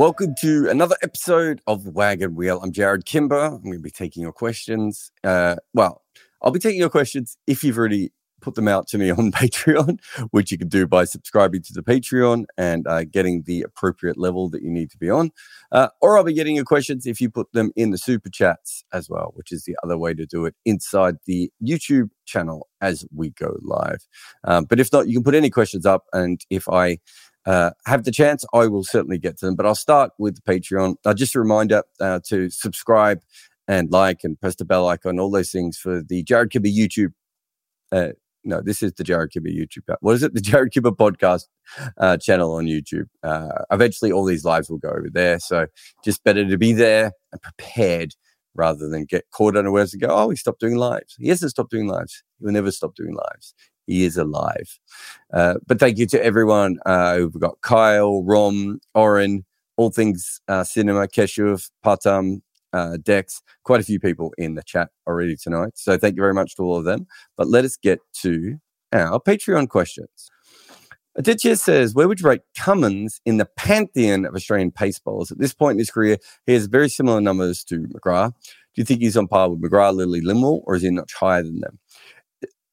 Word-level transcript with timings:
Welcome 0.00 0.34
to 0.36 0.66
another 0.70 0.96
episode 1.02 1.60
of 1.66 1.86
Wagon 1.86 2.34
Wheel. 2.34 2.58
I'm 2.62 2.72
Jarrod 2.72 3.04
Kimber. 3.04 3.38
I'm 3.38 3.60
going 3.60 3.74
to 3.74 3.80
be 3.80 3.90
taking 3.90 4.22
your 4.22 4.32
questions. 4.32 5.12
Uh, 5.22 5.56
well, 5.74 6.00
I'll 6.40 6.50
be 6.50 6.58
taking 6.58 6.80
your 6.80 6.88
questions 6.88 7.36
if 7.46 7.62
you've 7.62 7.76
already 7.76 8.10
put 8.40 8.54
them 8.54 8.66
out 8.66 8.88
to 8.88 8.96
me 8.96 9.10
on 9.10 9.30
Patreon, 9.32 10.00
which 10.30 10.50
you 10.50 10.56
can 10.56 10.68
do 10.68 10.86
by 10.86 11.04
subscribing 11.04 11.60
to 11.64 11.74
the 11.74 11.82
Patreon 11.82 12.46
and 12.56 12.86
uh, 12.86 13.04
getting 13.04 13.42
the 13.42 13.60
appropriate 13.60 14.16
level 14.16 14.48
that 14.48 14.62
you 14.62 14.70
need 14.70 14.90
to 14.90 14.96
be 14.96 15.10
on. 15.10 15.32
Uh, 15.70 15.88
or 16.00 16.16
I'll 16.16 16.24
be 16.24 16.32
getting 16.32 16.56
your 16.56 16.64
questions 16.64 17.04
if 17.04 17.20
you 17.20 17.28
put 17.28 17.52
them 17.52 17.70
in 17.76 17.90
the 17.90 17.98
super 17.98 18.30
chats 18.30 18.82
as 18.94 19.10
well, 19.10 19.32
which 19.34 19.52
is 19.52 19.64
the 19.64 19.76
other 19.82 19.98
way 19.98 20.14
to 20.14 20.24
do 20.24 20.46
it 20.46 20.54
inside 20.64 21.16
the 21.26 21.52
YouTube 21.62 22.08
channel 22.24 22.68
as 22.80 23.04
we 23.14 23.30
go 23.30 23.58
live. 23.60 24.06
Um, 24.44 24.64
but 24.64 24.80
if 24.80 24.90
not, 24.94 25.08
you 25.08 25.12
can 25.12 25.24
put 25.24 25.34
any 25.34 25.50
questions 25.50 25.84
up. 25.84 26.06
And 26.14 26.40
if 26.48 26.70
I 26.70 27.00
uh, 27.50 27.72
have 27.86 28.04
the 28.04 28.12
chance, 28.12 28.44
I 28.54 28.68
will 28.68 28.84
certainly 28.84 29.18
get 29.18 29.36
to 29.38 29.46
them. 29.46 29.56
But 29.56 29.66
I'll 29.66 29.74
start 29.74 30.12
with 30.18 30.36
the 30.36 30.42
Patreon. 30.42 30.94
Uh, 31.04 31.14
just 31.14 31.34
a 31.34 31.40
reminder 31.40 31.82
uh, 32.00 32.20
to 32.26 32.48
subscribe 32.48 33.20
and 33.66 33.90
like 33.90 34.20
and 34.22 34.40
press 34.40 34.54
the 34.54 34.64
bell 34.64 34.86
icon, 34.86 35.18
all 35.18 35.32
those 35.32 35.50
things 35.50 35.76
for 35.76 36.00
the 36.00 36.22
Jarrod 36.22 36.50
Kimber 36.52 36.68
YouTube. 36.68 37.12
Uh, 37.90 38.10
no, 38.44 38.60
this 38.60 38.84
is 38.84 38.92
the 38.92 39.02
Jarrod 39.02 39.32
Kimber 39.32 39.48
YouTube. 39.48 39.92
What 40.00 40.14
is 40.14 40.22
it? 40.22 40.32
The 40.32 40.40
Jarrod 40.48 40.70
Kimber 40.70 40.92
podcast 40.92 41.48
uh, 41.98 42.18
channel 42.18 42.52
on 42.52 42.66
YouTube. 42.66 43.06
Uh, 43.24 43.64
eventually, 43.72 44.12
all 44.12 44.24
these 44.24 44.44
lives 44.44 44.70
will 44.70 44.78
go 44.78 44.90
over 44.90 45.08
there. 45.12 45.40
So 45.40 45.66
just 46.04 46.22
better 46.22 46.48
to 46.48 46.56
be 46.56 46.72
there 46.72 47.10
and 47.32 47.42
prepared 47.42 48.14
rather 48.54 48.88
than 48.88 49.06
get 49.06 49.24
caught 49.32 49.56
unawares 49.56 49.92
and 49.92 50.00
go, 50.00 50.08
oh, 50.08 50.30
he 50.30 50.36
stopped 50.36 50.60
doing 50.60 50.76
lives. 50.76 51.16
He 51.18 51.28
hasn't 51.28 51.50
stopped 51.50 51.72
doing 51.72 51.88
lives. 51.88 52.22
He 52.38 52.44
will 52.44 52.52
never 52.52 52.70
stop 52.70 52.94
doing 52.94 53.14
lives 53.14 53.54
he 53.90 54.04
is 54.04 54.16
alive. 54.16 54.78
Uh, 55.32 55.54
but 55.66 55.80
thank 55.80 55.98
you 55.98 56.06
to 56.06 56.24
everyone. 56.24 56.78
Uh, 56.86 57.18
we've 57.20 57.40
got 57.40 57.60
Kyle, 57.62 58.22
Rom, 58.22 58.80
Oren, 58.94 59.44
all 59.76 59.90
things 59.90 60.40
uh, 60.48 60.64
cinema, 60.64 61.08
Keshuv, 61.08 61.70
Patam, 61.84 62.42
uh, 62.72 62.98
Dex, 63.02 63.42
quite 63.64 63.80
a 63.80 63.84
few 63.84 63.98
people 63.98 64.32
in 64.38 64.54
the 64.54 64.62
chat 64.62 64.90
already 65.06 65.36
tonight. 65.36 65.72
So 65.74 65.98
thank 65.98 66.16
you 66.16 66.22
very 66.22 66.34
much 66.34 66.56
to 66.56 66.62
all 66.62 66.76
of 66.76 66.84
them. 66.84 67.06
But 67.36 67.48
let 67.48 67.64
us 67.64 67.76
get 67.76 68.00
to 68.22 68.58
our 68.92 69.20
Patreon 69.20 69.68
questions. 69.68 70.30
Aditya 71.16 71.56
says, 71.56 71.92
where 71.92 72.06
would 72.06 72.20
you 72.20 72.28
rate 72.28 72.42
Cummins 72.56 73.20
in 73.26 73.38
the 73.38 73.48
pantheon 73.56 74.24
of 74.24 74.34
Australian 74.34 74.70
pace 74.70 75.00
bowlers? 75.00 75.32
At 75.32 75.38
this 75.38 75.52
point 75.52 75.72
in 75.72 75.78
his 75.80 75.90
career, 75.90 76.18
he 76.46 76.52
has 76.52 76.66
very 76.66 76.88
similar 76.88 77.20
numbers 77.20 77.64
to 77.64 77.80
McGrath. 77.88 78.30
Do 78.30 78.80
you 78.80 78.84
think 78.84 79.00
he's 79.00 79.16
on 79.16 79.26
par 79.26 79.50
with 79.50 79.60
McGrath, 79.60 79.96
Lillee, 79.96 80.22
Lindwall, 80.22 80.62
or 80.66 80.76
is 80.76 80.82
he 80.82 80.90
much 80.90 81.12
higher 81.14 81.42
than 81.42 81.60
them? 81.60 81.80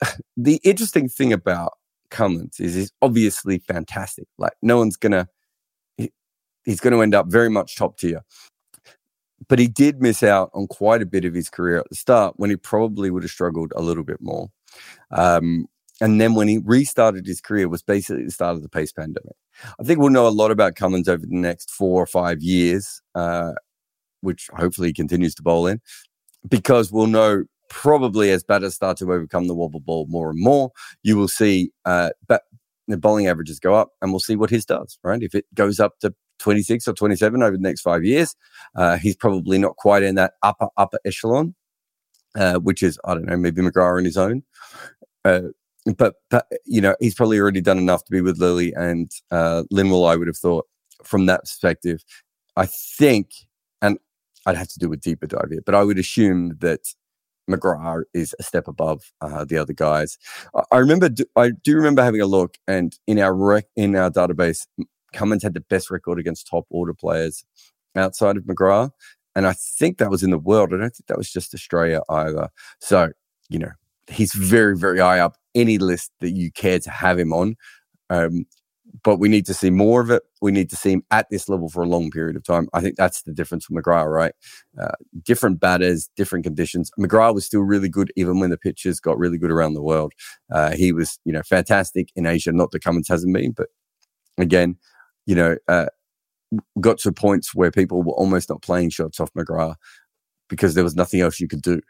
the 0.38 0.60
interesting 0.64 1.10
thing 1.10 1.34
about 1.34 1.74
Cummins 2.10 2.60
is 2.60 2.76
he's 2.76 2.92
obviously 3.02 3.60
fantastic. 3.60 4.28
Like 4.38 4.54
no 4.62 4.78
one's 4.78 4.98
gonna, 4.98 5.28
he, 5.98 6.12
he's 6.66 6.80
going 6.80 6.94
to 6.94 7.02
end 7.02 7.16
up 7.16 7.28
very 7.28 7.50
much 7.50 7.76
top 7.76 7.98
tier. 7.98 8.22
But 9.50 9.60
he 9.60 9.68
did 9.68 10.02
miss 10.02 10.24
out 10.24 10.50
on 10.54 10.68
quite 10.68 11.02
a 11.02 11.06
bit 11.06 11.24
of 11.24 11.34
his 11.34 11.50
career 11.50 11.78
at 11.78 11.90
the 11.90 11.96
start 11.96 12.34
when 12.38 12.50
he 12.50 12.56
probably 12.56 13.12
would 13.12 13.24
have 13.24 13.32
struggled 13.32 13.72
a 13.76 13.82
little 13.82 14.04
bit 14.04 14.20
more. 14.20 14.50
Um, 15.12 15.68
and 16.02 16.20
then 16.22 16.36
when 16.36 16.48
he 16.48 16.60
restarted 16.60 17.26
his 17.26 17.42
career 17.42 17.68
was 17.68 17.82
basically 17.82 18.26
the 18.26 18.32
start 18.32 18.56
of 18.56 18.62
the 18.62 18.70
pace 18.70 18.92
pandemic. 18.92 19.36
I 19.80 19.84
think 19.84 20.00
we'll 20.00 20.10
know 20.10 20.28
a 20.28 20.30
lot 20.30 20.52
about 20.52 20.76
Cummins 20.76 21.08
over 21.08 21.26
the 21.26 21.36
next 21.36 21.72
four 21.72 22.02
or 22.02 22.06
five 22.06 22.42
years, 22.42 23.02
uh, 23.16 23.54
which 24.22 24.50
hopefully 24.54 24.90
he 24.90 24.94
continues 24.94 25.34
to 25.36 25.44
bowl 25.44 25.66
in, 25.68 25.82
because 26.48 26.92
we'll 26.92 27.08
know 27.08 27.46
probably 27.70 28.32
as 28.32 28.44
batters 28.44 28.76
start 28.76 28.98
to 28.98 29.12
overcome 29.12 29.48
the 29.48 29.56
wobble 29.56 29.80
ball 29.80 30.06
more 30.10 30.30
and 30.30 30.40
more, 30.40 30.72
you 31.04 31.18
will 31.18 31.28
see 31.28 31.72
uh, 31.86 32.12
bat- 32.28 32.44
the 32.88 32.98
bowling 32.98 33.28
averages 33.28 33.60
go 33.60 33.74
up, 33.76 33.92
and 34.02 34.12
we'll 34.12 34.20
see 34.20 34.36
what 34.36 34.50
his 34.50 34.66
does. 34.66 34.98
Right, 35.04 35.22
if 35.22 35.36
it 35.36 35.46
goes 35.54 35.80
up 35.80 36.00
to 36.00 36.14
26 36.40 36.88
or 36.88 36.94
27 36.94 37.42
over 37.44 37.58
the 37.58 37.62
next 37.62 37.82
five 37.82 38.04
years, 38.04 38.36
uh, 38.76 38.98
he's 38.98 39.16
probably 39.16 39.58
not 39.58 39.76
quite 39.76 40.04
in 40.04 40.16
that 40.16 40.34
upper 40.44 40.68
upper 40.78 41.00
echelon, 41.06 41.56
uh, 42.36 42.60
which 42.60 42.84
is 42.84 43.00
I 43.06 43.14
don't 43.14 43.26
know 43.26 43.38
maybe 43.38 43.62
McGrath 43.62 43.98
on 43.98 44.06
his 44.06 44.18
own. 44.18 44.44
Uh, 45.26 45.50
but, 45.98 46.16
but 46.30 46.48
you 46.66 46.82
know 46.82 46.96
he's 47.00 47.16
probably 47.16 47.40
already 47.40 47.62
done 47.62 47.78
enough 47.78 48.04
to 48.06 48.12
be 48.12 48.22
with 48.22 48.40
Lillee 48.40 48.74
and 48.76 49.12
uh, 49.32 49.64
Lindwall. 49.72 50.10
I 50.10 50.16
would 50.16 50.28
have 50.28 50.38
thought 50.38 50.66
from 51.04 51.26
that 51.28 51.42
perspective. 51.42 52.04
I 52.56 52.66
think, 52.66 53.30
and 53.82 54.00
I'd 54.46 54.58
have 54.58 54.70
to 54.70 54.80
do 54.80 54.92
a 54.92 54.98
deeper 54.98 55.28
dive 55.28 55.50
here, 55.52 55.62
but 55.66 55.76
I 55.76 55.84
would 55.84 56.00
assume 56.00 56.58
that 56.60 56.82
McGrath 57.50 58.04
is 58.14 58.36
a 58.40 58.44
step 58.44 58.68
above 58.68 59.12
uh, 59.22 59.46
the 59.46 59.58
other 59.58 59.74
guys. 59.74 60.18
I 60.72 60.78
remember, 60.78 61.10
I 61.36 61.52
do 61.64 61.76
remember 61.76 62.04
having 62.04 62.22
a 62.22 62.26
look, 62.26 62.58
and 62.68 62.98
in 63.08 63.20
our 63.20 63.34
rec- 63.34 63.70
in 63.76 63.96
our 63.96 64.12
database, 64.12 64.68
Cummins 65.14 65.44
had 65.44 65.54
the 65.54 65.62
best 65.62 65.90
record 65.90 66.20
against 66.20 66.48
top 66.48 66.66
order 66.70 66.94
players 66.94 67.46
outside 67.96 68.38
of 68.38 68.44
McGrath, 68.44 68.92
and 69.36 69.48
I 69.48 69.54
think 69.54 69.98
that 69.98 70.12
was 70.12 70.24
in 70.24 70.32
the 70.32 70.38
world. 70.38 70.74
I 70.74 70.78
don't 70.78 70.96
think 70.96 71.08
that 71.08 71.18
was 71.18 71.32
just 71.32 71.54
Australia 71.54 72.02
either. 72.10 72.50
So 72.80 73.12
you 73.50 73.60
know, 73.60 73.72
he's 74.08 74.34
very, 74.34 74.78
very 74.78 75.00
high 75.00 75.20
up 75.20 75.38
any 75.56 75.78
list 75.78 76.12
that 76.20 76.32
you 76.32 76.52
care 76.52 76.80
to 76.80 76.90
have 76.90 77.18
him 77.18 77.34
on. 77.34 77.56
Um, 78.10 78.46
but 79.04 79.18
we 79.18 79.30
need 79.30 79.46
to 79.46 79.54
see 79.54 79.70
more 79.70 80.02
of 80.02 80.10
it. 80.10 80.24
We 80.42 80.52
need 80.52 80.70
to 80.70 80.76
see 80.76 80.92
him 80.92 81.04
at 81.12 81.28
this 81.30 81.50
level 81.50 81.70
for 81.70 81.84
a 81.84 81.88
long 81.88 82.12
period 82.12 82.36
of 82.36 82.44
time. 82.44 82.68
I 82.74 82.82
think 82.82 82.96
that's 82.96 83.22
the 83.24 83.34
difference 83.34 83.70
with 83.70 83.84
McGrath, 83.84 84.12
right? 84.12 84.34
Uh, 84.80 84.94
different 85.24 85.60
batters, 85.60 86.10
different 86.16 86.44
conditions. 86.44 86.92
McGrath 87.00 87.34
was 87.34 87.46
still 87.46 87.62
really 87.62 87.90
good 87.90 88.12
even 88.16 88.40
when 88.40 88.50
the 88.50 88.58
pitches 88.58 89.00
got 89.00 89.18
really 89.18 89.38
good 89.38 89.52
around 89.52 89.74
the 89.74 89.82
world. 89.82 90.14
Uh, 90.52 90.72
he 90.72 90.92
was, 90.92 91.20
you 91.26 91.34
know, 91.34 91.44
fantastic 91.44 92.10
in 92.16 92.26
Asia. 92.26 92.52
Not 92.52 92.72
that 92.72 92.84
Cummins 92.84 93.08
hasn't 93.08 93.34
been, 93.34 93.52
but 93.52 93.70
again, 94.38 94.78
you 95.26 95.36
know, 95.36 95.58
uh, 95.68 95.88
got 96.80 96.98
to 97.00 97.12
points 97.12 97.54
where 97.54 97.72
people 97.72 98.04
were 98.04 98.14
almost 98.14 98.50
not 98.50 98.62
playing 98.62 98.90
shots 98.90 99.20
off 99.20 99.34
McGrath 99.34 99.76
because 100.50 100.74
there 100.74 100.84
was 100.84 100.96
nothing 100.96 101.20
else 101.22 101.40
you 101.40 101.48
could 101.48 101.62
do. 101.62 101.82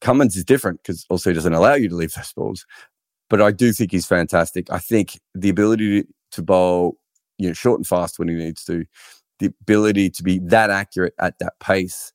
Cummins 0.00 0.36
is 0.36 0.44
different 0.44 0.80
because 0.82 1.04
also 1.10 1.32
doesn't 1.32 1.54
allow 1.54 1.74
you 1.74 1.88
to 1.88 1.96
leave 1.96 2.12
those 2.12 2.32
balls 2.32 2.66
but 3.28 3.42
I 3.42 3.50
do 3.50 3.72
think 3.72 3.92
he's 3.92 4.06
fantastic. 4.06 4.70
I 4.70 4.78
think 4.78 5.18
the 5.34 5.48
ability 5.48 6.04
to, 6.32 6.42
bowl, 6.42 6.96
you 7.38 7.48
know, 7.48 7.54
short 7.54 7.78
and 7.78 7.86
fast 7.86 8.18
when 8.18 8.28
he 8.28 8.34
needs 8.34 8.64
to, 8.64 8.84
the 9.38 9.52
ability 9.62 10.10
to 10.10 10.22
be 10.22 10.38
that 10.40 10.70
accurate 10.70 11.14
at 11.20 11.38
that 11.38 11.54
pace. 11.60 12.12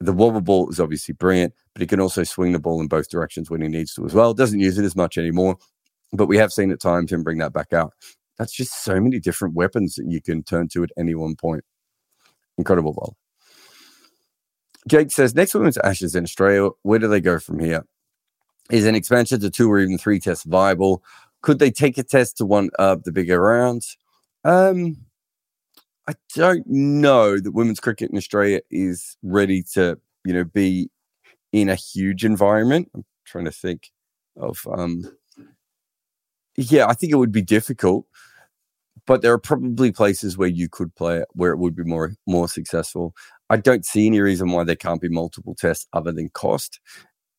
The 0.00 0.12
wobble 0.12 0.40
ball 0.40 0.70
is 0.70 0.80
obviously 0.80 1.14
brilliant, 1.14 1.54
but 1.72 1.80
he 1.80 1.86
can 1.86 2.00
also 2.00 2.24
swing 2.24 2.52
the 2.52 2.58
ball 2.58 2.80
in 2.80 2.88
both 2.88 3.08
directions 3.08 3.50
when 3.50 3.60
he 3.60 3.68
needs 3.68 3.94
to 3.94 4.04
as 4.04 4.14
well. 4.14 4.34
Doesn't 4.34 4.60
use 4.60 4.78
it 4.78 4.84
as 4.84 4.96
much 4.96 5.16
anymore, 5.18 5.56
but 6.12 6.26
we 6.26 6.36
have 6.36 6.52
seen 6.52 6.70
at 6.70 6.80
times 6.80 7.12
him 7.12 7.22
bring 7.22 7.38
that 7.38 7.52
back 7.52 7.72
out. 7.72 7.92
That's 8.38 8.52
just 8.52 8.84
so 8.84 9.00
many 9.00 9.20
different 9.20 9.54
weapons 9.54 9.94
that 9.94 10.06
you 10.08 10.20
can 10.20 10.42
turn 10.42 10.68
to 10.68 10.82
at 10.82 10.90
any 10.98 11.14
one 11.14 11.36
point. 11.36 11.64
Incredible 12.58 12.92
ball. 12.92 13.16
Jake 14.88 15.10
says, 15.10 15.34
next 15.34 15.54
women's 15.54 15.78
Ashes 15.78 16.14
in 16.14 16.24
Australia, 16.24 16.70
where 16.82 16.98
do 16.98 17.08
they 17.08 17.20
go 17.20 17.38
from 17.38 17.58
here? 17.58 17.84
Is 18.70 18.86
an 18.86 18.94
expansion 18.94 19.40
to 19.40 19.50
two 19.50 19.70
or 19.70 19.78
even 19.78 19.98
three 19.98 20.18
tests 20.18 20.44
viable? 20.44 21.02
Could 21.42 21.58
they 21.58 21.70
take 21.70 21.98
a 21.98 22.02
test 22.02 22.38
to 22.38 22.46
one 22.46 22.70
of 22.78 23.04
the 23.04 23.12
bigger 23.12 23.40
rounds? 23.40 23.98
Um, 24.44 24.96
I 26.08 26.14
don't 26.34 26.66
know 26.66 27.38
that 27.38 27.52
women's 27.52 27.80
cricket 27.80 28.10
in 28.10 28.16
Australia 28.16 28.60
is 28.70 29.16
ready 29.22 29.62
to, 29.74 29.98
you 30.24 30.32
know, 30.32 30.44
be 30.44 30.90
in 31.52 31.68
a 31.68 31.74
huge 31.74 32.24
environment. 32.24 32.90
I'm 32.94 33.04
trying 33.24 33.44
to 33.46 33.52
think 33.52 33.90
of, 34.36 34.66
um, 34.72 35.04
yeah, 36.56 36.86
I 36.86 36.94
think 36.94 37.12
it 37.12 37.16
would 37.16 37.32
be 37.32 37.42
difficult, 37.42 38.06
but 39.06 39.22
there 39.22 39.32
are 39.32 39.38
probably 39.38 39.92
places 39.92 40.36
where 40.36 40.48
you 40.48 40.68
could 40.68 40.94
play 40.94 41.18
it 41.18 41.28
where 41.32 41.52
it 41.52 41.58
would 41.58 41.74
be 41.74 41.84
more 41.84 42.14
more 42.26 42.48
successful. 42.48 43.14
I 43.50 43.56
don't 43.56 43.84
see 43.84 44.06
any 44.06 44.20
reason 44.20 44.50
why 44.50 44.64
there 44.64 44.76
can't 44.76 45.00
be 45.00 45.08
multiple 45.08 45.54
tests 45.54 45.86
other 45.92 46.12
than 46.12 46.28
cost, 46.30 46.80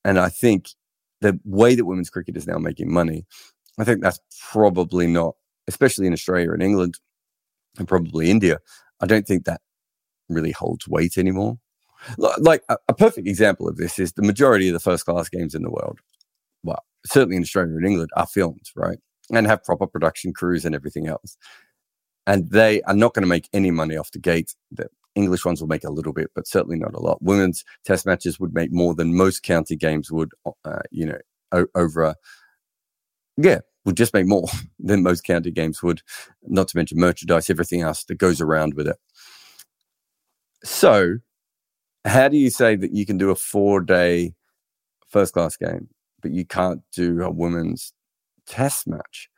and 0.04 0.20
I 0.20 0.30
think 0.30 0.70
the 1.22 1.40
way 1.44 1.76
that 1.76 1.86
women's 1.86 2.10
cricket 2.10 2.38
is 2.38 2.48
now 2.48 2.58
making 2.58 2.92
money, 2.92 3.26
I 3.80 3.84
think 3.84 4.02
that's 4.02 4.20
probably 4.52 5.08
not, 5.08 5.36
especially 5.68 6.08
in 6.08 6.14
Australia 6.14 6.52
and 6.52 6.64
England, 6.64 7.00
and 7.78 7.88
probably 7.88 8.30
India. 8.30 8.60
I 9.02 9.06
don't 9.06 9.28
think 9.28 9.46
that 9.46 9.62
really 10.30 10.52
holds 10.52 10.88
weight 10.88 11.18
anymore. 11.18 11.58
Like 12.18 12.64
a, 12.70 12.78
a 12.88 12.94
perfect 12.94 13.28
example 13.28 13.68
of 13.68 13.78
this 13.78 14.00
is 14.00 14.14
the 14.14 14.22
majority 14.22 14.68
of 14.68 14.74
the 14.74 14.80
first 14.80 15.06
class 15.06 15.30
games 15.30 15.56
in 15.56 15.64
the 15.64 15.72
world, 15.72 16.00
well, 16.64 16.84
certainly 17.06 17.36
in 17.36 17.44
Australia 17.44 17.76
and 17.76 17.86
England, 17.86 18.12
are 18.16 18.28
filmed, 18.28 18.70
right? 18.76 19.00
And 19.32 19.48
have 19.48 19.64
proper 19.64 19.88
production 19.88 20.34
crews 20.34 20.66
and 20.66 20.76
everything 20.76 21.08
else. 21.08 21.38
And 22.28 22.50
they 22.52 22.82
are 22.84 22.94
not 22.94 23.14
going 23.14 23.24
to 23.24 23.28
make 23.28 23.50
any 23.54 23.72
money 23.72 23.98
off 23.98 24.12
the 24.12 24.20
gate. 24.20 24.56
The 24.72 24.88
English 25.16 25.46
ones 25.46 25.62
will 25.62 25.68
make 25.68 25.84
a 25.84 25.92
little 25.92 26.14
bit, 26.14 26.32
but 26.36 26.48
certainly 26.48 26.78
not 26.78 26.94
a 26.94 27.00
lot. 27.00 27.22
Women's 27.22 27.64
test 27.86 28.06
matches 28.06 28.40
would 28.40 28.54
make 28.54 28.72
more 28.72 28.94
than 28.94 29.16
most 29.16 29.44
county 29.44 29.76
games 29.76 30.12
would, 30.12 30.32
uh, 30.66 30.80
you 30.92 31.06
know, 31.06 31.18
o- 31.52 31.68
over 31.74 32.04
a, 32.04 32.16
yeah, 33.38 33.60
would 33.86 33.98
just 33.98 34.14
make 34.14 34.28
more 34.28 34.48
than 34.80 35.04
most 35.04 35.24
county 35.24 35.52
games 35.52 35.82
would, 35.82 36.02
not 36.44 36.68
to 36.70 36.78
mention 36.78 37.00
merchandise, 37.00 37.50
everything 37.50 37.82
else 37.82 38.04
that 38.06 38.16
goes 38.16 38.42
around 38.42 38.74
with 38.74 38.88
it. 38.88 38.98
So, 40.64 41.18
how 42.04 42.28
do 42.28 42.38
you 42.38 42.50
say 42.50 42.76
that 42.76 42.92
you 42.92 43.06
can 43.06 43.18
do 43.18 43.32
a 43.32 43.36
four 43.36 43.82
day 43.82 44.34
first 45.08 45.34
class 45.34 45.56
game, 45.56 45.88
but 46.22 46.32
you 46.32 46.46
can't 46.46 46.82
do 46.94 47.22
a 47.24 47.32
women's 47.32 47.94
test 48.48 48.88
match? 48.88 49.30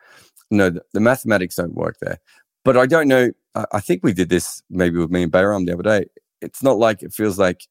No, 0.50 0.70
the, 0.70 0.82
the 0.94 1.00
mathematics 1.00 1.56
don't 1.56 1.76
work 1.76 1.98
there. 2.02 2.20
But 2.68 2.76
I 2.76 2.86
don't 2.86 3.08
know. 3.08 3.32
I, 3.56 3.66
I 3.72 3.80
think 3.80 4.04
we 4.04 4.12
did 4.12 4.28
this 4.28 4.62
maybe 4.70 5.00
with 5.00 5.10
me 5.10 5.24
and 5.24 5.32
Bayram 5.32 5.66
the 5.66 5.72
other 5.72 5.84
day. 5.84 6.10
It's 6.42 6.62
not 6.62 6.78
like 6.78 7.02
it 7.02 7.14
feels 7.14 7.40
like 7.40 7.62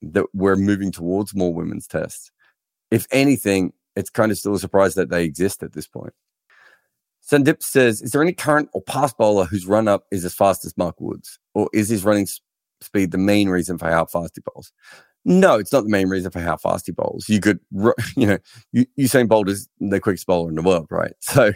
that 0.00 0.24
we're 0.32 0.56
moving 0.56 0.90
towards 0.90 1.34
more 1.34 1.52
women's 1.52 1.86
tests. 1.86 2.30
If 2.90 3.06
anything, 3.12 3.74
it's 3.94 4.08
kind 4.08 4.32
of 4.32 4.38
still 4.38 4.54
a 4.54 4.58
surprise 4.58 4.94
that 4.94 5.10
they 5.10 5.22
exist 5.22 5.62
at 5.62 5.74
this 5.74 5.86
point. 5.86 6.14
Sandip 7.30 7.62
says, 7.62 8.00
Is 8.00 8.12
there 8.12 8.22
any 8.22 8.32
current 8.32 8.70
or 8.72 8.80
past 8.80 9.18
bowler 9.18 9.44
whose 9.44 9.66
run 9.66 9.86
up 9.86 10.06
is 10.10 10.24
as 10.24 10.32
fast 10.32 10.64
as 10.64 10.74
Mark 10.78 10.98
Woods? 10.98 11.38
Or 11.52 11.68
is 11.74 11.90
his 11.90 12.04
running 12.04 12.26
speed 12.80 13.10
the 13.10 13.18
main 13.18 13.50
reason 13.50 13.76
for 13.76 13.90
how 13.90 14.06
fast 14.06 14.36
he 14.36 14.42
bowls? 14.50 14.72
No, 15.30 15.56
it's 15.56 15.74
not 15.74 15.84
the 15.84 15.90
main 15.90 16.08
reason 16.08 16.30
for 16.30 16.40
how 16.40 16.56
fast 16.56 16.86
he 16.86 16.92
bowls. 16.92 17.28
You 17.28 17.38
could, 17.38 17.60
you 18.16 18.26
know, 18.26 18.38
Usain 18.98 19.28
Bolt 19.28 19.50
is 19.50 19.68
the 19.78 20.00
quickest 20.00 20.26
bowler 20.26 20.48
in 20.48 20.54
the 20.54 20.62
world, 20.62 20.86
right? 20.90 21.12
So 21.20 21.52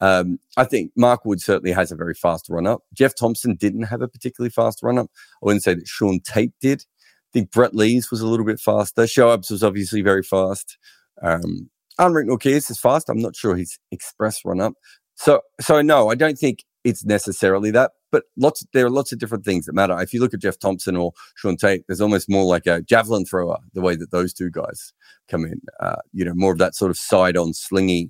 um, 0.00 0.38
I 0.56 0.64
think 0.64 0.92
Mark 0.96 1.24
Wood 1.24 1.40
certainly 1.40 1.72
has 1.72 1.90
a 1.90 1.96
very 1.96 2.14
fast 2.14 2.46
run 2.48 2.68
up. 2.68 2.82
Jeff 2.94 3.16
Thomson 3.16 3.56
didn't 3.56 3.84
have 3.84 4.00
a 4.00 4.06
particularly 4.06 4.50
fast 4.50 4.80
run 4.80 4.96
up. 4.96 5.10
I 5.42 5.46
wouldn't 5.46 5.64
say 5.64 5.74
that 5.74 5.88
Shaun 5.88 6.20
Tait 6.20 6.52
did. 6.60 6.82
I 6.82 7.30
think 7.32 7.50
Brett 7.50 7.74
Lees 7.74 8.12
was 8.12 8.20
a 8.20 8.28
little 8.28 8.46
bit 8.46 8.60
faster. 8.60 9.02
Shoaib's 9.02 9.50
was 9.50 9.64
obviously 9.64 10.02
very 10.02 10.22
fast. 10.22 10.78
Um, 11.20 11.68
Nortje 11.98 12.46
is 12.46 12.78
fast. 12.78 13.08
I'm 13.08 13.20
not 13.20 13.34
sure 13.34 13.56
his 13.56 13.76
express 13.90 14.44
run 14.44 14.60
up. 14.60 14.74
So, 15.16 15.40
so 15.60 15.82
no, 15.82 16.10
I 16.10 16.14
don't 16.14 16.38
think 16.38 16.62
it's 16.84 17.04
necessarily 17.04 17.72
that. 17.72 17.90
But 18.16 18.24
lots, 18.38 18.64
there 18.72 18.86
are 18.86 18.90
lots 18.90 19.12
of 19.12 19.18
different 19.18 19.44
things 19.44 19.66
that 19.66 19.74
matter. 19.74 20.00
If 20.00 20.14
you 20.14 20.20
look 20.20 20.32
at 20.32 20.40
Jeff 20.40 20.58
Thomson 20.58 20.96
or 20.96 21.12
Shaun 21.34 21.58
Tait, 21.58 21.84
there's 21.86 22.00
almost 22.00 22.30
more 22.30 22.46
like 22.46 22.66
a 22.66 22.80
javelin 22.80 23.26
thrower 23.26 23.58
the 23.74 23.82
way 23.82 23.94
that 23.94 24.10
those 24.10 24.32
two 24.32 24.50
guys 24.50 24.94
come 25.28 25.44
in. 25.44 25.60
Uh, 25.80 25.96
you 26.14 26.24
know, 26.24 26.32
more 26.34 26.50
of 26.50 26.56
that 26.56 26.74
sort 26.74 26.90
of 26.90 26.96
side-on 26.96 27.52
slingy 27.52 28.08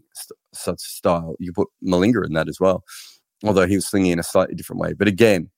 st- 0.54 0.78
style. 0.78 1.34
You 1.40 1.52
put 1.52 1.66
Malinga 1.84 2.24
in 2.24 2.34
that 2.34 2.48
as 2.48 2.60
well, 2.60 2.84
although 3.42 3.66
he 3.66 3.74
was 3.74 3.88
slinging 3.88 4.12
in 4.12 4.20
a 4.20 4.22
slightly 4.22 4.54
different 4.54 4.78
way. 4.78 4.92
But 4.92 5.08
again, 5.08 5.50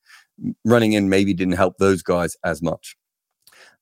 running 0.65 0.95
in 0.95 1.11
maybe 1.11 1.35
didn't 1.35 1.57
help 1.59 1.77
those 1.77 2.03
guys 2.03 2.35
as 2.43 2.63
much. 2.63 2.97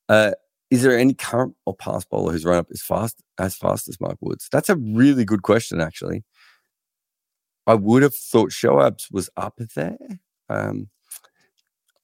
Uh, 0.08 0.32
is 0.72 0.82
there 0.82 0.98
any 0.98 1.14
current 1.14 1.54
or 1.64 1.76
past 1.76 2.10
bowler 2.10 2.32
who's 2.32 2.44
run 2.44 2.58
up 2.58 2.66
as 2.72 2.82
fast 2.82 3.22
as 3.38 3.54
fast 3.54 3.86
as 3.88 4.00
Mark 4.00 4.18
Woods? 4.20 4.48
That's 4.50 4.68
a 4.68 4.74
really 4.74 5.24
good 5.24 5.42
question, 5.42 5.80
actually. 5.80 6.24
I 7.68 7.74
would 7.74 8.02
have 8.02 8.16
thought 8.16 8.50
Shoaib's 8.50 9.06
was 9.12 9.30
up 9.36 9.60
there. 9.76 9.96
Um, 10.48 10.88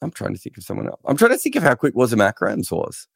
I'm 0.02 0.10
trying 0.10 0.34
to 0.34 0.38
think 0.40 0.58
of 0.58 0.64
someone 0.64 0.88
else. 0.88 1.00
I'm 1.06 1.16
trying 1.16 1.30
to 1.30 1.38
think 1.38 1.56
of 1.56 1.62
how 1.62 1.74
quick 1.74 1.94
Wasim 1.94 2.18
Akram's 2.18 2.70
was. 2.70 3.06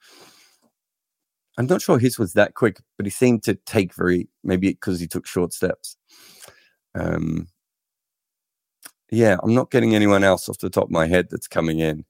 I'm 1.59 1.67
not 1.67 1.83
sure 1.83 1.99
his 1.99 2.19
was 2.19 2.35
that 2.35 2.55
quick, 2.55 2.81
but 2.97 3.07
he 3.07 3.11
seemed 3.11 3.43
to 3.45 3.55
take 3.55 3.95
very 3.95 4.29
maybe 4.45 4.69
because 4.71 5.01
he 5.01 5.07
took 5.07 5.27
short 5.27 5.53
steps. 5.53 5.97
Um, 6.95 7.49
yeah, 9.11 9.37
I'm 9.43 9.55
not 9.55 9.71
getting 9.71 9.95
anyone 9.95 10.25
else 10.25 10.49
off 10.49 10.59
the 10.59 10.71
top 10.71 10.85
of 10.85 10.91
my 10.91 11.07
head 11.07 11.29
that's 11.31 11.49
coming 11.49 11.79
in 11.79 12.05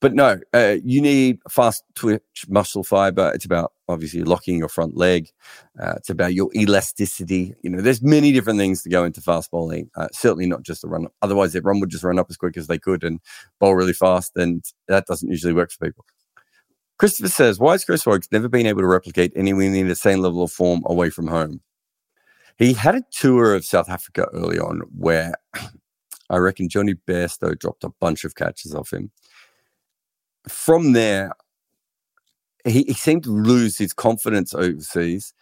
but 0.00 0.14
no, 0.14 0.40
uh, 0.54 0.76
you 0.82 1.02
need 1.02 1.40
fast 1.50 1.84
twitch 1.94 2.46
muscle 2.48 2.82
fiber. 2.82 3.30
It's 3.34 3.44
about 3.44 3.72
obviously 3.86 4.22
locking 4.22 4.56
your 4.58 4.68
front 4.68 4.96
leg. 4.96 5.28
Uh, 5.78 5.92
it's 5.96 6.08
about 6.08 6.32
your 6.32 6.48
elasticity. 6.54 7.54
You 7.62 7.68
know, 7.68 7.82
there's 7.82 8.02
many 8.02 8.32
different 8.32 8.58
things 8.58 8.82
to 8.82 8.88
go 8.88 9.04
into 9.04 9.20
fast 9.20 9.50
bowling. 9.50 9.90
Uh, 9.94 10.08
certainly 10.12 10.46
not 10.46 10.62
just 10.62 10.80
the 10.80 10.88
run. 10.88 11.08
Otherwise, 11.20 11.54
everyone 11.54 11.80
would 11.80 11.90
just 11.90 12.04
run 12.04 12.18
up 12.18 12.28
as 12.30 12.38
quick 12.38 12.56
as 12.56 12.66
they 12.66 12.78
could 12.78 13.04
and 13.04 13.20
bowl 13.58 13.74
really 13.74 13.92
fast, 13.92 14.32
and 14.36 14.64
that 14.88 15.06
doesn't 15.06 15.28
usually 15.28 15.52
work 15.52 15.70
for 15.70 15.84
people. 15.86 16.06
Christopher 16.98 17.28
says, 17.28 17.58
"Why 17.58 17.72
has 17.72 17.84
Chris 17.84 18.06
Woakes 18.06 18.28
never 18.32 18.48
been 18.48 18.66
able 18.66 18.80
to 18.80 18.86
replicate 18.86 19.32
anywhere 19.36 19.68
near 19.68 19.86
the 19.86 19.94
same 19.94 20.20
level 20.20 20.42
of 20.42 20.50
form 20.50 20.82
away 20.86 21.10
from 21.10 21.26
home?" 21.26 21.60
He 22.56 22.72
had 22.72 22.94
a 22.94 23.04
tour 23.10 23.54
of 23.54 23.66
South 23.66 23.90
Africa 23.90 24.28
early 24.32 24.58
on 24.58 24.80
where 24.96 25.34
I 26.30 26.38
reckon 26.38 26.70
Johnny 26.70 26.94
Bairstow 26.94 27.58
dropped 27.58 27.84
a 27.84 27.90
bunch 28.00 28.24
of 28.24 28.34
catches 28.34 28.74
off 28.74 28.92
him 28.92 29.10
from 30.48 30.92
there, 30.92 31.32
he, 32.64 32.84
he 32.84 32.94
seemed 32.94 33.24
to 33.24 33.30
lose 33.30 33.78
his 33.78 33.92
confidence 33.92 34.54
overseas. 34.54 35.32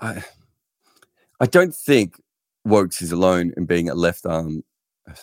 I, 0.00 0.22
I 1.40 1.46
don't 1.46 1.74
think 1.74 2.20
Woakes 2.64 3.02
is 3.02 3.12
alone 3.12 3.52
in 3.56 3.66
being 3.66 3.88
a 3.88 3.94
left 3.94 4.26
arm, 4.26 4.62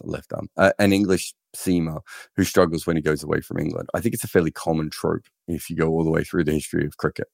left 0.01 0.33
arm, 0.33 0.49
an 0.79 0.93
English 0.93 1.33
seamer 1.55 2.01
who 2.35 2.43
struggles 2.43 2.85
when 2.85 2.95
he 2.95 3.01
goes 3.01 3.23
away 3.23 3.41
from 3.41 3.59
England. 3.59 3.89
I 3.93 4.01
think 4.01 4.13
it's 4.13 4.23
a 4.23 4.29
fairly 4.29 4.51
common 4.51 4.89
trope 4.89 5.25
if 5.47 5.69
you 5.69 5.75
go 5.75 5.89
all 5.89 6.03
the 6.03 6.11
way 6.11 6.23
through 6.23 6.43
the 6.43 6.51
history 6.51 6.85
of 6.85 6.97
cricket. 6.97 7.27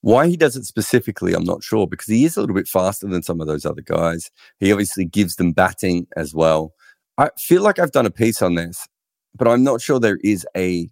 Why 0.00 0.28
he 0.28 0.36
does 0.36 0.54
it 0.54 0.64
specifically, 0.64 1.32
I'm 1.32 1.44
not 1.44 1.62
sure 1.62 1.86
because 1.86 2.08
he 2.08 2.24
is 2.24 2.36
a 2.36 2.40
little 2.40 2.54
bit 2.54 2.68
faster 2.68 3.08
than 3.08 3.22
some 3.22 3.40
of 3.40 3.46
those 3.46 3.64
other 3.64 3.80
guys. 3.80 4.30
He 4.60 4.70
obviously 4.70 5.06
gives 5.06 5.36
them 5.36 5.52
batting 5.52 6.06
as 6.14 6.34
well. 6.34 6.74
I 7.16 7.30
feel 7.38 7.62
like 7.62 7.78
I've 7.78 7.92
done 7.92 8.04
a 8.04 8.10
piece 8.10 8.42
on 8.42 8.54
this, 8.54 8.86
but 9.34 9.48
I'm 9.48 9.64
not 9.64 9.80
sure 9.80 9.98
there 9.98 10.18
is 10.22 10.46
a 10.54 10.90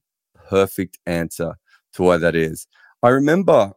perfect 0.52 0.98
answer 1.06 1.54
to 1.94 2.02
why 2.02 2.18
that 2.18 2.36
is. 2.36 2.66
I 3.02 3.08
remember 3.08 3.72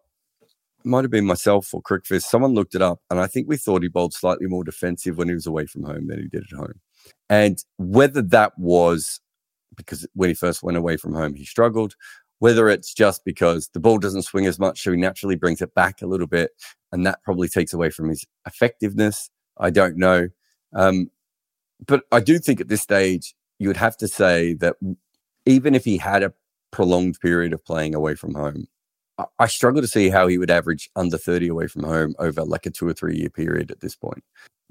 it 0.83 0.87
might 0.87 1.05
have 1.05 1.11
been 1.11 1.25
myself 1.25 1.73
or 1.73 1.81
CricViz. 1.81 2.23
Someone 2.23 2.53
looked 2.53 2.75
it 2.75 2.81
up, 2.81 2.99
and 3.09 3.17
I 3.17 3.27
think 3.27 3.47
we 3.47 3.55
thought 3.55 3.81
he 3.81 3.87
bowled 3.87 4.13
slightly 4.13 4.47
more 4.47 4.65
defensive 4.65 5.17
when 5.17 5.29
he 5.29 5.33
was 5.33 5.47
away 5.47 5.67
from 5.67 5.83
home 5.83 6.07
than 6.07 6.19
he 6.19 6.27
did 6.27 6.43
at 6.51 6.57
home. 6.57 6.81
And 7.29 7.63
whether 7.77 8.21
that 8.21 8.59
was 8.59 9.21
because 9.77 10.05
when 10.15 10.29
he 10.29 10.33
first 10.33 10.63
went 10.63 10.77
away 10.77 10.97
from 10.97 11.13
home, 11.13 11.33
he 11.33 11.45
struggled, 11.45 11.95
whether 12.39 12.67
it's 12.67 12.93
just 12.93 13.23
because 13.23 13.69
the 13.73 13.79
ball 13.79 13.97
doesn't 13.97 14.23
swing 14.23 14.45
as 14.45 14.59
much, 14.59 14.83
so 14.83 14.91
he 14.91 14.97
naturally 14.97 15.35
brings 15.37 15.61
it 15.61 15.73
back 15.75 16.01
a 16.01 16.07
little 16.07 16.27
bit, 16.27 16.51
and 16.91 17.05
that 17.05 17.23
probably 17.23 17.47
takes 17.47 17.73
away 17.73 17.89
from 17.89 18.09
his 18.09 18.25
effectiveness. 18.45 19.29
I 19.57 19.69
don't 19.69 19.95
know. 19.95 20.27
Um, 20.73 21.09
but 21.87 22.03
I 22.11 22.19
do 22.19 22.37
think 22.37 22.59
at 22.59 22.67
this 22.67 22.81
stage, 22.81 23.33
you 23.59 23.69
would 23.69 23.77
have 23.77 23.95
to 23.97 24.09
say 24.09 24.53
that 24.55 24.75
even 25.45 25.73
if 25.73 25.85
he 25.85 25.97
had 25.97 26.21
a 26.21 26.33
prolonged 26.75 27.17
period 27.21 27.53
of 27.53 27.63
playing 27.63 27.95
away 27.95 28.15
from 28.15 28.33
home. 28.35 28.67
I, 29.39 29.47
struggle 29.47 29.81
to 29.81 29.87
see 29.87 30.09
how 30.09 30.27
he 30.27 30.37
would 30.37 30.51
average 30.51 30.89
under 30.97 31.17
30 31.17 31.47
away 31.47 31.67
from 31.67 31.83
home 31.83 32.15
over 32.19 32.43
like 32.43 32.65
a 32.65 32.69
two 32.69 32.85
or 32.85 32.91
three 32.91 33.15
year 33.15 33.29
period 33.29 33.71
at 33.71 33.79
this 33.79 33.95
point. 33.95 34.21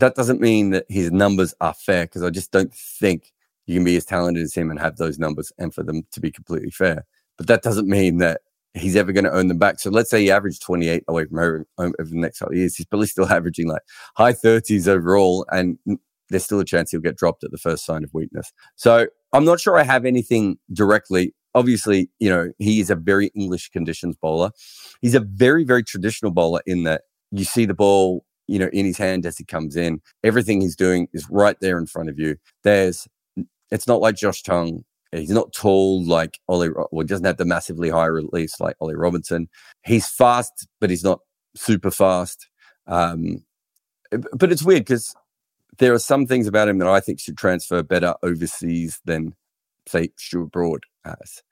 That 0.00 0.14
doesn't 0.14 0.38
mean 0.38 0.68
that 0.70 0.84
his 0.90 1.10
numbers 1.10 1.54
are 1.62 1.72
fair 1.72 2.04
because 2.04 2.22
I 2.22 2.28
just 2.28 2.52
don't 2.52 2.74
think 2.74 3.32
you 3.64 3.76
can 3.76 3.84
be 3.84 3.96
as 3.96 4.04
talented 4.04 4.42
as 4.42 4.54
him 4.54 4.70
and 4.70 4.78
have 4.78 4.98
those 4.98 5.18
numbers 5.18 5.50
and 5.56 5.72
for 5.72 5.82
them 5.82 6.02
to 6.12 6.20
be 6.20 6.30
completely 6.30 6.70
fair. 6.70 7.06
But 7.38 7.46
that 7.46 7.62
doesn't 7.62 7.88
mean 7.88 8.18
that 8.18 8.42
he's 8.74 8.96
ever 8.96 9.12
going 9.12 9.24
to 9.24 9.32
earn 9.32 9.48
them 9.48 9.58
back. 9.58 9.80
So 9.80 9.88
let's 9.88 10.10
say 10.10 10.20
he 10.20 10.30
averaged 10.30 10.60
28 10.60 11.04
away 11.08 11.24
from 11.24 11.38
home 11.38 11.64
over 11.98 12.10
the 12.10 12.18
next 12.18 12.40
couple 12.40 12.52
of 12.52 12.58
years. 12.58 12.76
He's 12.76 12.86
probably 12.86 13.06
still 13.06 13.26
averaging 13.32 13.68
like 13.68 13.82
high 14.14 14.34
30s 14.34 14.88
overall, 14.88 15.46
and 15.50 15.78
there's 16.28 16.44
still 16.44 16.60
a 16.60 16.66
chance 16.66 16.90
he'll 16.90 17.00
get 17.00 17.16
dropped 17.16 17.44
at 17.44 17.50
the 17.50 17.56
first 17.56 17.86
sign 17.86 18.04
of 18.04 18.12
weakness. 18.12 18.52
So 18.76 19.06
I'm 19.34 19.44
not 19.44 19.60
sure 19.60 19.76
I 19.76 19.82
have 19.82 20.06
anything 20.06 20.56
directly 20.72 21.34
obviously, 21.54 22.10
you 22.18 22.28
know, 22.28 22.52
he 22.58 22.80
is 22.80 22.90
a 22.90 22.96
very 22.96 23.28
English 23.34 23.70
conditions 23.70 24.16
bowler. 24.16 24.50
He's 25.00 25.14
a 25.14 25.20
very, 25.20 25.64
very 25.64 25.82
traditional 25.82 26.32
bowler 26.32 26.60
in 26.66 26.84
that 26.84 27.02
you 27.30 27.44
see 27.44 27.64
the 27.64 27.74
ball, 27.74 28.24
you 28.46 28.58
know, 28.58 28.68
in 28.72 28.84
his 28.84 28.98
hand 28.98 29.24
as 29.24 29.38
he 29.38 29.44
comes 29.44 29.76
in. 29.76 30.00
Everything 30.22 30.60
he's 30.60 30.76
doing 30.76 31.08
is 31.12 31.28
right 31.30 31.56
there 31.60 31.78
in 31.78 31.86
front 31.86 32.08
of 32.08 32.18
you. 32.18 32.36
There's 32.64 33.06
It's 33.70 33.86
not 33.86 34.00
like 34.00 34.16
Josh 34.16 34.42
Tongue. 34.42 34.84
He's 35.12 35.30
not 35.30 35.52
tall 35.52 36.04
like 36.04 36.40
Ollie. 36.48 36.70
Well, 36.70 36.88
he 37.02 37.04
doesn't 37.04 37.24
have 37.24 37.36
the 37.36 37.44
massively 37.44 37.88
high 37.88 38.06
release 38.06 38.58
like 38.58 38.74
Ollie 38.80 38.96
Robinson. 38.96 39.48
He's 39.84 40.08
fast, 40.08 40.66
but 40.80 40.90
he's 40.90 41.04
not 41.04 41.20
super 41.54 41.92
fast. 41.92 42.48
Um, 42.88 43.44
but 44.32 44.50
it's 44.50 44.64
weird 44.64 44.80
because 44.80 45.14
there 45.78 45.92
are 45.92 45.98
some 45.98 46.26
things 46.26 46.46
about 46.46 46.68
him 46.68 46.78
that 46.78 46.88
I 46.88 47.00
think 47.00 47.20
should 47.20 47.38
transfer 47.38 47.82
better 47.82 48.14
overseas 48.22 49.00
than, 49.04 49.34
say, 49.86 50.10
Stuart 50.16 50.52
Broad 50.52 50.84
has. 51.04 51.42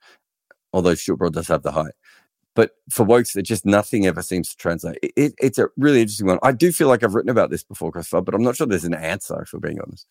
Although 0.71 0.95
Stuart 0.95 1.17
Broad 1.17 1.33
does 1.33 1.47
have 1.47 1.63
the 1.63 1.71
height. 1.71 1.93
But 2.55 2.71
for 2.91 3.03
Woakes, 3.03 3.35
it 3.35 3.43
just 3.43 3.65
nothing 3.65 4.05
ever 4.05 4.21
seems 4.21 4.49
to 4.49 4.57
translate. 4.57 4.99
It, 5.01 5.11
it, 5.15 5.33
it's 5.39 5.57
a 5.57 5.69
really 5.75 6.01
interesting 6.01 6.27
one. 6.27 6.39
I 6.43 6.51
do 6.51 6.71
feel 6.71 6.87
like 6.87 7.03
I've 7.03 7.15
written 7.15 7.31
about 7.31 7.49
this 7.49 7.63
before, 7.63 7.91
Christopher, 7.91 8.21
but 8.21 8.35
I'm 8.35 8.43
not 8.43 8.55
sure 8.55 8.67
there's 8.67 8.83
an 8.83 8.93
answer, 8.93 9.41
if 9.41 9.53
we're 9.53 9.59
being 9.59 9.81
honest. 9.81 10.05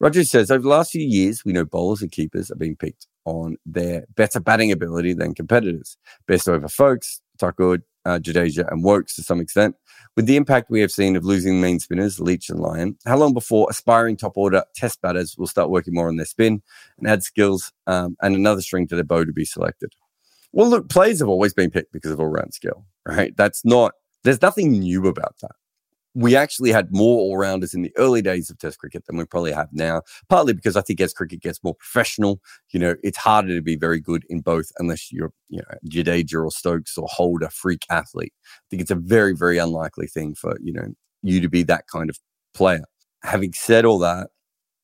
Roger 0.00 0.24
says, 0.24 0.50
over 0.50 0.62
the 0.62 0.68
last 0.68 0.92
few 0.92 1.06
years, 1.06 1.44
we 1.44 1.52
know 1.52 1.64
bowlers 1.64 2.02
and 2.02 2.10
keepers 2.10 2.50
are 2.50 2.56
being 2.56 2.76
picked 2.76 3.06
on 3.24 3.56
their 3.64 4.04
better 4.14 4.40
batting 4.40 4.72
ability 4.72 5.14
than 5.14 5.34
competitors. 5.34 5.96
Best 6.26 6.48
over 6.48 6.68
Foakes, 6.68 7.20
Tuckwood, 7.38 7.82
uh, 8.06 8.18
Jadeja, 8.18 8.70
and 8.70 8.84
Woakes 8.84 9.16
to 9.16 9.22
some 9.22 9.40
extent. 9.40 9.76
With 10.14 10.26
the 10.26 10.36
impact 10.36 10.70
we 10.70 10.80
have 10.80 10.90
seen 10.90 11.16
of 11.16 11.24
losing 11.24 11.60
main 11.60 11.80
spinners, 11.80 12.20
Leach 12.20 12.48
and 12.48 12.60
Lyon, 12.60 12.96
how 13.04 13.18
long 13.18 13.34
before 13.34 13.66
aspiring 13.68 14.16
top 14.16 14.36
order 14.36 14.64
test 14.74 15.02
batters 15.02 15.36
will 15.36 15.46
start 15.46 15.68
working 15.68 15.92
more 15.92 16.08
on 16.08 16.16
their 16.16 16.26
spin 16.26 16.62
and 16.98 17.08
add 17.08 17.22
skills 17.22 17.72
um, 17.86 18.16
and 18.22 18.34
another 18.34 18.62
string 18.62 18.86
to 18.88 18.94
their 18.94 19.04
bow 19.04 19.24
to 19.24 19.32
be 19.32 19.44
selected? 19.44 19.92
Well, 20.52 20.70
look, 20.70 20.88
players 20.88 21.18
have 21.18 21.28
always 21.28 21.52
been 21.52 21.70
picked 21.70 21.92
because 21.92 22.12
of 22.12 22.20
all 22.20 22.28
round 22.28 22.54
skill, 22.54 22.86
right? 23.06 23.36
That's 23.36 23.64
not, 23.64 23.92
there's 24.24 24.40
nothing 24.40 24.70
new 24.70 25.06
about 25.06 25.34
that 25.42 25.52
we 26.16 26.34
actually 26.34 26.72
had 26.72 26.88
more 26.94 27.18
all 27.18 27.36
rounders 27.36 27.74
in 27.74 27.82
the 27.82 27.92
early 27.98 28.22
days 28.22 28.48
of 28.48 28.56
Test 28.58 28.78
cricket 28.78 29.04
than 29.04 29.18
we 29.18 29.26
probably 29.26 29.52
have 29.52 29.68
now. 29.72 30.00
Partly 30.30 30.54
because 30.54 30.74
I 30.74 30.80
think 30.80 30.98
as 31.02 31.12
cricket 31.12 31.42
gets 31.42 31.62
more 31.62 31.74
professional, 31.74 32.40
you 32.70 32.80
know, 32.80 32.96
it's 33.02 33.18
harder 33.18 33.54
to 33.54 33.60
be 33.60 33.76
very 33.76 34.00
good 34.00 34.24
in 34.30 34.40
both 34.40 34.72
unless 34.78 35.12
you're, 35.12 35.32
you 35.50 35.58
know, 35.58 35.76
Jadeja 35.86 36.42
or 36.42 36.50
Stokes 36.50 36.96
or 36.96 37.06
Holder 37.10 37.50
freak 37.50 37.84
athlete. 37.90 38.32
I 38.46 38.64
think 38.70 38.80
it's 38.80 38.90
a 38.90 38.94
very, 38.96 39.34
very 39.34 39.58
unlikely 39.58 40.06
thing 40.06 40.34
for, 40.34 40.56
you 40.62 40.72
know, 40.72 40.86
you 41.22 41.42
to 41.42 41.50
be 41.50 41.62
that 41.64 41.86
kind 41.86 42.08
of 42.08 42.18
player. 42.54 42.84
Having 43.22 43.52
said 43.52 43.84
all 43.84 43.98
that, 43.98 44.30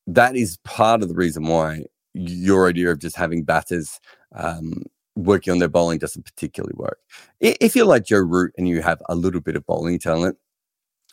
that 0.07 0.37
is 0.37 0.59
part 0.65 1.03
of 1.03 1.09
the 1.09 1.15
reason 1.15 1.45
why 1.45 1.85
your 2.13 2.69
idea 2.69 2.91
of 2.91 2.99
just 2.99 3.17
having 3.17 3.43
batters 3.43 3.99
um, 4.37 4.83
working 5.17 5.51
on 5.51 5.61
their 5.61 5.69
bowling 5.69 5.99
doesn't 5.99 6.27
particularly 6.27 6.75
work. 6.77 6.99
If 7.41 7.75
you're 7.75 7.87
like 7.87 8.05
Joe 8.05 8.19
Root 8.19 8.53
and 8.59 8.69
you 8.69 8.83
have 8.83 9.01
a 9.09 9.15
little 9.15 9.41
bit 9.41 9.57
of 9.57 9.65
bowling 9.65 9.99
talent, 9.99 10.37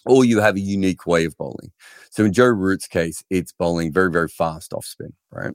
or 0.06 0.26
you 0.26 0.40
have 0.40 0.56
a 0.56 0.62
unique 0.62 1.06
way 1.06 1.26
of 1.26 1.38
bowling. 1.38 1.72
So 2.12 2.26
in 2.26 2.34
Joe 2.34 2.48
Root's 2.48 2.88
case, 2.88 3.24
it's 3.30 3.52
bowling 3.52 3.92
very, 3.92 4.12
very 4.12 4.28
fast 4.28 4.74
off 4.74 4.86
spin, 4.86 5.14
right? 5.32 5.54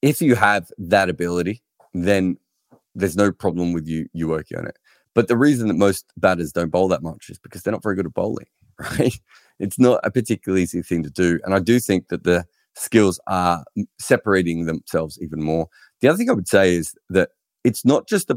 If 0.00 0.20
you 0.20 0.34
have 0.34 0.70
that 0.78 1.08
ability, 1.08 1.62
then 1.94 2.36
there's 2.94 3.16
no 3.16 3.32
problem 3.32 3.72
with 3.72 3.86
you 3.86 4.08
you 4.12 4.28
working 4.28 4.58
on 4.58 4.66
it. 4.66 4.78
But 5.14 5.28
the 5.28 5.36
reason 5.36 5.68
that 5.68 5.74
most 5.74 6.06
batters 6.16 6.52
don't 6.52 6.70
bowl 6.70 6.88
that 6.88 7.02
much 7.02 7.28
is 7.28 7.38
because 7.38 7.62
they're 7.62 7.72
not 7.72 7.82
very 7.82 7.96
good 7.96 8.06
at 8.06 8.14
bowling, 8.14 8.46
right? 8.78 9.18
It's 9.58 9.78
not 9.78 10.00
a 10.04 10.10
particularly 10.10 10.62
easy 10.62 10.82
thing 10.82 11.02
to 11.02 11.10
do. 11.10 11.38
And 11.44 11.54
I 11.54 11.58
do 11.58 11.78
think 11.78 12.08
that 12.08 12.24
the 12.24 12.46
skills 12.74 13.20
are 13.26 13.64
separating 13.98 14.64
themselves 14.66 15.18
even 15.20 15.42
more. 15.42 15.68
The 16.00 16.08
other 16.08 16.16
thing 16.16 16.30
I 16.30 16.34
would 16.34 16.48
say 16.48 16.74
is 16.74 16.94
that 17.10 17.30
it's 17.64 17.84
not 17.84 18.08
just 18.08 18.28
the 18.28 18.36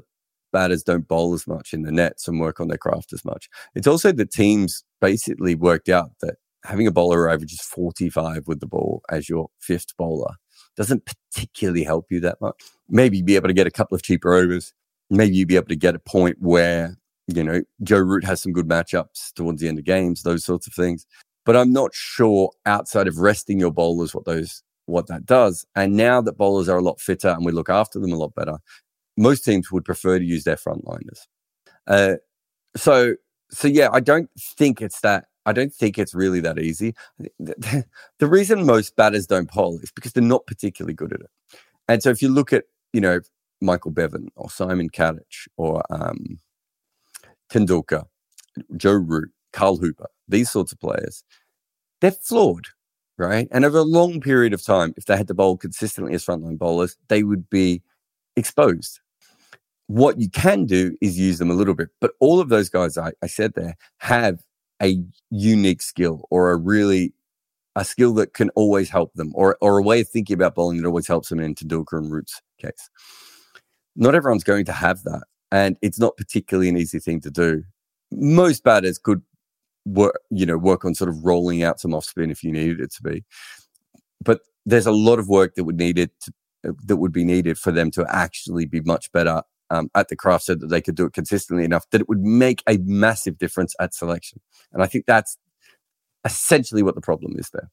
batters 0.55 0.83
don't 0.83 1.05
bowl 1.05 1.33
as 1.33 1.45
much 1.47 1.73
in 1.73 1.81
the 1.81 1.91
nets 1.91 2.29
and 2.29 2.39
work 2.39 2.61
on 2.61 2.69
their 2.69 2.77
craft 2.77 3.11
as 3.11 3.25
much. 3.25 3.49
It's 3.75 3.87
also 3.87 4.13
the 4.13 4.25
teams 4.25 4.85
basically 5.01 5.53
worked 5.53 5.89
out 5.89 6.11
that 6.21 6.35
having 6.63 6.87
a 6.87 6.91
bowler 6.91 7.29
averages 7.29 7.59
45 7.59 8.47
with 8.47 8.61
the 8.61 8.65
ball 8.65 9.01
as 9.11 9.27
your 9.27 9.49
fifth 9.59 9.97
bowler 9.97 10.35
doesn't 10.77 11.03
particularly 11.05 11.83
help 11.83 12.05
you 12.09 12.21
that 12.21 12.39
much. 12.39 12.55
Maybe 12.87 13.21
be 13.21 13.35
able 13.35 13.49
to 13.49 13.53
get 13.53 13.67
a 13.67 13.71
couple 13.71 13.95
of 13.95 14.01
cheaper 14.01 14.33
overs. 14.33 14.73
Maybe 15.09 15.35
you'd 15.35 15.49
be 15.49 15.57
able 15.57 15.67
to 15.67 15.75
get 15.75 15.93
a 15.93 15.99
point 15.99 16.37
where, 16.39 16.95
you 17.27 17.43
know, 17.43 17.61
Joe 17.83 17.99
Root 17.99 18.23
has 18.23 18.41
some 18.41 18.53
good 18.53 18.69
matchups 18.69 19.33
towards 19.35 19.59
the 19.59 19.67
end 19.67 19.77
of 19.77 19.83
games, 19.83 20.23
those 20.23 20.45
sorts 20.45 20.67
of 20.67 20.73
things. 20.73 21.05
But 21.43 21.57
I'm 21.57 21.73
not 21.73 21.91
sure 21.93 22.51
outside 22.65 23.09
of 23.09 23.17
resting 23.17 23.59
your 23.59 23.73
bowlers 23.73 24.15
what 24.15 24.23
those 24.23 24.63
what 24.85 25.07
that 25.07 25.25
does. 25.25 25.65
And 25.75 25.95
now 25.95 26.21
that 26.21 26.37
bowlers 26.37 26.69
are 26.69 26.77
a 26.77 26.81
lot 26.81 27.01
fitter 27.01 27.29
and 27.29 27.45
we 27.45 27.51
look 27.51 27.69
after 27.69 27.99
them 27.99 28.13
a 28.13 28.17
lot 28.17 28.35
better, 28.35 28.59
most 29.17 29.45
teams 29.45 29.71
would 29.71 29.85
prefer 29.85 30.19
to 30.19 30.25
use 30.25 30.43
their 30.43 30.55
frontliners. 30.55 31.19
Uh, 31.87 32.15
so, 32.75 33.15
so 33.49 33.67
yeah, 33.67 33.89
I 33.91 33.99
don't 33.99 34.29
think 34.37 34.81
it's 34.81 35.01
that. 35.01 35.25
I 35.45 35.53
don't 35.53 35.73
think 35.73 35.99
it's 35.99 36.15
really 36.15 36.39
that 36.41 36.59
easy. 36.59 36.95
The, 37.39 37.85
the 38.19 38.27
reason 38.27 38.65
most 38.65 38.95
batters 38.95 39.27
don't 39.27 39.51
bowl 39.51 39.79
is 39.81 39.91
because 39.91 40.13
they're 40.13 40.23
not 40.23 40.47
particularly 40.47 40.95
good 40.95 41.13
at 41.13 41.21
it. 41.21 41.29
And 41.87 42.01
so, 42.01 42.09
if 42.09 42.21
you 42.21 42.29
look 42.29 42.51
at 42.51 42.65
you 42.93 43.01
know 43.01 43.21
Michael 43.61 43.91
Bevan 43.91 44.29
or 44.35 44.49
Simon 44.49 44.89
Katich 44.89 45.47
or 45.55 45.83
um, 45.91 46.39
Tendulkar, 47.51 48.05
Joe 48.75 48.93
Root, 48.93 49.31
Carl 49.53 49.77
Hooper, 49.77 50.07
these 50.27 50.49
sorts 50.49 50.71
of 50.71 50.79
players, 50.79 51.23
they're 52.01 52.11
flawed, 52.11 52.67
right? 53.17 53.47
And 53.51 53.65
over 53.65 53.77
a 53.77 53.83
long 53.83 54.19
period 54.19 54.53
of 54.53 54.63
time, 54.63 54.95
if 54.97 55.05
they 55.05 55.15
had 55.15 55.27
to 55.27 55.35
bowl 55.35 55.57
consistently 55.57 56.15
as 56.15 56.25
frontline 56.25 56.57
bowlers, 56.57 56.97
they 57.07 57.23
would 57.23 57.49
be 57.51 57.83
exposed 58.35 58.99
what 59.87 60.19
you 60.19 60.29
can 60.29 60.65
do 60.65 60.95
is 61.01 61.19
use 61.19 61.37
them 61.37 61.51
a 61.51 61.53
little 61.53 61.75
bit. 61.75 61.89
But 62.01 62.11
all 62.19 62.39
of 62.39 62.49
those 62.49 62.69
guys 62.69 62.97
I, 62.97 63.11
I 63.21 63.27
said 63.27 63.53
there 63.53 63.75
have 63.99 64.39
a 64.81 65.03
unique 65.29 65.81
skill 65.81 66.25
or 66.29 66.51
a 66.51 66.57
really 66.57 67.13
a 67.75 67.83
skill 67.85 68.13
that 68.13 68.33
can 68.33 68.49
always 68.51 68.89
help 68.89 69.13
them 69.15 69.31
or, 69.35 69.57
or 69.61 69.77
a 69.77 69.83
way 69.83 70.01
of 70.01 70.07
thinking 70.07 70.33
about 70.33 70.55
bowling 70.55 70.81
that 70.81 70.87
always 70.87 71.07
helps 71.07 71.29
them 71.29 71.39
in 71.39 71.53
Tendulkar 71.53 71.97
and 71.97 72.11
Root's 72.11 72.41
case. 72.57 72.89
Not 73.95 74.15
everyone's 74.15 74.45
going 74.45 74.65
to 74.65 74.71
have 74.71 75.03
that. 75.03 75.23
And 75.51 75.77
it's 75.81 75.99
not 75.99 76.17
particularly 76.17 76.69
an 76.69 76.77
easy 76.77 76.99
thing 76.99 77.19
to 77.21 77.31
do. 77.31 77.63
Most 78.11 78.63
batters 78.63 78.97
could 78.97 79.21
work, 79.85 80.19
you 80.31 80.45
know, 80.45 80.57
work 80.57 80.85
on 80.85 80.95
sort 80.95 81.09
of 81.09 81.23
rolling 81.23 81.63
out 81.63 81.79
some 81.79 81.93
off 81.93 82.05
spin 82.05 82.31
if 82.31 82.43
you 82.43 82.51
needed 82.51 82.79
it 82.79 82.91
to 82.93 83.03
be. 83.03 83.23
But 84.23 84.39
there's 84.65 84.87
a 84.87 84.91
lot 84.91 85.19
of 85.19 85.27
work 85.27 85.55
that 85.55 85.65
would 85.65 85.77
need 85.77 85.99
it 85.99 86.11
to, 86.21 86.33
that 86.63 86.97
would 86.97 87.11
be 87.11 87.25
needed 87.25 87.57
for 87.57 87.71
them 87.71 87.91
to 87.91 88.05
actually 88.09 88.65
be 88.65 88.81
much 88.81 89.11
better 89.11 89.43
um, 89.69 89.89
at 89.95 90.09
the 90.09 90.15
craft 90.15 90.45
so 90.45 90.55
that 90.55 90.67
they 90.67 90.81
could 90.81 90.95
do 90.95 91.05
it 91.05 91.13
consistently 91.13 91.63
enough 91.63 91.89
that 91.91 92.01
it 92.01 92.09
would 92.09 92.21
make 92.21 92.63
a 92.67 92.77
massive 92.83 93.37
difference 93.37 93.75
at 93.79 93.93
selection. 93.93 94.39
And 94.73 94.83
I 94.83 94.87
think 94.87 95.05
that's 95.05 95.37
essentially 96.23 96.83
what 96.83 96.95
the 96.95 97.01
problem 97.01 97.35
is 97.37 97.49
there. 97.51 97.69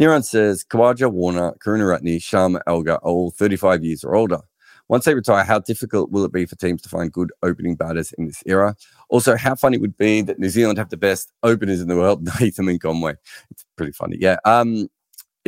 Niran 0.00 0.24
says 0.24 0.64
Khawaja, 0.64 1.10
Warner, 1.10 1.54
Karunaratne, 1.64 2.16
Sharma, 2.16 2.60
Elgar 2.66 2.94
are 2.94 2.98
all 2.98 3.30
35 3.30 3.84
years 3.84 4.04
or 4.04 4.14
older. 4.14 4.40
Once 4.88 5.04
they 5.04 5.14
retire, 5.14 5.44
how 5.44 5.58
difficult 5.58 6.10
will 6.10 6.24
it 6.24 6.32
be 6.32 6.46
for 6.46 6.56
teams 6.56 6.80
to 6.80 6.88
find 6.88 7.12
good 7.12 7.30
opening 7.42 7.76
batters 7.76 8.12
in 8.16 8.26
this 8.26 8.42
era? 8.46 8.74
Also, 9.10 9.36
how 9.36 9.54
funny 9.54 9.76
it 9.76 9.82
would 9.82 9.98
be 9.98 10.22
that 10.22 10.38
New 10.38 10.48
Zealand 10.48 10.78
have 10.78 10.88
the 10.88 10.96
best 10.96 11.30
openers 11.42 11.82
in 11.82 11.88
the 11.88 11.96
world, 11.96 12.26
Latham 12.40 12.68
and 12.68 12.80
Conway. 12.80 13.14
It's 13.50 13.66
pretty 13.76 13.92
funny. 13.92 14.16
Yeah. 14.18 14.38
Um, 14.46 14.88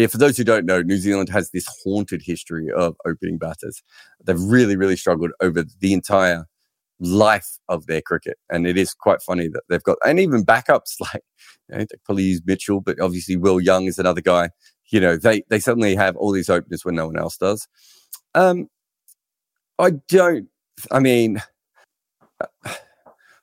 yeah, 0.01 0.07
for 0.07 0.17
those 0.17 0.39
who 0.39 0.45
don't 0.45 0.65
know, 0.65 0.81
New 0.81 0.97
Zealand 0.97 1.29
has 1.29 1.51
this 1.51 1.67
haunted 1.85 2.23
history 2.25 2.71
of 2.75 2.97
opening 3.07 3.37
batters. 3.37 3.83
They've 4.25 4.41
really, 4.41 4.75
really 4.75 4.97
struggled 4.97 5.33
over 5.43 5.63
the 5.81 5.93
entire 5.93 6.47
life 7.01 7.59
of 7.69 7.87
their 7.87 8.01
cricket. 8.01 8.39
And 8.49 8.67
it 8.67 8.79
is 8.79 8.95
quite 8.95 9.21
funny 9.21 9.49
that 9.49 9.63
they've 9.69 9.83
got, 9.83 9.99
and 10.03 10.19
even 10.19 10.43
backups 10.43 10.95
like, 11.01 11.23
you 11.69 11.77
know, 11.77 11.79
they 11.81 11.97
probably 12.05 12.25
use 12.25 12.41
Mitchell, 12.47 12.81
but 12.81 12.99
obviously 12.99 13.37
Will 13.37 13.61
Young 13.61 13.85
is 13.85 13.99
another 13.99 14.23
guy. 14.23 14.49
You 14.91 15.01
know, 15.01 15.19
they, 15.19 15.43
they 15.51 15.61
suddenly 15.61 15.95
have 15.97 16.17
all 16.17 16.33
these 16.33 16.49
openers 16.49 16.83
when 16.85 16.95
no 16.95 17.07
one 17.07 17.19
else 17.19 17.37
does. 17.37 17.69
Um, 18.35 18.69
I 19.79 19.93
don't, 20.09 20.49
I 20.91 20.99
mean, 20.99 21.43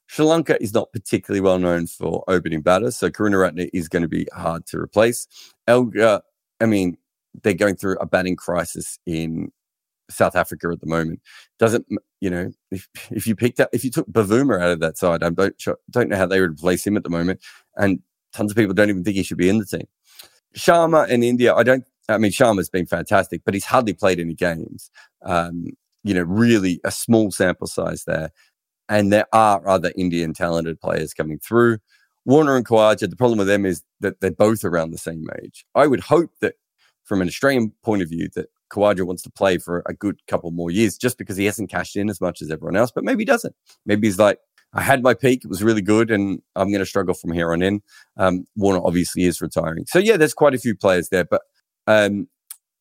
Sri 0.08 0.26
Lanka 0.26 0.60
is 0.62 0.74
not 0.74 0.92
particularly 0.92 1.42
well 1.42 1.60
known 1.60 1.86
for 1.86 2.24
opening 2.28 2.62
batters, 2.62 2.98
so 2.98 3.12
Karunaratne 3.12 3.70
is 3.74 3.88
going 3.88 4.02
to 4.02 4.08
be 4.08 4.28
hard 4.34 4.66
to 4.68 4.80
replace. 4.80 5.28
Elgar 5.68 6.22
I 6.60 6.66
mean, 6.66 6.98
they're 7.44 7.54
going 7.54 7.76
through 7.76 7.98
a 8.00 8.06
batting 8.06 8.36
crisis 8.36 9.00
in 9.06 9.52
South 10.10 10.36
Africa 10.36 10.70
at 10.72 10.80
the 10.80 10.88
moment. 10.88 11.22
Doesn't 11.60 11.86
you 12.22 12.30
know 12.30 12.52
if 12.72 12.88
if 13.12 13.28
you 13.28 13.36
picked 13.36 13.60
up 13.60 13.70
if 13.74 13.84
you 13.84 13.92
took 13.92 14.08
Bavuma 14.08 14.62
out 14.62 14.72
of 14.72 14.80
that 14.80 14.98
side, 14.98 15.24
I 15.24 15.30
don't 15.30 15.62
don't 15.92 16.10
know 16.10 16.18
how 16.18 16.26
they 16.26 16.40
would 16.40 16.52
replace 16.52 16.86
him 16.86 16.98
at 16.98 17.04
the 17.04 17.10
moment, 17.10 17.42
and 17.76 18.00
tons 18.34 18.52
of 18.52 18.58
people 18.58 18.74
don't 18.74 18.90
even 18.90 19.04
think 19.04 19.18
he 19.18 19.24
should 19.24 19.38
be 19.38 19.50
in 19.50 19.60
the 19.60 19.66
team. 19.66 19.88
Sharma 20.56 21.08
in 21.10 21.24
India, 21.24 21.54
I 21.54 21.64
don't. 21.64 21.84
I 22.10 22.18
mean, 22.18 22.32
Sharma's 22.32 22.70
been 22.70 22.86
fantastic, 22.86 23.42
but 23.44 23.54
he's 23.54 23.66
hardly 23.66 23.94
played 23.94 24.20
any 24.20 24.34
games. 24.34 24.90
Um, 25.24 25.68
you 26.04 26.14
know, 26.14 26.24
really 26.24 26.80
a 26.86 26.92
small 26.92 27.32
sample 27.32 27.68
size 27.68 28.06
there, 28.06 28.32
and 28.88 29.12
there 29.12 29.28
are 29.34 29.68
other 29.68 29.92
Indian 29.98 30.34
talented 30.34 30.80
players 30.80 31.14
coming 31.14 31.40
through. 31.40 31.80
Warner 32.27 32.57
and 32.57 32.65
Khawaja, 32.65 33.10
the 33.10 33.15
problem 33.15 33.39
with 33.39 33.48
them 33.48 33.65
is 33.65 33.84
that 34.01 34.19
they're 34.19 34.31
both 34.31 34.65
around 34.65 34.91
the 34.91 34.98
same 34.98 35.25
age. 35.41 35.65
I 35.74 35.88
would 35.88 36.01
hope 36.01 36.29
that 36.41 36.55
from 37.05 37.22
an 37.22 37.29
Australian 37.29 37.72
point 37.84 38.01
of 38.01 38.10
view, 38.10 38.27
that 38.36 38.48
Khawaja 38.69 39.07
wants 39.07 39.24
to 39.24 39.31
play 39.31 39.57
for 39.57 39.81
a 39.86 39.93
good 39.93 40.19
couple 40.27 40.51
more 40.51 40.69
years 40.69 40.98
just 40.98 41.17
because 41.17 41.38
he 41.38 41.46
hasn't 41.46 41.69
cashed 41.69 41.96
in 41.96 42.10
as 42.10 42.19
much 42.19 42.41
as 42.41 42.51
everyone 42.51 42.75
else, 42.75 42.91
but 42.91 43.05
maybe 43.05 43.22
he 43.22 43.25
doesn't. 43.25 43.55
Maybe 43.86 44.07
he's 44.07 44.19
like, 44.19 44.39
I 44.74 44.81
had 44.81 45.01
my 45.01 45.13
peak, 45.13 45.46
it 45.46 45.48
was 45.48 45.63
really 45.63 45.81
good, 45.81 46.12
and 46.12 46.41
I'm 46.57 46.67
going 46.67 46.79
to 46.79 46.86
struggle 46.86 47.13
from 47.13 47.31
here 47.31 47.53
on 47.53 47.62
in. 47.62 47.81
Um, 48.17 48.46
Warner 48.57 48.81
obviously 48.84 49.24
is 49.24 49.39
retiring. 49.39 49.86
So, 49.88 49.98
yeah, 49.98 50.17
there's 50.17 50.34
quite 50.34 50.53
a 50.53 50.60
few 50.60 50.75
players 50.75 51.07
there, 51.07 51.24
but 51.24 51.43
um, 51.88 52.27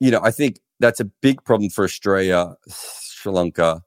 you 0.00 0.10
know, 0.10 0.20
I 0.24 0.32
think 0.32 0.58
that's 0.80 0.98
a 0.98 1.04
big 1.04 1.44
problem 1.44 1.70
for 1.70 1.84
Australia, 1.84 2.56
Sri 2.68 3.32
Lanka, 3.32 3.82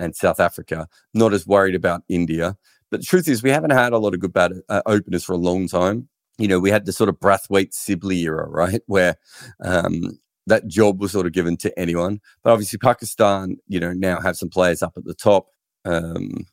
and 0.00 0.16
South 0.16 0.40
Africa. 0.40 0.88
Not 1.14 1.32
as 1.32 1.46
worried 1.46 1.76
about 1.76 2.02
India. 2.08 2.56
But 2.90 3.00
the 3.00 3.06
truth 3.06 3.28
is, 3.28 3.42
we 3.42 3.50
haven't 3.50 3.70
had 3.70 3.92
a 3.92 3.98
lot 3.98 4.14
of 4.14 4.20
good 4.20 4.32
bad 4.32 4.52
uh, 4.68 4.82
openers 4.86 5.24
for 5.24 5.32
a 5.32 5.38
long 5.38 5.68
time. 5.68 6.08
You 6.38 6.48
know, 6.48 6.60
we 6.60 6.70
had 6.70 6.86
the 6.86 6.92
sort 6.92 7.08
of 7.08 7.18
Brathwaite 7.18 7.74
Sibley 7.74 8.20
era, 8.20 8.48
right, 8.48 8.80
where 8.86 9.16
um, 9.62 10.18
that 10.46 10.66
job 10.68 11.00
was 11.00 11.12
sort 11.12 11.26
of 11.26 11.32
given 11.32 11.56
to 11.58 11.78
anyone. 11.78 12.20
But 12.42 12.52
obviously, 12.52 12.78
Pakistan, 12.78 13.56
you 13.66 13.80
know, 13.80 13.92
now 13.92 14.20
have 14.20 14.36
some 14.36 14.48
players 14.48 14.82
up 14.82 14.94
at 14.96 15.04
the 15.04 15.14
top. 15.14 15.48
Um, 15.84 16.46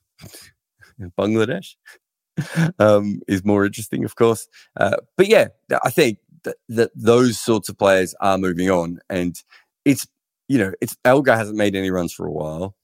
Bangladesh 1.20 1.76
um, 2.80 3.22
is 3.28 3.44
more 3.44 3.66
interesting, 3.66 4.04
of 4.04 4.16
course. 4.16 4.48
Uh, 4.78 4.98
but 5.18 5.28
yeah, 5.28 5.48
I 5.84 5.90
think 5.90 6.20
that, 6.44 6.58
that 6.70 6.92
those 6.96 7.40
sorts 7.40 7.70
of 7.70 7.78
players 7.78 8.16
are 8.22 8.38
moving 8.38 8.70
on, 8.70 9.00
and 9.10 9.42
it's 9.84 10.08
you 10.48 10.58
know, 10.58 10.74
it's 10.82 10.96
Elgar 11.06 11.36
hasn't 11.36 11.58
made 11.58 11.76
any 11.76 11.90
runs 11.90 12.14
for 12.14 12.26
a 12.26 12.32
while. 12.32 12.76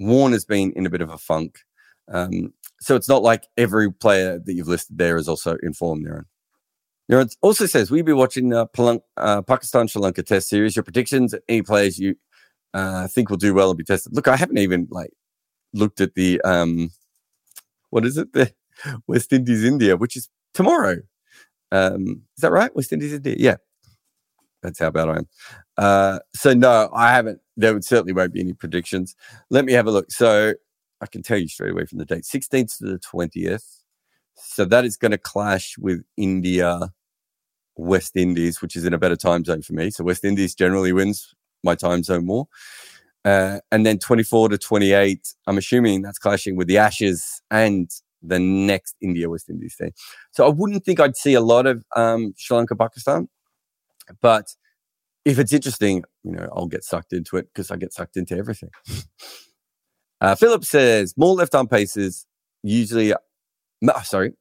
Warner's 0.00 0.44
been 0.44 0.72
in 0.72 0.86
a 0.86 0.90
bit 0.90 1.00
of 1.00 1.10
a 1.10 1.18
funk. 1.18 1.60
Um, 2.08 2.52
so 2.84 2.96
it's 2.96 3.08
not 3.08 3.22
like 3.22 3.48
every 3.56 3.90
player 3.90 4.38
that 4.38 4.52
you've 4.52 4.68
listed 4.68 4.98
there 4.98 5.16
is 5.16 5.26
also 5.26 5.56
informed 5.62 6.06
Niran. 6.06 6.24
Niran 7.10 7.34
also 7.40 7.64
says, 7.64 7.90
we'll 7.90 8.04
be 8.04 8.12
watching 8.12 8.50
the 8.50 8.68
uh, 9.16 9.40
Pakistan 9.42 9.88
Sri 9.88 10.02
Lanka 10.02 10.22
test 10.22 10.50
series. 10.50 10.76
Your 10.76 10.82
predictions, 10.82 11.34
any 11.48 11.62
players 11.62 11.98
you 11.98 12.14
uh, 12.74 13.08
think 13.08 13.30
will 13.30 13.38
do 13.38 13.54
well 13.54 13.70
and 13.70 13.78
be 13.78 13.84
tested. 13.84 14.14
Look, 14.14 14.28
I 14.28 14.36
haven't 14.36 14.58
even 14.58 14.86
like 14.90 15.12
looked 15.72 16.02
at 16.02 16.14
the, 16.14 16.42
um, 16.42 16.90
what 17.88 18.04
is 18.04 18.18
it? 18.18 18.34
The 18.34 18.52
West 19.06 19.32
Indies 19.32 19.64
India, 19.64 19.96
which 19.96 20.14
is 20.14 20.28
tomorrow. 20.52 20.98
Um, 21.72 22.24
is 22.36 22.42
that 22.42 22.52
right? 22.52 22.74
West 22.76 22.92
Indies 22.92 23.14
India? 23.14 23.36
Yeah. 23.38 23.56
That's 24.62 24.78
how 24.78 24.90
bad 24.90 25.08
I 25.08 25.16
am. 25.16 25.28
Uh, 25.78 26.18
so 26.34 26.52
no, 26.52 26.90
I 26.94 27.12
haven't. 27.12 27.40
There 27.56 27.72
would 27.72 27.84
certainly 27.84 28.12
won't 28.12 28.34
be 28.34 28.40
any 28.40 28.52
predictions. 28.52 29.16
Let 29.48 29.64
me 29.64 29.72
have 29.72 29.86
a 29.86 29.90
look. 29.90 30.10
So 30.10 30.54
I 31.04 31.06
can 31.06 31.22
tell 31.22 31.36
you 31.36 31.48
straight 31.48 31.72
away 31.72 31.84
from 31.84 31.98
the 31.98 32.06
date 32.06 32.24
16th 32.24 32.78
to 32.78 32.84
the 32.86 32.98
20th. 32.98 33.80
So 34.36 34.64
that 34.64 34.86
is 34.86 34.96
going 34.96 35.10
to 35.12 35.18
clash 35.18 35.76
with 35.76 36.02
India, 36.16 36.94
West 37.76 38.16
Indies, 38.16 38.62
which 38.62 38.74
is 38.74 38.86
in 38.86 38.94
a 38.94 38.98
better 38.98 39.14
time 39.14 39.44
zone 39.44 39.60
for 39.60 39.74
me. 39.74 39.90
So 39.90 40.02
West 40.02 40.24
Indies 40.24 40.54
generally 40.54 40.94
wins 40.94 41.34
my 41.62 41.74
time 41.74 42.02
zone 42.02 42.24
more. 42.24 42.46
Uh, 43.22 43.60
and 43.70 43.84
then 43.84 43.98
24 43.98 44.48
to 44.48 44.58
28, 44.58 45.34
I'm 45.46 45.58
assuming 45.58 46.00
that's 46.00 46.18
clashing 46.18 46.56
with 46.56 46.68
the 46.68 46.78
Ashes 46.78 47.42
and 47.50 47.90
the 48.22 48.38
next 48.38 48.96
India 49.02 49.28
West 49.28 49.50
Indies 49.50 49.76
team. 49.76 49.90
So 50.32 50.46
I 50.46 50.48
wouldn't 50.48 50.86
think 50.86 51.00
I'd 51.00 51.18
see 51.18 51.34
a 51.34 51.42
lot 51.42 51.66
of 51.66 51.84
um, 51.94 52.32
Sri 52.38 52.56
Lanka 52.56 52.76
Pakistan. 52.76 53.28
But 54.22 54.46
if 55.26 55.38
it's 55.38 55.52
interesting, 55.52 56.02
you 56.22 56.32
know, 56.32 56.48
I'll 56.56 56.66
get 56.66 56.82
sucked 56.82 57.12
into 57.12 57.36
it 57.36 57.48
because 57.52 57.70
I 57.70 57.76
get 57.76 57.92
sucked 57.92 58.16
into 58.16 58.38
everything. 58.38 58.70
uh, 60.24 60.34
Philip 60.34 60.64
says 60.64 61.12
more 61.18 61.34
left 61.34 61.54
arm 61.54 61.68
paces, 61.68 62.26
usually, 62.62 63.12
uh, 63.12 63.18
sorry, 64.04 64.32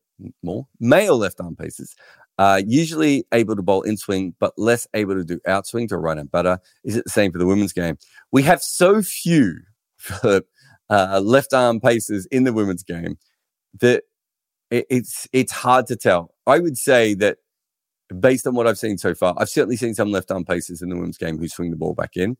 more 0.41 0.65
male 0.79 1.17
left 1.17 1.41
arm 1.41 1.57
paces, 1.57 1.93
uh, 2.37 2.61
usually 2.65 3.25
able 3.33 3.53
to 3.53 3.61
bowl 3.61 3.81
in 3.81 3.97
swing, 3.97 4.33
but 4.39 4.53
less 4.57 4.87
able 4.93 5.13
to 5.15 5.25
do 5.25 5.41
outswing 5.45 5.89
to 5.89 5.97
right 5.97 6.15
hand 6.15 6.31
batter. 6.31 6.59
Is 6.85 6.95
it 6.95 7.03
the 7.03 7.11
same 7.11 7.33
for 7.33 7.37
the 7.37 7.45
women's 7.45 7.73
game? 7.73 7.97
We 8.31 8.43
have 8.43 8.61
so 8.61 9.01
few, 9.01 9.59
uh, 10.23 10.41
left 11.21 11.53
arm 11.53 11.81
paces 11.81 12.27
in 12.27 12.45
the 12.45 12.53
women's 12.53 12.83
game 12.83 13.17
that 13.81 14.03
it, 14.71 14.85
it's 14.89 15.27
it's 15.33 15.51
hard 15.51 15.87
to 15.87 15.97
tell. 15.97 16.33
I 16.47 16.59
would 16.59 16.77
say 16.77 17.13
that 17.15 17.39
based 18.21 18.47
on 18.47 18.55
what 18.55 18.67
I've 18.67 18.79
seen 18.79 18.97
so 18.97 19.13
far, 19.13 19.35
I've 19.37 19.49
certainly 19.49 19.75
seen 19.75 19.95
some 19.95 20.11
left 20.11 20.31
arm 20.31 20.45
paces 20.45 20.81
in 20.81 20.87
the 20.87 20.95
women's 20.95 21.17
game 21.17 21.37
who 21.37 21.49
swing 21.49 21.71
the 21.71 21.77
ball 21.77 21.93
back 21.93 22.11
in. 22.15 22.37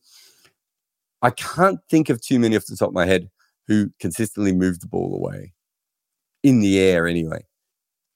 I 1.24 1.32
can't 1.32 1.80
think 1.90 2.10
of 2.10 2.22
too 2.22 2.38
many 2.38 2.56
off 2.56 2.66
the 2.66 2.76
top 2.76 2.90
of 2.90 2.94
my 2.94 3.06
head 3.06 3.30
who 3.68 3.90
consistently 4.00 4.52
move 4.52 4.82
the 4.82 4.88
ball 4.88 5.16
away 5.16 5.54
in 6.44 6.60
the 6.60 6.80
air 6.80 7.08
anyway. 7.08 7.46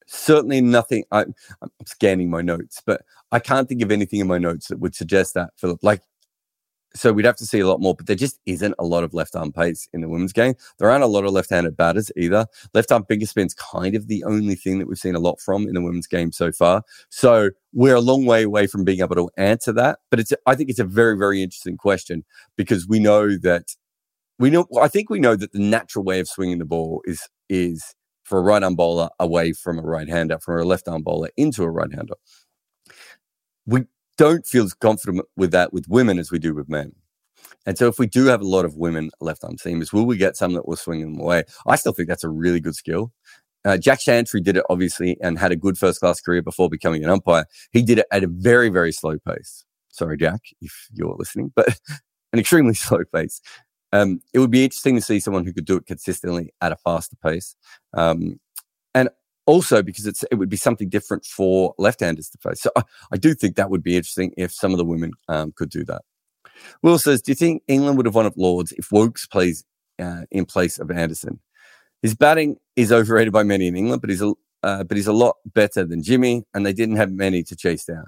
Certainly 0.06 0.60
nothing. 0.60 1.04
I, 1.10 1.22
am 1.22 1.70
scanning 1.86 2.30
my 2.30 2.42
notes, 2.42 2.82
but 2.86 3.02
I 3.32 3.38
can't 3.38 3.68
think 3.68 3.82
of 3.82 3.90
anything 3.90 4.20
in 4.20 4.26
my 4.26 4.38
notes 4.38 4.68
that 4.68 4.78
would 4.78 4.94
suggest 4.94 5.34
that, 5.34 5.50
Philip. 5.56 5.80
Like 5.82 6.02
so 6.94 7.12
we'd 7.12 7.24
have 7.24 7.36
to 7.36 7.46
see 7.46 7.60
a 7.60 7.66
lot 7.66 7.80
more, 7.80 7.94
but 7.94 8.06
there 8.06 8.16
just 8.16 8.40
isn't 8.46 8.74
a 8.78 8.84
lot 8.84 9.04
of 9.04 9.14
left 9.14 9.36
arm 9.36 9.52
pace 9.52 9.88
in 9.92 10.00
the 10.00 10.08
women's 10.08 10.32
game. 10.32 10.54
There 10.78 10.90
aren't 10.90 11.04
a 11.04 11.08
lot 11.08 11.24
of 11.24 11.32
left 11.32 11.50
handed 11.50 11.76
batters 11.76 12.10
either. 12.16 12.46
Left 12.74 12.90
arm 12.90 13.04
finger 13.04 13.26
spin's 13.26 13.54
kind 13.54 13.94
of 13.94 14.08
the 14.08 14.24
only 14.24 14.54
thing 14.54 14.78
that 14.78 14.88
we've 14.88 14.98
seen 14.98 15.14
a 15.14 15.20
lot 15.20 15.40
from 15.40 15.68
in 15.68 15.74
the 15.74 15.82
women's 15.82 16.06
game 16.06 16.32
so 16.32 16.50
far. 16.50 16.82
So 17.10 17.50
we're 17.72 17.96
a 17.96 18.00
long 18.00 18.24
way 18.24 18.42
away 18.42 18.66
from 18.66 18.84
being 18.84 19.00
able 19.00 19.16
to 19.16 19.30
answer 19.36 19.72
that. 19.72 19.98
But 20.10 20.20
it's, 20.20 20.32
I 20.46 20.54
think 20.54 20.70
it's 20.70 20.78
a 20.78 20.84
very, 20.84 21.16
very 21.16 21.42
interesting 21.42 21.76
question 21.76 22.24
because 22.56 22.88
we 22.88 22.98
know 22.98 23.36
that 23.38 23.76
we 24.38 24.50
know, 24.50 24.66
I 24.80 24.88
think 24.88 25.10
we 25.10 25.18
know 25.18 25.36
that 25.36 25.52
the 25.52 25.58
natural 25.58 26.04
way 26.04 26.20
of 26.20 26.28
swinging 26.28 26.58
the 26.58 26.64
ball 26.64 27.02
is, 27.04 27.28
is 27.48 27.94
for 28.24 28.38
a 28.38 28.42
right 28.42 28.62
arm 28.62 28.76
bowler 28.76 29.08
away 29.18 29.52
from 29.52 29.78
a 29.78 29.82
right 29.82 30.08
hander, 30.08 30.38
from 30.38 30.60
a 30.60 30.64
left 30.64 30.88
arm 30.88 31.02
bowler 31.02 31.30
into 31.36 31.64
a 31.64 31.70
right 31.70 31.92
hander. 31.92 32.14
We 33.66 33.84
don't 34.18 34.46
feel 34.46 34.64
as 34.64 34.74
confident 34.74 35.24
with 35.36 35.52
that 35.52 35.72
with 35.72 35.88
women 35.88 36.18
as 36.18 36.30
we 36.30 36.38
do 36.38 36.54
with 36.54 36.68
men. 36.68 36.92
And 37.64 37.78
so, 37.78 37.88
if 37.88 37.98
we 37.98 38.06
do 38.06 38.26
have 38.26 38.40
a 38.40 38.46
lot 38.46 38.64
of 38.64 38.76
women 38.76 39.10
left 39.20 39.44
arm 39.44 39.56
seamers, 39.56 39.92
will 39.92 40.04
we 40.04 40.16
get 40.16 40.36
some 40.36 40.52
that 40.54 40.68
will 40.68 40.76
swing 40.76 41.00
them 41.00 41.18
away? 41.18 41.44
I 41.66 41.76
still 41.76 41.92
think 41.92 42.08
that's 42.08 42.24
a 42.24 42.28
really 42.28 42.60
good 42.60 42.74
skill. 42.74 43.12
Uh, 43.64 43.76
Jack 43.76 44.00
Shantry 44.00 44.42
did 44.42 44.56
it 44.56 44.64
obviously 44.70 45.16
and 45.20 45.38
had 45.38 45.52
a 45.52 45.56
good 45.56 45.76
first 45.76 46.00
class 46.00 46.20
career 46.20 46.42
before 46.42 46.68
becoming 46.68 47.04
an 47.04 47.10
umpire. 47.10 47.44
He 47.72 47.82
did 47.82 47.98
it 47.98 48.06
at 48.12 48.24
a 48.24 48.28
very, 48.28 48.68
very 48.68 48.92
slow 48.92 49.18
pace. 49.18 49.64
Sorry, 49.90 50.16
Jack, 50.16 50.40
if 50.60 50.88
you're 50.92 51.16
listening, 51.18 51.52
but 51.54 51.68
an 52.32 52.38
extremely 52.38 52.74
slow 52.86 53.04
pace. 53.12 53.40
Um, 53.92 54.20
it 54.34 54.38
would 54.38 54.50
be 54.50 54.64
interesting 54.64 54.96
to 54.96 55.02
see 55.02 55.18
someone 55.18 55.44
who 55.44 55.52
could 55.52 55.64
do 55.64 55.76
it 55.76 55.86
consistently 55.86 56.52
at 56.60 56.72
a 56.72 56.76
faster 56.76 57.16
pace. 57.22 57.56
Um, 57.94 58.38
and 58.94 59.08
also 59.48 59.82
because 59.82 60.06
it's 60.06 60.22
it 60.30 60.34
would 60.34 60.50
be 60.50 60.56
something 60.58 60.90
different 60.90 61.24
for 61.24 61.74
left-handers 61.78 62.28
to 62.28 62.38
face. 62.38 62.60
So 62.60 62.70
I, 62.76 62.82
I 63.12 63.16
do 63.16 63.34
think 63.34 63.56
that 63.56 63.70
would 63.70 63.82
be 63.82 63.96
interesting 63.96 64.32
if 64.36 64.52
some 64.52 64.72
of 64.72 64.78
the 64.78 64.84
women 64.84 65.12
um, 65.28 65.52
could 65.56 65.70
do 65.70 65.84
that. 65.86 66.02
Will 66.82 66.98
says, 66.98 67.22
"Do 67.22 67.32
you 67.32 67.36
think 67.36 67.62
England 67.66 67.96
would 67.96 68.06
have 68.06 68.14
won 68.14 68.26
at 68.26 68.36
Lords 68.36 68.72
if 68.72 68.92
Woakes 68.92 69.26
plays 69.26 69.64
uh, 69.98 70.24
in 70.30 70.44
place 70.44 70.78
of 70.78 70.90
Anderson? 70.90 71.40
His 72.02 72.14
batting 72.14 72.58
is 72.76 72.92
overrated 72.92 73.32
by 73.32 73.42
many 73.42 73.66
in 73.66 73.74
England, 73.76 74.02
but 74.02 74.10
he's 74.10 74.22
a 74.22 74.34
uh, 74.62 74.84
but 74.84 74.96
he's 74.98 75.06
a 75.06 75.12
lot 75.14 75.36
better 75.46 75.82
than 75.84 76.02
Jimmy, 76.02 76.44
and 76.52 76.66
they 76.66 76.74
didn't 76.74 76.96
have 76.96 77.10
many 77.10 77.42
to 77.44 77.56
chase 77.56 77.86
down." 77.86 78.04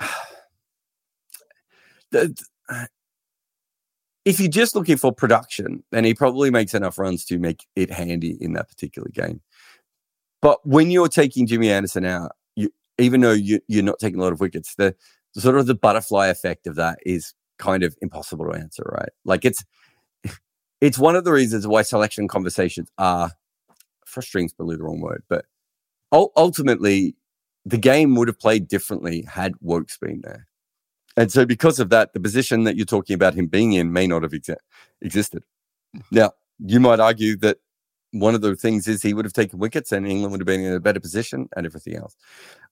if 4.24 4.40
you're 4.40 4.48
just 4.48 4.74
looking 4.74 4.96
for 4.96 5.12
production, 5.12 5.84
then 5.92 6.04
he 6.04 6.14
probably 6.14 6.50
makes 6.50 6.72
enough 6.72 6.98
runs 6.98 7.26
to 7.26 7.38
make 7.38 7.66
it 7.76 7.90
handy 7.90 8.38
in 8.40 8.54
that 8.54 8.68
particular 8.68 9.10
game. 9.12 9.42
But 10.42 10.66
when 10.66 10.90
you're 10.90 11.08
taking 11.08 11.46
Jimmy 11.46 11.70
Anderson 11.70 12.04
out, 12.04 12.32
you, 12.56 12.70
even 12.98 13.22
though 13.22 13.32
you, 13.32 13.60
you're 13.68 13.84
not 13.84 13.98
taking 13.98 14.20
a 14.20 14.22
lot 14.22 14.32
of 14.32 14.40
wickets, 14.40 14.74
the, 14.74 14.94
the 15.34 15.40
sort 15.40 15.56
of 15.56 15.66
the 15.66 15.74
butterfly 15.74 16.26
effect 16.26 16.66
of 16.66 16.74
that 16.74 16.98
is 17.06 17.32
kind 17.58 17.84
of 17.84 17.96
impossible 18.02 18.50
to 18.50 18.58
answer, 18.58 18.82
right? 18.92 19.10
Like 19.24 19.44
it's 19.44 19.64
it's 20.80 20.98
one 20.98 21.16
of 21.16 21.24
the 21.24 21.32
reasons 21.32 21.66
why 21.66 21.82
selection 21.82 22.28
conversations 22.28 22.90
are 22.98 23.30
frustrating 24.04 24.46
is 24.46 24.52
probably 24.52 24.76
the 24.76 24.82
wrong 24.82 25.00
word, 25.00 25.22
but 25.28 25.46
ultimately 26.12 27.16
the 27.64 27.78
game 27.78 28.16
would 28.16 28.28
have 28.28 28.38
played 28.38 28.68
differently 28.68 29.22
had 29.22 29.54
Woakes 29.60 29.96
been 29.96 30.20
there. 30.22 30.46
And 31.16 31.30
so 31.30 31.46
because 31.46 31.78
of 31.78 31.90
that, 31.90 32.12
the 32.12 32.20
position 32.20 32.64
that 32.64 32.76
you're 32.76 32.84
talking 32.86 33.14
about 33.14 33.34
him 33.34 33.46
being 33.46 33.74
in 33.74 33.92
may 33.92 34.06
not 34.06 34.22
have 34.22 34.34
ex- 34.34 34.50
existed. 35.00 35.44
Mm. 35.96 36.02
Now, 36.10 36.32
you 36.58 36.80
might 36.80 37.00
argue 37.00 37.36
that 37.38 37.58
one 38.12 38.34
of 38.34 38.42
the 38.42 38.54
things 38.54 38.86
is 38.86 39.02
he 39.02 39.14
would 39.14 39.24
have 39.24 39.32
taken 39.32 39.58
wickets 39.58 39.90
and 39.90 40.06
England 40.06 40.32
would 40.32 40.40
have 40.40 40.46
been 40.46 40.60
in 40.60 40.72
a 40.72 40.80
better 40.80 41.00
position 41.00 41.48
and 41.56 41.66
everything 41.66 41.96
else. 41.96 42.14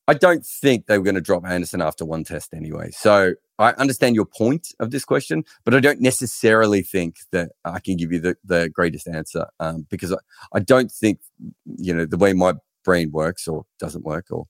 I 0.06 0.14
don't 0.14 0.44
think 0.44 0.86
they 0.86 0.98
were 0.98 1.04
going 1.04 1.14
to 1.14 1.20
drop 1.20 1.46
Anderson 1.46 1.80
after 1.80 2.04
one 2.04 2.24
test 2.24 2.52
anyway. 2.52 2.90
So 2.90 3.34
I 3.58 3.70
understand 3.72 4.14
your 4.14 4.26
point 4.26 4.68
of 4.80 4.90
this 4.90 5.04
question, 5.04 5.44
but 5.64 5.74
I 5.74 5.80
don't 5.80 6.00
necessarily 6.00 6.82
think 6.82 7.16
that 7.32 7.52
I 7.64 7.80
can 7.80 7.96
give 7.96 8.12
you 8.12 8.20
the, 8.20 8.36
the 8.44 8.68
greatest 8.68 9.08
answer 9.08 9.46
um, 9.60 9.86
because 9.90 10.12
I, 10.12 10.18
I 10.52 10.60
don't 10.60 10.90
think, 10.90 11.20
you 11.76 11.94
know, 11.94 12.04
the 12.04 12.18
way 12.18 12.32
my 12.32 12.54
brain 12.84 13.10
works 13.10 13.48
or 13.48 13.64
doesn't 13.78 14.04
work 14.04 14.26
or 14.30 14.46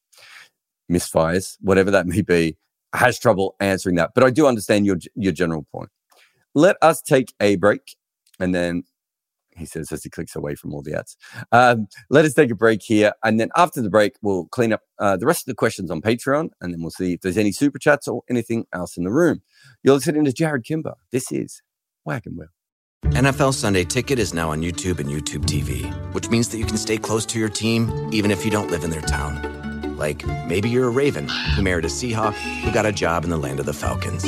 misfires, 0.91 1.57
whatever 1.61 1.91
that 1.91 2.07
may 2.07 2.23
be, 2.23 2.57
has 2.95 3.19
trouble 3.19 3.55
answering 3.61 3.97
that. 3.97 4.11
But 4.15 4.25
I 4.25 4.31
do 4.31 4.47
understand 4.47 4.87
your, 4.87 4.97
your 5.15 5.33
general 5.33 5.67
point. 5.73 5.91
Let 6.55 6.77
us 6.83 7.01
take 7.01 7.33
a 7.39 7.57
break 7.57 7.97
and 8.41 8.53
then 8.53 8.83
he 9.57 9.67
says 9.67 9.91
as 9.93 10.03
he 10.03 10.11
clicks 10.11 10.37
away 10.37 10.55
from 10.55 10.75
all 10.75 10.83
the 10.83 10.95
ads. 10.95 11.17
Um, 11.53 11.89
let 12.09 12.25
us 12.25 12.35
take 12.35 12.51
a 12.51 12.55
break 12.55 12.83
here. 12.83 13.13
And 13.25 13.39
then 13.39 13.51
after 13.57 13.83
the 13.83 13.91
break, 13.91 14.15
we'll 14.23 14.47
clean 14.47 14.73
up 14.73 14.83
uh, 14.99 15.17
the 15.17 15.27
rest 15.27 15.43
of 15.43 15.47
the 15.47 15.55
questions 15.55 15.91
on 15.91 16.01
Patreon. 16.01 16.51
And 16.61 16.73
then 16.73 16.81
we'll 16.81 16.91
see 16.91 17.15
if 17.15 17.21
there's 17.21 17.39
any 17.39 17.53
super 17.53 17.79
chats 17.79 18.09
or 18.09 18.23
anything 18.29 18.67
else 18.73 18.97
in 18.97 19.05
the 19.05 19.11
room. 19.11 19.43
You're 19.83 19.95
listening 19.95 20.25
to 20.25 20.33
Jarrod 20.33 20.65
Kimber. 20.65 20.95
This 21.11 21.33
is 21.33 21.63
Wagon 22.05 22.37
Wheel. 22.37 22.49
NFL 23.15 23.55
Sunday 23.55 23.85
Ticket 23.85 24.19
is 24.19 24.35
now 24.35 24.51
on 24.51 24.61
YouTube 24.61 25.01
and 25.01 25.09
YouTube 25.09 25.45
TV, 25.45 25.91
which 26.15 26.29
means 26.29 26.49
that 26.51 26.59
you 26.59 26.67
can 26.67 26.77
stay 26.77 26.99
close 26.99 27.27
to 27.27 27.39
your 27.39 27.49
team 27.49 28.11
even 28.13 28.31
if 28.31 28.45
you 28.45 28.51
don't 28.51 28.71
live 28.71 28.85
in 28.85 28.91
their 28.91 29.01
town. 29.01 29.70
Like 30.01 30.27
maybe 30.47 30.69
you're 30.71 30.89
a 30.89 30.91
Raven 30.91 31.29
who 31.29 31.63
married 31.63 31.85
a 31.85 31.89
Seahawk 31.89 32.35
who 32.63 32.73
got 32.73 32.87
a 32.87 32.93
job 32.93 33.23
in 33.25 33.31
the 33.31 33.37
land 33.37 33.61
of 33.61 33.67
the 33.67 33.75
Falcons. 33.75 34.25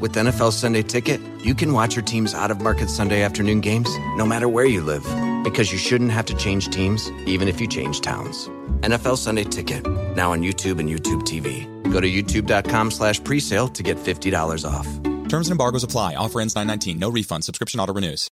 With 0.00 0.14
NFL 0.14 0.52
Sunday 0.52 0.82
Ticket, 0.82 1.20
you 1.44 1.54
can 1.54 1.72
watch 1.72 1.94
your 1.94 2.04
team's 2.04 2.34
out 2.34 2.50
of 2.50 2.60
market 2.60 2.90
Sunday 2.90 3.22
afternoon 3.22 3.60
games 3.60 3.88
no 4.16 4.26
matter 4.26 4.48
where 4.48 4.66
you 4.66 4.82
live 4.82 5.04
because 5.44 5.70
you 5.70 5.78
shouldn't 5.78 6.10
have 6.10 6.26
to 6.26 6.34
change 6.34 6.68
teams 6.70 7.08
even 7.24 7.46
if 7.46 7.60
you 7.60 7.68
change 7.68 8.00
towns. 8.00 8.48
NFL 8.80 9.16
Sunday 9.16 9.44
Ticket, 9.44 9.86
now 10.16 10.32
on 10.32 10.42
YouTube 10.42 10.80
and 10.80 10.88
YouTube 10.88 11.22
TV. 11.22 11.68
Go 11.92 12.00
to 12.00 12.10
youtube.com 12.10 12.90
slash 12.90 13.20
presale 13.20 13.72
to 13.74 13.82
get 13.82 13.96
$50 13.96 14.68
off. 14.68 14.86
Terms 15.28 15.46
and 15.48 15.52
embargoes 15.52 15.84
apply. 15.84 16.16
Offer 16.16 16.40
ends 16.40 16.56
919. 16.56 16.98
No 16.98 17.10
refund. 17.10 17.44
Subscription 17.44 17.78
auto 17.80 17.92
renews. 17.94 18.28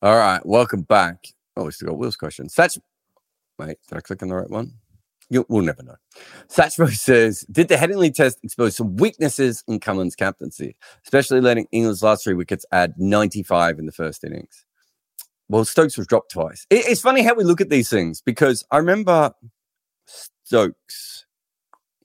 All 0.00 0.16
right, 0.16 0.44
welcome 0.46 0.82
back. 0.82 1.26
Oh, 1.56 1.64
we 1.64 1.72
still 1.72 1.88
got 1.88 1.98
Will's 1.98 2.16
question. 2.16 2.46
Satch, 2.46 2.78
wait, 3.58 3.76
did 3.88 3.98
I 3.98 4.00
click 4.00 4.22
on 4.22 4.28
the 4.28 4.36
right 4.36 4.48
one? 4.48 4.74
You, 5.30 5.46
we'll 5.48 5.64
never 5.64 5.82
know. 5.82 5.94
Satchmo 6.48 6.90
says, 6.94 7.46
did 7.50 7.68
the 7.68 7.76
Headingley 7.76 8.12
test 8.12 8.38
expose 8.42 8.76
some 8.76 8.96
weaknesses 8.96 9.64
in 9.68 9.78
Cummins' 9.78 10.16
captaincy, 10.16 10.76
especially 11.04 11.40
letting 11.40 11.66
England's 11.70 12.02
last 12.02 12.24
three 12.24 12.34
wickets 12.34 12.66
add 12.72 12.94
95 12.98 13.78
in 13.78 13.86
the 13.86 13.92
first 13.92 14.24
innings? 14.24 14.66
Well, 15.48 15.64
Stokes 15.64 15.96
was 15.96 16.06
dropped 16.06 16.32
twice. 16.32 16.66
It, 16.68 16.84
it's 16.86 17.00
funny 17.00 17.22
how 17.22 17.34
we 17.34 17.44
look 17.44 17.60
at 17.60 17.70
these 17.70 17.88
things 17.88 18.20
because 18.20 18.64
I 18.70 18.78
remember 18.78 19.32
Stokes. 20.06 21.26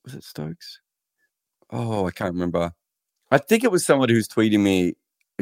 Was 0.04 0.14
it 0.14 0.24
Stokes? 0.24 0.80
Oh, 1.72 2.08
I 2.08 2.12
can't 2.12 2.34
remember. 2.34 2.74
I 3.32 3.40
think 3.40 3.64
it 3.64 3.72
was 3.72 3.86
someone 3.86 4.10
who's 4.10 4.28
tweeting 4.28 4.60
me 4.60 4.94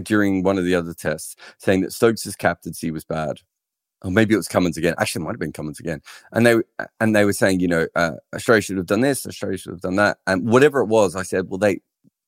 during 0.02 0.42
one 0.42 0.58
of 0.58 0.66
the 0.66 0.74
other 0.74 0.94
tests 0.94 1.36
saying 1.58 1.82
that 1.82 1.92
Stokes' 1.94 2.36
captaincy 2.36 2.92
was 2.92 3.04
bad. 3.04 3.42
Or 4.04 4.12
maybe 4.12 4.34
it 4.34 4.38
was 4.38 4.48
Cummins 4.48 4.78
again. 4.78 4.96
Actually, 4.98 5.22
it 5.22 5.26
might 5.26 5.32
have 5.32 5.40
been 5.40 5.54
Cummins 5.54 5.80
again. 5.80 6.02
And 6.32 6.46
they 6.46 6.56
and 7.00 7.16
they 7.16 7.26
were 7.26 7.34
saying, 7.34 7.60
you 7.60 7.68
know, 7.68 7.88
uh, 7.96 8.14
Australia 8.34 8.62
should 8.62 8.78
have 8.78 8.86
done 8.86 9.02
this, 9.02 9.26
Australia 9.26 9.58
should 9.58 9.72
have 9.72 9.82
done 9.82 9.96
that, 9.96 10.18
and 10.28 10.48
whatever 10.50 10.82
it 10.82 10.88
was, 10.88 11.16
I 11.16 11.24
said, 11.24 11.50
well, 11.50 11.58
they 11.58 11.80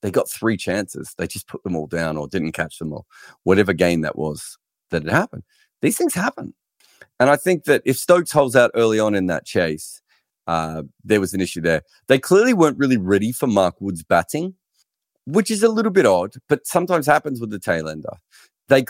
they 0.02 0.12
got 0.12 0.30
three 0.30 0.58
chances. 0.58 1.14
They 1.18 1.28
just 1.28 1.48
put 1.48 1.64
them 1.64 1.76
all 1.76 1.88
down 1.88 2.18
or 2.18 2.28
didn't 2.28 2.54
catch 2.54 2.80
them 2.80 2.94
all. 2.94 3.06
Whatever 3.44 3.74
game 3.74 4.02
that 4.02 4.18
was 4.18 4.58
that 4.92 5.04
had 5.04 5.12
happened. 5.12 5.44
These 5.82 5.98
things 5.98 6.14
happen. 6.14 6.54
And 7.20 7.30
I 7.30 7.36
think 7.36 7.66
that 7.66 7.82
if 7.86 7.98
Stokes 7.98 8.32
holds 8.32 8.56
out 8.56 8.72
early 8.76 9.00
on 9.00 9.16
in 9.16 9.28
that 9.28 9.46
chase, 9.46 10.02
uh, 10.48 10.84
there 11.04 11.20
was 11.20 11.34
an 11.34 11.42
issue 11.42 11.62
there. 11.62 11.82
They 12.08 12.20
clearly 12.20 12.54
weren't 12.54 12.78
really 12.78 12.98
ready 12.98 13.32
for 13.32 13.48
Mark 13.48 13.76
Wood's 13.80 14.04
batting 14.04 14.56
which 15.26 15.52
is 15.52 15.64
a 15.64 15.70
little 15.70 15.92
bit 15.92 16.06
odd, 16.06 16.36
but 16.48 16.66
sometimes 16.66 17.06
happens 17.06 17.42
with 17.42 17.50
the 17.50 17.60
tail 17.60 17.90
ender. 17.90 18.18
They 18.68 18.86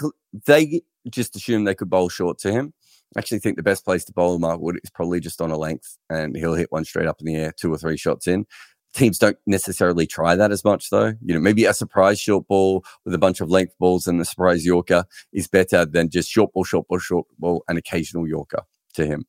they 0.45 0.81
just 1.09 1.35
assume 1.35 1.63
they 1.63 1.75
could 1.75 1.89
bowl 1.89 2.09
short 2.09 2.37
to 2.39 2.51
him. 2.51 2.73
I 3.15 3.19
actually 3.19 3.39
think 3.39 3.55
the 3.55 3.63
best 3.63 3.85
place 3.85 4.03
to 4.05 4.13
bowl 4.13 4.39
Mark 4.39 4.59
Wood 4.59 4.79
is 4.83 4.89
probably 4.89 5.19
just 5.19 5.41
on 5.41 5.51
a 5.51 5.57
length, 5.57 5.97
and 6.09 6.35
he'll 6.35 6.55
hit 6.55 6.71
one 6.71 6.85
straight 6.85 7.07
up 7.07 7.21
in 7.21 7.27
the 7.27 7.35
air, 7.35 7.53
two 7.55 7.71
or 7.73 7.77
three 7.77 7.97
shots 7.97 8.27
in. 8.27 8.45
Teams 8.93 9.19
don't 9.19 9.37
necessarily 9.45 10.07
try 10.07 10.35
that 10.35 10.51
as 10.51 10.63
much, 10.63 10.89
though. 10.89 11.13
You 11.21 11.33
know, 11.33 11.39
maybe 11.39 11.65
a 11.65 11.73
surprise 11.73 12.19
short 12.19 12.47
ball 12.47 12.85
with 13.03 13.13
a 13.13 13.19
bunch 13.19 13.41
of 13.41 13.49
length 13.49 13.73
balls 13.77 14.07
and 14.07 14.19
the 14.19 14.25
surprise 14.25 14.65
Yorker 14.65 15.05
is 15.33 15.47
better 15.47 15.85
than 15.85 16.09
just 16.09 16.29
short 16.29 16.53
ball, 16.53 16.63
short 16.63 16.87
ball, 16.87 16.99
short 16.99 17.27
ball, 17.37 17.63
and 17.67 17.77
occasional 17.77 18.27
Yorker 18.27 18.63
to 18.93 19.05
him. 19.05 19.25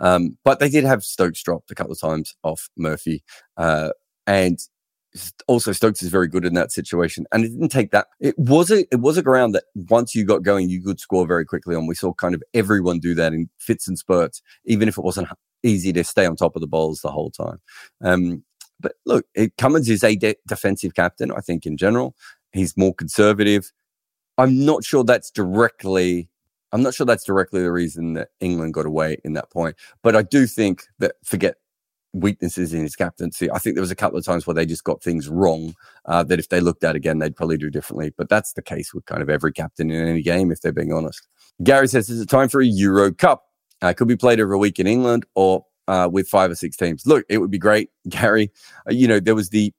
Um, 0.00 0.36
but 0.44 0.58
they 0.58 0.68
did 0.68 0.84
have 0.84 1.02
Stokes 1.02 1.42
dropped 1.42 1.70
a 1.70 1.74
couple 1.74 1.92
of 1.92 2.00
times 2.00 2.34
off 2.42 2.68
Murphy, 2.76 3.24
uh, 3.56 3.90
and 4.26 4.58
also 5.46 5.72
Stokes 5.72 6.02
is 6.02 6.10
very 6.10 6.26
good 6.26 6.44
in 6.44 6.54
that 6.54 6.72
situation, 6.72 7.26
and 7.32 7.44
it 7.44 7.48
didn't 7.50 7.68
take 7.68 7.90
that. 7.92 8.08
It 8.20 8.38
was 8.38 8.70
a 8.70 8.80
it 8.92 9.00
was 9.00 9.16
a 9.16 9.22
ground 9.22 9.54
that 9.54 9.64
once 9.74 10.14
you 10.14 10.24
got 10.24 10.42
going, 10.42 10.68
you 10.68 10.82
could 10.82 11.00
score 11.00 11.26
very 11.26 11.44
quickly 11.44 11.74
on. 11.74 11.86
We 11.86 11.94
saw 11.94 12.12
kind 12.12 12.34
of 12.34 12.42
everyone 12.52 12.98
do 12.98 13.14
that 13.14 13.32
in 13.32 13.48
fits 13.58 13.86
and 13.86 13.98
spurts, 13.98 14.42
even 14.64 14.88
if 14.88 14.98
it 14.98 15.04
wasn't 15.04 15.28
easy 15.62 15.92
to 15.92 16.04
stay 16.04 16.26
on 16.26 16.36
top 16.36 16.56
of 16.56 16.60
the 16.60 16.66
balls 16.66 17.00
the 17.00 17.10
whole 17.10 17.30
time. 17.30 17.60
Um, 18.02 18.44
but 18.80 18.94
look, 19.06 19.26
it, 19.34 19.56
Cummins 19.56 19.88
is 19.88 20.04
a 20.04 20.16
de- 20.16 20.36
defensive 20.46 20.94
captain. 20.94 21.30
I 21.32 21.40
think 21.40 21.64
in 21.64 21.76
general, 21.76 22.14
he's 22.52 22.76
more 22.76 22.94
conservative. 22.94 23.72
I'm 24.36 24.64
not 24.64 24.84
sure 24.84 25.04
that's 25.04 25.30
directly. 25.30 26.28
I'm 26.72 26.82
not 26.82 26.92
sure 26.94 27.06
that's 27.06 27.24
directly 27.24 27.62
the 27.62 27.70
reason 27.70 28.14
that 28.14 28.30
England 28.40 28.74
got 28.74 28.84
away 28.84 29.18
in 29.24 29.34
that 29.34 29.50
point, 29.50 29.76
but 30.02 30.16
I 30.16 30.22
do 30.22 30.46
think 30.48 30.82
that 30.98 31.14
forget 31.24 31.54
weaknesses 32.14 32.72
in 32.72 32.82
his 32.82 32.96
captaincy. 32.96 33.50
I 33.50 33.58
think 33.58 33.74
there 33.74 33.82
was 33.82 33.90
a 33.90 33.96
couple 33.96 34.18
of 34.18 34.24
times 34.24 34.46
where 34.46 34.54
they 34.54 34.64
just 34.64 34.84
got 34.84 35.02
things 35.02 35.28
wrong 35.28 35.74
uh, 36.06 36.22
that 36.24 36.38
if 36.38 36.48
they 36.48 36.60
looked 36.60 36.84
at 36.84 36.96
again, 36.96 37.18
they'd 37.18 37.36
probably 37.36 37.58
do 37.58 37.70
differently. 37.70 38.14
But 38.16 38.28
that's 38.28 38.52
the 38.52 38.62
case 38.62 38.94
with 38.94 39.04
kind 39.04 39.20
of 39.20 39.28
every 39.28 39.52
captain 39.52 39.90
in 39.90 40.06
any 40.08 40.22
game, 40.22 40.50
if 40.50 40.60
they're 40.60 40.72
being 40.72 40.92
honest. 40.92 41.26
Gary 41.62 41.88
says, 41.88 42.08
is 42.08 42.20
it 42.20 42.28
time 42.28 42.48
for 42.48 42.62
a 42.62 42.66
Euro 42.66 43.12
Cup? 43.12 43.44
Uh, 43.82 43.92
could 43.92 44.08
be 44.08 44.16
played 44.16 44.40
every 44.40 44.56
week 44.56 44.78
in 44.78 44.86
England 44.86 45.26
or 45.34 45.66
uh, 45.88 46.08
with 46.10 46.28
five 46.28 46.50
or 46.50 46.54
six 46.54 46.76
teams. 46.76 47.06
Look, 47.06 47.26
it 47.28 47.38
would 47.38 47.50
be 47.50 47.58
great, 47.58 47.90
Gary. 48.08 48.50
Uh, 48.88 48.92
you 48.92 49.08
know, 49.08 49.20
there 49.20 49.34
was 49.34 49.50
the, 49.50 49.72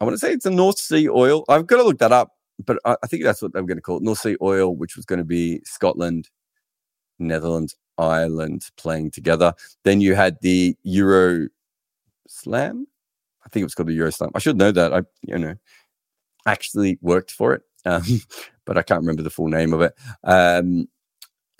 I 0.00 0.04
want 0.04 0.14
to 0.14 0.18
say 0.18 0.32
it's 0.32 0.46
a 0.46 0.50
North 0.50 0.78
Sea 0.78 1.08
oil. 1.08 1.44
I've 1.48 1.66
got 1.66 1.78
to 1.78 1.82
look 1.82 1.98
that 1.98 2.12
up, 2.12 2.32
but 2.64 2.78
I, 2.84 2.96
I 3.02 3.06
think 3.06 3.24
that's 3.24 3.42
what 3.42 3.52
I'm 3.54 3.66
going 3.66 3.78
to 3.78 3.82
call 3.82 3.96
it. 3.96 4.02
North 4.02 4.18
Sea 4.18 4.36
oil, 4.42 4.76
which 4.76 4.96
was 4.96 5.04
going 5.04 5.18
to 5.18 5.24
be 5.24 5.62
Scotland, 5.64 6.28
Netherlands, 7.18 7.74
Ireland 7.98 8.66
playing 8.76 9.10
together. 9.10 9.54
Then 9.84 10.00
you 10.00 10.14
had 10.14 10.36
the 10.42 10.76
Euro 10.82 11.48
Slam. 12.30 12.86
I 13.44 13.48
think 13.48 13.62
it 13.62 13.64
was 13.64 13.74
called 13.74 13.88
the 13.88 13.94
Euro 13.94 14.10
Slam. 14.10 14.30
I 14.34 14.38
should 14.38 14.56
know 14.56 14.72
that. 14.72 14.92
I, 14.92 15.02
you 15.22 15.38
know, 15.38 15.54
actually 16.46 16.98
worked 17.00 17.30
for 17.30 17.54
it, 17.54 17.62
um, 17.84 18.04
but 18.64 18.78
I 18.78 18.82
can't 18.82 19.00
remember 19.00 19.22
the 19.22 19.30
full 19.30 19.48
name 19.48 19.72
of 19.72 19.80
it. 19.80 19.94
Um, 20.24 20.88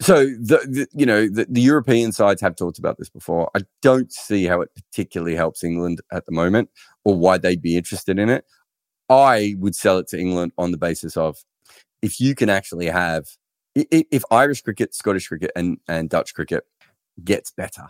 so 0.01 0.25
the, 0.25 0.67
the, 0.67 0.89
you 0.95 1.05
know 1.05 1.29
the, 1.29 1.47
the, 1.49 1.61
European 1.61 2.11
sides 2.13 2.41
have 2.41 2.57
talked 2.57 2.79
about 2.79 2.97
this 2.97 3.11
before. 3.11 3.51
I 3.55 3.61
don't 3.83 4.11
see 4.11 4.47
how 4.47 4.63
it 4.63 4.71
particularly 4.75 5.35
helps 5.35 5.63
England 5.63 6.01
at 6.11 6.25
the 6.25 6.33
moment, 6.33 6.71
or 7.05 7.17
why 7.17 7.37
they'd 7.37 7.61
be 7.61 7.77
interested 7.77 8.19
in 8.19 8.31
it. 8.31 8.47
I 9.11 9.57
would 9.59 9.75
sell 9.75 9.99
it 9.99 10.09
to 10.09 10.19
England 10.19 10.53
on 10.57 10.71
the 10.71 10.79
basis 10.79 11.17
of 11.17 11.39
if 12.01 12.19
you 12.19 12.35
can 12.35 12.49
actually 12.49 12.87
have 12.87 13.27
if 13.75 14.25
Irish 14.31 14.63
cricket, 14.63 14.95
Scottish 14.95 15.29
cricket, 15.29 15.53
and 15.55 15.79
and 15.87 16.09
Dutch 16.09 16.35
cricket 16.35 16.65
gets 17.23 17.51
better, 17.51 17.89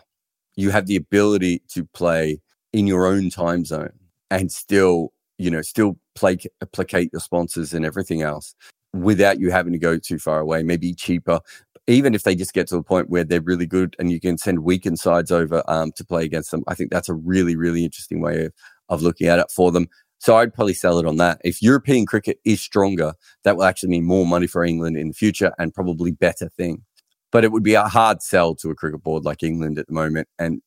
you 0.57 0.71
have 0.71 0.87
the 0.87 0.97
ability 0.97 1.63
to 1.69 1.85
play 1.85 2.41
in 2.73 2.87
your 2.87 3.07
own 3.07 3.31
time 3.31 3.65
zone 3.65 3.93
and 4.31 4.51
still, 4.53 5.13
you 5.39 5.51
know, 5.51 5.63
still 5.63 5.99
placate, 6.15 6.53
placate 6.73 7.11
your 7.13 7.21
sponsors 7.21 7.73
and 7.73 7.85
everything 7.85 8.23
else 8.23 8.55
without 8.93 9.39
you 9.39 9.51
having 9.51 9.73
to 9.73 9.79
go 9.79 9.99
too 9.99 10.19
far 10.19 10.41
away, 10.41 10.63
maybe 10.63 10.95
cheaper. 10.95 11.41
Even 11.87 12.15
if 12.15 12.23
they 12.23 12.35
just 12.35 12.53
get 12.53 12.69
to 12.69 12.77
a 12.77 12.83
point 12.83 13.11
where 13.11 13.25
they're 13.25 13.41
really 13.41 13.67
good 13.67 13.97
and 13.99 14.11
you 14.11 14.21
can 14.21 14.39
send 14.39 14.61
weakened 14.61 15.01
sides 15.01 15.33
over 15.33 15.63
um, 15.67 15.93
to 15.93 16.05
play 16.05 16.25
against 16.25 16.51
them, 16.51 16.63
I 16.69 16.75
think 16.75 16.91
that's 16.91 17.09
a 17.09 17.15
really, 17.15 17.57
really 17.57 17.85
interesting 17.85 18.21
way 18.21 18.47
of, 18.47 18.53
of 18.89 19.03
looking 19.03 19.27
at 19.27 19.39
it 19.39 19.51
for 19.51 19.73
them. 19.73 19.89
So 20.19 20.37
I'd 20.37 20.53
probably 20.53 20.75
sell 20.75 20.99
it 20.99 21.07
on 21.07 21.17
that. 21.17 21.41
If 21.45 21.63
European 21.63 22.05
cricket 22.05 22.39
is 22.45 22.61
stronger, 22.61 23.15
that 23.43 23.57
will 23.57 23.65
actually 23.65 23.89
mean 23.89 24.05
more 24.05 24.27
money 24.27 24.47
for 24.47 24.63
England 24.63 24.99
in 24.99 25.09
the 25.09 25.15
future 25.15 25.53
and 25.59 25.75
probably 25.75 26.11
better 26.11 26.51
thing. 26.51 26.85
But 27.33 27.45
it 27.45 27.53
would 27.53 27.63
be 27.63 27.75
a 27.75 27.85
hard 27.85 28.23
sell 28.23 28.55
to 28.57 28.71
a 28.71 28.75
cricket 28.75 29.03
board 29.03 29.25
like 29.25 29.43
England 29.43 29.79
at 29.79 29.87
the 29.87 29.95
moment. 29.95 30.29
And 30.39 30.61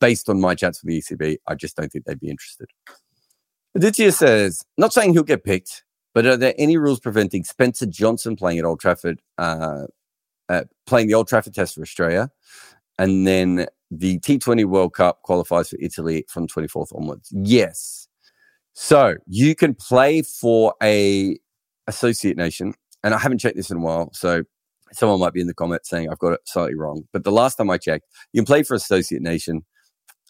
based 0.00 0.28
on 0.28 0.40
my 0.40 0.54
chats 0.54 0.80
for 0.80 0.86
the 0.86 1.00
ECB, 1.00 1.38
I 1.46 1.54
just 1.54 1.76
don't 1.76 1.90
think 1.90 2.04
they'd 2.04 2.20
be 2.20 2.30
interested. 2.30 2.68
Aditya 3.74 4.12
says, 4.12 4.64
not 4.76 4.92
saying 4.92 5.12
he'll 5.12 5.22
get 5.22 5.44
picked, 5.44 5.84
but 6.14 6.26
are 6.26 6.36
there 6.36 6.54
any 6.58 6.76
rules 6.76 7.00
preventing 7.00 7.44
Spencer 7.44 7.86
Johnson 7.86 8.36
playing 8.36 8.58
at 8.58 8.64
Old 8.64 8.80
Trafford, 8.80 9.20
uh, 9.36 9.86
uh, 10.48 10.64
playing 10.86 11.08
the 11.08 11.14
Old 11.14 11.28
Trafford 11.28 11.54
Test 11.54 11.74
for 11.74 11.82
Australia, 11.82 12.30
and 12.98 13.26
then 13.26 13.66
the 13.90 14.18
T20 14.20 14.64
World 14.64 14.94
Cup 14.94 15.22
qualifies 15.22 15.68
for 15.68 15.76
Italy 15.80 16.24
from 16.28 16.46
24th 16.46 16.94
onwards? 16.96 17.32
Yes. 17.32 18.08
So 18.72 19.16
you 19.26 19.54
can 19.54 19.74
play 19.74 20.22
for 20.22 20.74
a 20.82 21.38
associate 21.86 22.36
nation, 22.36 22.74
and 23.04 23.14
I 23.14 23.18
haven't 23.18 23.38
checked 23.38 23.56
this 23.56 23.70
in 23.70 23.78
a 23.78 23.80
while, 23.80 24.10
so 24.12 24.42
someone 24.92 25.20
might 25.20 25.32
be 25.32 25.40
in 25.40 25.46
the 25.46 25.54
comments 25.54 25.88
saying 25.88 26.08
I've 26.08 26.18
got 26.18 26.32
it 26.32 26.40
slightly 26.44 26.74
wrong. 26.74 27.04
But 27.12 27.24
the 27.24 27.32
last 27.32 27.56
time 27.56 27.70
I 27.70 27.78
checked, 27.78 28.06
you 28.32 28.40
can 28.40 28.46
play 28.46 28.62
for 28.62 28.74
associate 28.74 29.22
nation 29.22 29.64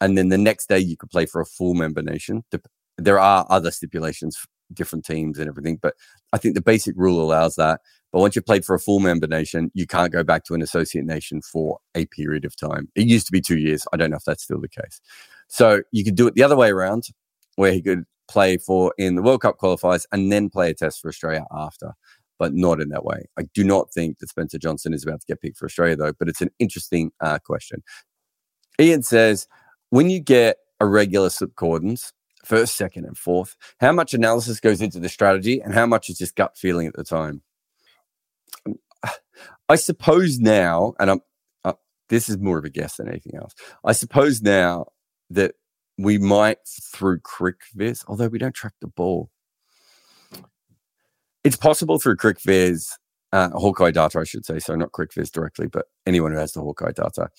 and 0.00 0.16
then 0.16 0.28
the 0.28 0.38
next 0.38 0.68
day 0.68 0.78
you 0.78 0.96
could 0.96 1.10
play 1.10 1.26
for 1.26 1.40
a 1.40 1.46
full 1.46 1.74
member 1.74 2.02
nation. 2.02 2.44
There 2.96 3.18
are 3.18 3.46
other 3.48 3.70
stipulations, 3.70 4.36
different 4.72 5.04
teams 5.04 5.38
and 5.38 5.48
everything, 5.48 5.78
but 5.80 5.94
I 6.32 6.38
think 6.38 6.54
the 6.54 6.60
basic 6.62 6.94
rule 6.96 7.22
allows 7.22 7.56
that. 7.56 7.80
But 8.12 8.20
once 8.20 8.34
you've 8.34 8.46
played 8.46 8.64
for 8.64 8.74
a 8.74 8.80
full 8.80 9.00
member 9.00 9.26
nation, 9.26 9.70
you 9.74 9.86
can't 9.86 10.12
go 10.12 10.24
back 10.24 10.44
to 10.44 10.54
an 10.54 10.62
associate 10.62 11.04
nation 11.04 11.42
for 11.42 11.78
a 11.94 12.06
period 12.06 12.44
of 12.44 12.56
time. 12.56 12.88
It 12.94 13.06
used 13.06 13.26
to 13.26 13.32
be 13.32 13.40
two 13.40 13.58
years. 13.58 13.86
I 13.92 13.96
don't 13.96 14.10
know 14.10 14.16
if 14.16 14.24
that's 14.24 14.42
still 14.42 14.60
the 14.60 14.68
case. 14.68 15.00
So 15.48 15.82
you 15.92 16.04
could 16.04 16.14
do 16.14 16.26
it 16.26 16.34
the 16.34 16.42
other 16.42 16.56
way 16.56 16.70
around, 16.70 17.04
where 17.56 17.72
he 17.72 17.82
could 17.82 18.04
play 18.28 18.56
for 18.56 18.94
in 18.98 19.14
the 19.14 19.22
World 19.22 19.42
Cup 19.42 19.58
qualifiers 19.58 20.06
and 20.12 20.30
then 20.32 20.48
play 20.48 20.70
a 20.70 20.74
test 20.74 21.00
for 21.00 21.08
Australia 21.08 21.44
after, 21.52 21.92
but 22.38 22.54
not 22.54 22.80
in 22.80 22.88
that 22.90 23.04
way. 23.04 23.26
I 23.38 23.42
do 23.54 23.64
not 23.64 23.92
think 23.92 24.18
that 24.18 24.28
Spencer 24.28 24.58
Johnson 24.58 24.94
is 24.94 25.02
about 25.02 25.20
to 25.20 25.26
get 25.26 25.40
picked 25.40 25.58
for 25.58 25.66
Australia, 25.66 25.96
though, 25.96 26.12
but 26.12 26.28
it's 26.28 26.42
an 26.42 26.50
interesting 26.58 27.10
uh, 27.20 27.38
question. 27.38 27.82
Ian 28.80 29.02
says, 29.02 29.46
when 29.90 30.10
you 30.10 30.20
get 30.20 30.58
irregular 30.80 31.30
slip 31.30 31.54
cordons, 31.54 32.12
first, 32.44 32.76
second, 32.76 33.04
and 33.04 33.16
fourth, 33.16 33.56
how 33.80 33.92
much 33.92 34.14
analysis 34.14 34.60
goes 34.60 34.80
into 34.80 35.00
the 35.00 35.08
strategy 35.08 35.60
and 35.60 35.74
how 35.74 35.86
much 35.86 36.08
is 36.08 36.18
just 36.18 36.36
gut 36.36 36.56
feeling 36.56 36.86
at 36.86 36.94
the 36.94 37.04
time? 37.04 37.42
I 39.68 39.76
suppose 39.76 40.38
now, 40.38 40.94
and 40.98 41.10
I'm, 41.10 41.20
uh, 41.64 41.74
this 42.08 42.28
is 42.28 42.38
more 42.38 42.58
of 42.58 42.64
a 42.64 42.70
guess 42.70 42.96
than 42.96 43.08
anything 43.08 43.36
else. 43.36 43.54
I 43.84 43.92
suppose 43.92 44.40
now 44.40 44.86
that 45.30 45.54
we 45.98 46.16
might 46.16 46.58
through 46.66 47.20
CricViz, 47.20 48.04
although 48.06 48.28
we 48.28 48.38
don't 48.38 48.54
track 48.54 48.74
the 48.80 48.86
ball. 48.86 49.30
It's 51.44 51.56
possible 51.56 51.98
through 51.98 52.16
CricViz, 52.16 52.92
uh, 53.32 53.50
Hawkeye 53.50 53.90
data, 53.90 54.20
I 54.20 54.24
should 54.24 54.46
say, 54.46 54.58
so 54.58 54.74
not 54.74 54.92
CricViz 54.92 55.30
directly, 55.30 55.66
but 55.66 55.86
anyone 56.06 56.32
who 56.32 56.38
has 56.38 56.52
the 56.52 56.60
Hawkeye 56.60 56.92
data, 56.92 57.30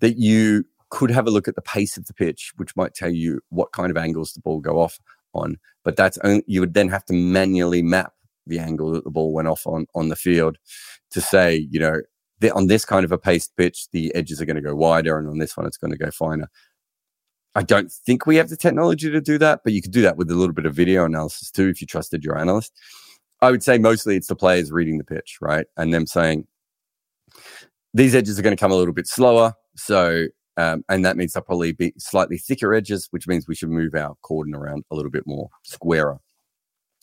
that 0.00 0.16
you 0.18 0.64
could 0.90 1.10
have 1.10 1.26
a 1.26 1.30
look 1.30 1.48
at 1.48 1.54
the 1.54 1.62
pace 1.62 1.96
of 1.96 2.06
the 2.06 2.14
pitch, 2.14 2.52
which 2.56 2.76
might 2.76 2.94
tell 2.94 3.10
you 3.10 3.40
what 3.50 3.72
kind 3.72 3.90
of 3.90 3.96
angles 3.96 4.32
the 4.32 4.40
ball 4.40 4.60
go 4.60 4.80
off 4.80 4.98
on. 5.34 5.58
But 5.84 5.96
that's 5.96 6.18
only, 6.24 6.44
you 6.46 6.60
would 6.60 6.74
then 6.74 6.88
have 6.88 7.04
to 7.06 7.12
manually 7.12 7.82
map 7.82 8.12
the 8.46 8.58
angle 8.58 8.92
that 8.92 9.04
the 9.04 9.10
ball 9.10 9.32
went 9.32 9.48
off 9.48 9.66
on 9.66 9.86
on 9.94 10.08
the 10.08 10.16
field 10.16 10.56
to 11.10 11.20
say, 11.20 11.68
you 11.70 11.78
know, 11.78 12.00
on 12.54 12.68
this 12.68 12.84
kind 12.84 13.04
of 13.04 13.12
a 13.12 13.18
paced 13.18 13.56
pitch, 13.56 13.88
the 13.92 14.14
edges 14.14 14.40
are 14.40 14.46
going 14.46 14.56
to 14.56 14.62
go 14.62 14.74
wider, 14.74 15.18
and 15.18 15.28
on 15.28 15.38
this 15.38 15.56
one, 15.56 15.66
it's 15.66 15.76
going 15.76 15.90
to 15.90 15.98
go 15.98 16.10
finer. 16.10 16.48
I 17.54 17.62
don't 17.62 17.90
think 17.90 18.26
we 18.26 18.36
have 18.36 18.50
the 18.50 18.56
technology 18.56 19.10
to 19.10 19.20
do 19.20 19.38
that, 19.38 19.60
but 19.64 19.72
you 19.72 19.82
could 19.82 19.92
do 19.92 20.02
that 20.02 20.16
with 20.16 20.30
a 20.30 20.34
little 20.34 20.54
bit 20.54 20.66
of 20.66 20.74
video 20.74 21.04
analysis 21.04 21.50
too 21.50 21.68
if 21.68 21.80
you 21.80 21.86
trusted 21.86 22.24
your 22.24 22.38
analyst. 22.38 22.72
I 23.40 23.50
would 23.50 23.62
say 23.62 23.78
mostly 23.78 24.16
it's 24.16 24.28
the 24.28 24.36
players 24.36 24.70
reading 24.70 24.98
the 24.98 25.04
pitch, 25.04 25.38
right? 25.40 25.66
And 25.76 25.92
them 25.92 26.06
saying, 26.06 26.46
these 27.94 28.14
edges 28.14 28.38
are 28.38 28.42
going 28.42 28.56
to 28.56 28.60
come 28.60 28.72
a 28.72 28.76
little 28.76 28.94
bit 28.94 29.06
slower. 29.06 29.54
So, 29.76 30.26
um, 30.58 30.84
and 30.88 31.04
that 31.04 31.16
means 31.16 31.32
they'll 31.32 31.42
probably 31.42 31.72
be 31.72 31.94
slightly 31.98 32.36
thicker 32.36 32.74
edges, 32.74 33.06
which 33.12 33.28
means 33.28 33.46
we 33.46 33.54
should 33.54 33.70
move 33.70 33.94
our 33.94 34.16
cordon 34.22 34.56
around 34.56 34.84
a 34.90 34.96
little 34.96 35.10
bit 35.10 35.24
more 35.24 35.48
squarer 35.62 36.18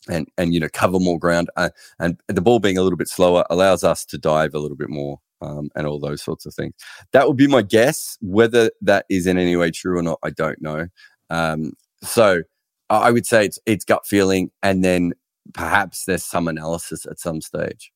and, 0.10 0.28
and, 0.38 0.54
you 0.54 0.60
know, 0.60 0.68
cover 0.74 1.00
more 1.00 1.18
ground. 1.18 1.50
Uh, 1.56 1.70
and 1.98 2.20
the 2.28 2.42
ball 2.42 2.60
being 2.60 2.78
a 2.78 2.82
little 2.84 2.98
bit 2.98 3.08
slower 3.08 3.46
allows 3.50 3.84
us 3.84 4.04
to 4.06 4.18
dive 4.18 4.54
a 4.54 4.60
little 4.60 4.76
bit 4.76 4.90
more 4.90 5.22
um, 5.42 5.70
and 5.74 5.88
all 5.88 6.00
those 6.00 6.22
sorts 6.22 6.46
of 6.46 6.54
things. 6.54 6.74
That 7.14 7.28
would 7.28 7.38
be 7.38 7.48
my 7.48 7.62
guess. 7.62 8.18
Whether 8.20 8.72
that 8.82 9.06
is 9.10 9.26
in 9.26 9.38
any 9.38 9.56
way 9.56 9.72
true 9.72 9.98
or 9.98 10.04
not, 10.04 10.20
I 10.22 10.32
don't 10.32 10.62
know. 10.62 10.88
Um, 11.30 11.74
so 12.04 12.44
I 12.90 13.10
would 13.10 13.26
say 13.26 13.46
it's 13.46 13.58
it's 13.66 13.86
gut 13.86 14.06
feeling, 14.06 14.52
and 14.62 14.84
then 14.84 15.14
perhaps 15.54 16.04
there's 16.06 16.26
some 16.26 16.50
analysis 16.50 17.06
at 17.06 17.20
some 17.20 17.42
stage. 17.42 17.92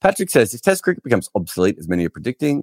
Patrick 0.00 0.30
says, 0.30 0.54
if 0.54 0.62
Test 0.62 0.82
cricket 0.82 1.04
becomes 1.04 1.28
obsolete, 1.34 1.76
as 1.78 1.88
many 1.88 2.06
are 2.06 2.10
predicting, 2.10 2.62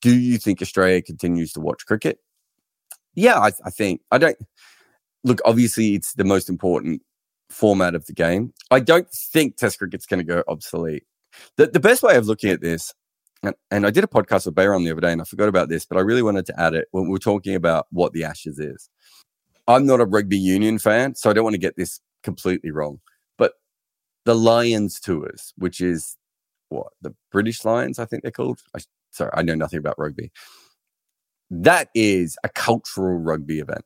do 0.00 0.16
you 0.16 0.38
think 0.38 0.62
Australia 0.62 1.02
continues 1.02 1.52
to 1.52 1.60
watch 1.60 1.86
cricket? 1.86 2.18
Yeah, 3.14 3.38
I, 3.38 3.52
I 3.64 3.70
think 3.70 4.00
I 4.10 4.18
don't. 4.18 4.36
Look, 5.22 5.40
obviously, 5.44 5.94
it's 5.94 6.14
the 6.14 6.24
most 6.24 6.48
important 6.48 7.02
format 7.50 7.94
of 7.94 8.06
the 8.06 8.12
game. 8.12 8.52
I 8.70 8.80
don't 8.80 9.08
think 9.10 9.56
Test 9.56 9.78
cricket's 9.78 10.06
going 10.06 10.18
to 10.18 10.24
go 10.24 10.42
obsolete. 10.48 11.04
The, 11.56 11.66
the 11.66 11.80
best 11.80 12.02
way 12.02 12.16
of 12.16 12.26
looking 12.26 12.50
at 12.50 12.60
this, 12.60 12.92
and, 13.42 13.54
and 13.70 13.86
I 13.86 13.90
did 13.90 14.04
a 14.04 14.08
podcast 14.08 14.46
with 14.46 14.54
Bayron 14.54 14.84
the 14.84 14.90
other 14.90 15.00
day, 15.00 15.12
and 15.12 15.20
I 15.20 15.24
forgot 15.24 15.48
about 15.48 15.68
this, 15.68 15.84
but 15.84 15.96
I 15.96 16.00
really 16.00 16.22
wanted 16.22 16.46
to 16.46 16.60
add 16.60 16.74
it 16.74 16.88
when 16.90 17.04
we 17.04 17.10
we're 17.10 17.18
talking 17.18 17.54
about 17.54 17.86
what 17.90 18.12
the 18.12 18.24
Ashes 18.24 18.58
is. 18.58 18.88
I'm 19.66 19.86
not 19.86 20.00
a 20.00 20.04
rugby 20.04 20.38
union 20.38 20.78
fan, 20.78 21.14
so 21.14 21.30
I 21.30 21.32
don't 21.32 21.44
want 21.44 21.54
to 21.54 21.58
get 21.58 21.76
this 21.76 22.00
completely 22.22 22.70
wrong. 22.70 23.00
But 23.38 23.54
the 24.24 24.34
Lions 24.34 25.00
tours, 25.00 25.52
which 25.56 25.80
is 25.80 26.16
what 26.68 26.88
the 27.00 27.14
British 27.32 27.64
Lions, 27.64 27.98
I 27.98 28.04
think 28.04 28.22
they're 28.22 28.32
called. 28.32 28.60
I, 28.76 28.80
sorry, 29.14 29.30
I 29.34 29.42
know 29.42 29.54
nothing 29.54 29.78
about 29.78 29.98
rugby. 29.98 30.30
That 31.50 31.88
is 31.94 32.36
a 32.44 32.48
cultural 32.48 33.18
rugby 33.18 33.60
event 33.60 33.84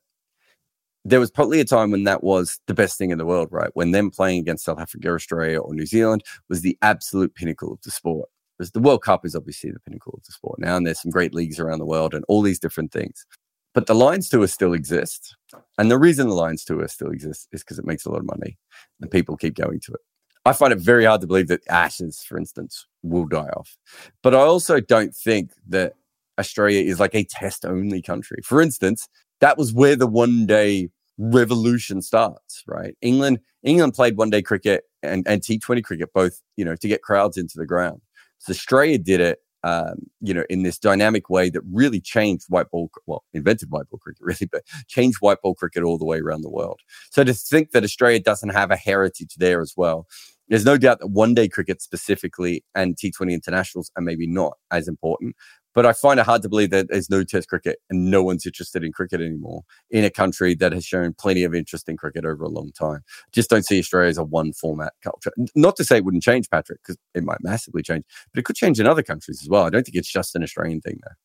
there 1.05 1.19
was 1.19 1.31
probably 1.31 1.59
a 1.59 1.65
time 1.65 1.91
when 1.91 2.03
that 2.03 2.23
was 2.23 2.59
the 2.67 2.73
best 2.73 2.97
thing 2.97 3.11
in 3.11 3.17
the 3.17 3.25
world, 3.25 3.49
right? 3.51 3.71
When 3.73 3.91
them 3.91 4.11
playing 4.11 4.39
against 4.39 4.65
South 4.65 4.79
Africa, 4.79 5.11
Australia, 5.11 5.59
or 5.59 5.73
New 5.73 5.85
Zealand 5.85 6.23
was 6.49 6.61
the 6.61 6.77
absolute 6.81 7.33
pinnacle 7.35 7.73
of 7.73 7.81
the 7.81 7.91
sport. 7.91 8.29
Because 8.57 8.71
the 8.71 8.81
World 8.81 9.03
Cup 9.03 9.25
is 9.25 9.35
obviously 9.35 9.71
the 9.71 9.79
pinnacle 9.79 10.13
of 10.17 10.23
the 10.25 10.33
sport 10.33 10.59
now, 10.59 10.75
and 10.75 10.85
there's 10.85 11.01
some 11.01 11.11
great 11.11 11.33
leagues 11.33 11.59
around 11.59 11.79
the 11.79 11.85
world 11.85 12.13
and 12.13 12.25
all 12.27 12.41
these 12.41 12.59
different 12.59 12.91
things. 12.91 13.25
But 13.73 13.87
the 13.87 13.95
Lions 13.95 14.27
Tour 14.27 14.47
still 14.47 14.73
exists. 14.73 15.35
And 15.77 15.89
the 15.89 15.97
reason 15.97 16.27
the 16.27 16.33
Lions 16.33 16.65
Tour 16.65 16.85
still 16.89 17.11
exists 17.11 17.47
is 17.53 17.63
because 17.63 17.79
it 17.79 17.85
makes 17.85 18.05
a 18.05 18.11
lot 18.11 18.19
of 18.19 18.25
money 18.25 18.57
and 18.99 19.09
people 19.09 19.37
keep 19.37 19.55
going 19.55 19.79
to 19.81 19.93
it. 19.93 20.01
I 20.49 20.53
find 20.53 20.73
it 20.73 20.79
very 20.79 21.05
hard 21.05 21.21
to 21.21 21.27
believe 21.27 21.47
that 21.49 21.61
Ashes, 21.69 22.23
for 22.27 22.35
instance, 22.35 22.87
will 23.03 23.27
die 23.27 23.49
off. 23.55 23.77
But 24.23 24.33
I 24.33 24.39
also 24.39 24.79
don't 24.79 25.15
think 25.15 25.51
that 25.67 25.93
Australia 26.39 26.81
is 26.81 26.99
like 26.99 27.13
a 27.13 27.23
test 27.23 27.65
only 27.65 28.01
country. 28.01 28.39
For 28.43 28.59
instance, 28.59 29.07
that 29.41 29.59
was 29.59 29.71
where 29.73 29.95
the 29.95 30.07
one 30.07 30.47
day 30.47 30.89
revolution 31.19 32.01
starts, 32.01 32.63
right? 32.65 32.97
England, 32.99 33.41
England 33.61 33.93
played 33.93 34.17
one 34.17 34.31
day 34.31 34.41
cricket 34.41 34.85
and, 35.03 35.23
and 35.27 35.43
T20 35.43 35.83
cricket, 35.83 36.11
both, 36.15 36.41
you 36.57 36.65
know, 36.65 36.75
to 36.77 36.87
get 36.87 37.03
crowds 37.03 37.37
into 37.37 37.59
the 37.59 37.67
ground. 37.67 38.01
So 38.39 38.49
Australia 38.49 38.97
did 38.97 39.21
it, 39.21 39.39
um, 39.63 40.07
you 40.19 40.33
know, 40.33 40.45
in 40.49 40.63
this 40.63 40.79
dynamic 40.79 41.29
way 41.29 41.51
that 41.51 41.61
really 41.71 42.01
changed 42.01 42.45
white 42.49 42.71
ball, 42.71 42.89
well, 43.05 43.23
invented 43.35 43.69
white 43.69 43.87
ball 43.91 43.99
cricket 43.99 44.21
really, 44.25 44.49
but 44.51 44.63
changed 44.87 45.17
white 45.19 45.43
ball 45.43 45.53
cricket 45.53 45.83
all 45.83 45.99
the 45.99 46.05
way 46.05 46.17
around 46.17 46.41
the 46.41 46.49
world. 46.49 46.79
So 47.11 47.23
to 47.23 47.35
think 47.35 47.69
that 47.73 47.83
Australia 47.83 48.19
doesn't 48.19 48.49
have 48.49 48.71
a 48.71 48.77
heritage 48.77 49.35
there 49.35 49.61
as 49.61 49.75
well, 49.77 50.07
there's 50.49 50.65
no 50.65 50.77
doubt 50.77 50.99
that 50.99 51.07
one 51.07 51.33
day 51.33 51.47
cricket 51.47 51.81
specifically 51.81 52.63
and 52.75 52.95
T20 52.95 53.31
internationals 53.31 53.91
are 53.95 54.01
maybe 54.01 54.27
not 54.27 54.57
as 54.71 54.87
important, 54.87 55.35
but 55.75 55.85
I 55.85 55.93
find 55.93 56.19
it 56.19 56.25
hard 56.25 56.41
to 56.41 56.49
believe 56.49 56.71
that 56.71 56.87
there's 56.89 57.09
no 57.09 57.23
test 57.23 57.47
cricket 57.47 57.79
and 57.89 58.09
no 58.09 58.23
one's 58.23 58.45
interested 58.45 58.83
in 58.83 58.91
cricket 58.91 59.21
anymore 59.21 59.63
in 59.91 60.03
a 60.03 60.09
country 60.09 60.55
that 60.55 60.73
has 60.73 60.83
shown 60.83 61.13
plenty 61.13 61.43
of 61.43 61.53
interest 61.53 61.87
in 61.87 61.97
cricket 61.97 62.25
over 62.25 62.43
a 62.43 62.49
long 62.49 62.71
time. 62.71 63.01
Just 63.31 63.49
don't 63.49 63.65
see 63.65 63.79
Australia 63.79 64.09
as 64.09 64.17
a 64.17 64.23
one 64.23 64.51
format 64.51 64.93
culture. 65.03 65.31
Not 65.55 65.75
to 65.77 65.83
say 65.83 65.97
it 65.97 66.05
wouldn't 66.05 66.23
change, 66.23 66.49
Patrick, 66.49 66.81
because 66.81 66.97
it 67.13 67.23
might 67.23 67.41
massively 67.41 67.83
change, 67.83 68.03
but 68.33 68.39
it 68.39 68.45
could 68.45 68.55
change 68.55 68.79
in 68.79 68.87
other 68.87 69.03
countries 69.03 69.41
as 69.41 69.49
well. 69.49 69.63
I 69.63 69.69
don't 69.69 69.85
think 69.85 69.95
it's 69.95 70.11
just 70.11 70.35
an 70.35 70.43
Australian 70.43 70.81
thing 70.81 70.99
there. 71.03 71.17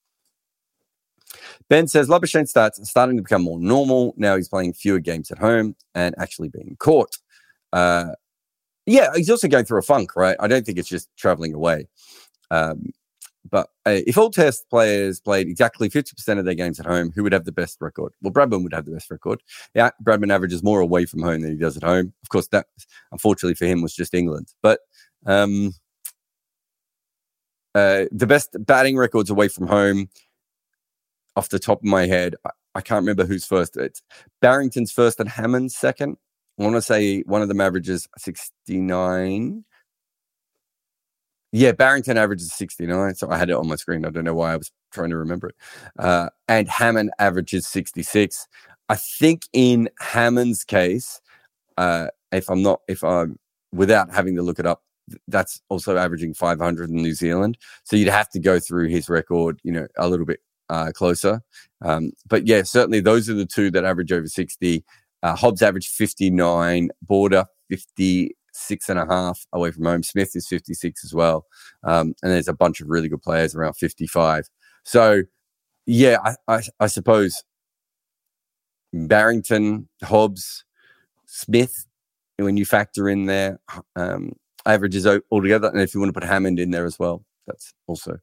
Ben 1.68 1.88
says 1.88 2.08
Labuschagne 2.08 2.50
stats 2.50 2.80
are 2.80 2.84
starting 2.84 3.16
to 3.16 3.22
become 3.22 3.42
more 3.42 3.58
normal. 3.58 4.14
Now 4.16 4.36
he's 4.36 4.48
playing 4.48 4.74
fewer 4.74 5.00
games 5.00 5.30
at 5.30 5.38
home 5.38 5.74
and 5.94 6.14
actually 6.18 6.48
being 6.48 6.76
caught. 6.78 7.16
Uh, 7.72 8.12
yeah, 8.86 9.08
he's 9.14 9.30
also 9.30 9.48
going 9.48 9.64
through 9.64 9.78
a 9.78 9.82
funk, 9.82 10.16
right? 10.16 10.36
I 10.40 10.46
don't 10.46 10.64
think 10.64 10.78
it's 10.78 10.88
just 10.88 11.08
traveling 11.16 11.54
away. 11.54 11.88
Um, 12.50 12.92
but 13.50 13.68
uh, 13.86 14.00
if 14.06 14.16
all 14.16 14.30
test 14.30 14.68
players 14.70 15.20
played 15.20 15.48
exactly 15.48 15.90
50% 15.90 16.38
of 16.38 16.44
their 16.44 16.54
games 16.54 16.80
at 16.80 16.86
home, 16.86 17.12
who 17.14 17.22
would 17.22 17.32
have 17.32 17.44
the 17.44 17.52
best 17.52 17.80
record? 17.80 18.12
Well, 18.22 18.32
Bradman 18.32 18.62
would 18.62 18.72
have 18.72 18.86
the 18.86 18.92
best 18.92 19.10
record. 19.10 19.42
Yeah, 19.74 19.90
Bradman 20.02 20.32
averages 20.32 20.62
more 20.62 20.80
away 20.80 21.04
from 21.04 21.22
home 21.22 21.42
than 21.42 21.52
he 21.52 21.58
does 21.58 21.76
at 21.76 21.82
home. 21.82 22.14
Of 22.22 22.28
course, 22.30 22.48
that 22.48 22.66
unfortunately 23.12 23.54
for 23.54 23.66
him 23.66 23.82
was 23.82 23.94
just 23.94 24.14
England. 24.14 24.52
But 24.62 24.80
um, 25.26 25.74
uh, 27.74 28.04
the 28.12 28.26
best 28.26 28.56
batting 28.60 28.96
records 28.96 29.30
away 29.30 29.48
from 29.48 29.66
home, 29.66 30.08
off 31.36 31.48
the 31.48 31.58
top 31.58 31.78
of 31.78 31.84
my 31.84 32.06
head, 32.06 32.36
I, 32.44 32.50
I 32.76 32.80
can't 32.80 33.02
remember 33.02 33.26
who's 33.26 33.44
first. 33.44 33.76
It's 33.76 34.02
Barrington's 34.40 34.92
first 34.92 35.20
and 35.20 35.28
Hammond's 35.28 35.76
second. 35.76 36.16
I 36.58 36.62
want 36.62 36.76
to 36.76 36.82
say 36.82 37.22
one 37.22 37.42
of 37.42 37.48
them 37.48 37.60
averages 37.60 38.08
69 38.18 39.64
yeah, 41.56 41.70
Barrington 41.70 42.18
averages 42.18 42.52
69. 42.52 43.14
So 43.14 43.30
I 43.30 43.38
had 43.38 43.48
it 43.48 43.54
on 43.54 43.68
my 43.68 43.76
screen. 43.76 44.04
I 44.04 44.10
don't 44.10 44.24
know 44.24 44.34
why 44.34 44.52
I 44.52 44.56
was 44.56 44.72
trying 44.92 45.10
to 45.10 45.16
remember 45.16 45.50
it. 45.50 45.54
Uh, 45.96 46.28
and 46.48 46.68
Hammond 46.68 47.12
averages 47.20 47.68
66. 47.68 48.48
I 48.88 48.96
think 48.96 49.42
in 49.52 49.88
Hammond's 50.00 50.64
case, 50.64 51.20
uh, 51.76 52.08
if 52.32 52.50
I'm 52.50 52.60
not, 52.60 52.80
if 52.88 53.04
I'm 53.04 53.38
without 53.72 54.12
having 54.12 54.34
to 54.34 54.42
look 54.42 54.58
it 54.58 54.66
up, 54.66 54.82
that's 55.28 55.62
also 55.68 55.96
averaging 55.96 56.34
500 56.34 56.90
in 56.90 56.96
New 56.96 57.14
Zealand. 57.14 57.56
So 57.84 57.94
you'd 57.94 58.08
have 58.08 58.30
to 58.30 58.40
go 58.40 58.58
through 58.58 58.88
his 58.88 59.08
record, 59.08 59.60
you 59.62 59.70
know, 59.70 59.86
a 59.96 60.08
little 60.08 60.26
bit 60.26 60.40
uh, 60.70 60.90
closer. 60.92 61.40
Um, 61.82 62.10
but 62.26 62.48
yeah, 62.48 62.64
certainly 62.64 62.98
those 62.98 63.30
are 63.30 63.34
the 63.34 63.46
two 63.46 63.70
that 63.70 63.84
average 63.84 64.10
over 64.10 64.26
60. 64.26 64.84
Uh, 65.24 65.34
Hobbs 65.34 65.62
average 65.62 65.88
59, 65.88 66.90
Border 67.02 67.46
50, 67.70 68.36
six 68.52 68.88
and 68.88 68.98
a 68.98 69.06
half 69.06 69.46
away 69.52 69.70
from 69.70 69.84
home. 69.84 70.02
Smith 70.02 70.36
is 70.36 70.46
56 70.46 71.04
as 71.04 71.12
well. 71.12 71.46
Um, 71.82 72.14
and 72.22 72.32
there's 72.32 72.48
a 72.48 72.54
bunch 72.54 72.80
of 72.80 72.88
really 72.88 73.08
good 73.08 73.22
players 73.22 73.54
around 73.54 73.74
55. 73.74 74.48
So, 74.84 75.22
yeah, 75.86 76.18
I, 76.22 76.34
I, 76.46 76.62
I 76.80 76.86
suppose 76.86 77.42
Barrington, 78.92 79.88
Hobbs, 80.02 80.64
Smith, 81.26 81.86
when 82.36 82.56
you 82.56 82.64
factor 82.64 83.08
in 83.08 83.26
their 83.26 83.58
um, 83.96 84.32
averages 84.66 85.06
altogether, 85.30 85.68
and 85.68 85.80
if 85.80 85.94
you 85.94 86.00
want 86.00 86.14
to 86.14 86.20
put 86.20 86.28
Hammond 86.28 86.58
in 86.58 86.70
there 86.70 86.84
as 86.84 86.98
well, 86.98 87.24
that's 87.46 87.74
also 87.86 88.18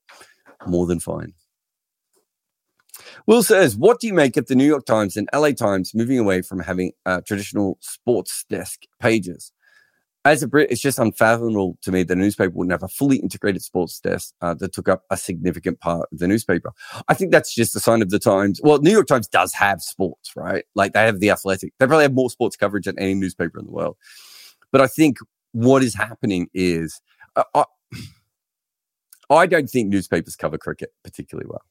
more 0.68 0.86
than 0.86 1.00
fine. 1.00 1.34
Will 3.28 3.44
says, 3.44 3.76
What 3.76 4.00
do 4.00 4.08
you 4.08 4.14
make 4.14 4.38
of 4.38 4.48
the 4.48 4.56
New 4.56 4.66
York 4.66 4.86
Times 4.86 5.18
and 5.18 5.30
LA 5.34 5.52
Times 5.52 5.94
moving 5.94 6.20
away 6.20 6.42
from 6.42 6.60
having 6.60 6.92
uh, 7.06 7.22
traditional 7.26 7.78
sports 7.82 8.46
desk 8.50 8.82
pages? 9.00 9.52
as 10.24 10.44
a 10.44 10.48
Brit, 10.48 10.70
it's 10.70 10.82
just 10.82 11.00
unfathomable 11.00 11.78
to 11.82 11.92
me 11.92 12.04
that 12.04 12.18
a 12.18 12.20
newspaper 12.20 12.52
wouldn't 12.52 12.72
have 12.72 12.84
a 12.84 12.88
fully 12.88 13.18
integrated 13.18 13.64
sports 13.64 14.00
desk 14.00 14.34
uh, 14.42 14.54
that 14.56 14.72
took 14.72 14.88
up 14.88 15.04
a 15.10 15.18
significant 15.18 15.80
part 15.80 16.08
of 16.12 16.20
the 16.20 16.28
newspaper. 16.28 16.72
I 17.08 17.16
think 17.16 17.32
that's 17.32 17.56
just 17.56 17.76
a 17.76 17.80
sign 17.80 18.02
of 18.02 18.12
the 18.12 18.20
times. 18.20 18.60
Well, 18.64 18.80
New 18.80 18.92
York 18.92 19.08
Times 19.08 19.28
does 19.28 19.54
have 19.54 19.82
sports, 19.82 20.36
right? 20.36 20.64
Like 20.76 20.94
they 20.94 21.06
have 21.06 21.20
the 21.20 21.32
athletic. 21.32 21.74
They 21.80 21.88
probably 21.88 22.04
have 22.04 22.14
more 22.14 22.30
sports 22.30 22.56
coverage 22.56 22.86
than 22.86 23.00
any 23.00 23.16
newspaper 23.16 23.58
in 23.58 23.66
the 23.66 23.72
world. 23.72 23.98
But 24.72 24.82
I 24.82 24.88
think 24.88 25.18
what 25.54 25.84
is 25.84 25.96
happening 25.96 26.50
is 26.54 27.02
uh, 27.36 27.44
I, 27.56 27.66
I 29.32 29.48
don't 29.48 29.70
think 29.70 29.90
newspapers 29.90 30.36
cover 30.36 30.58
cricket 30.60 30.94
particularly 31.04 31.48
well. 31.50 31.64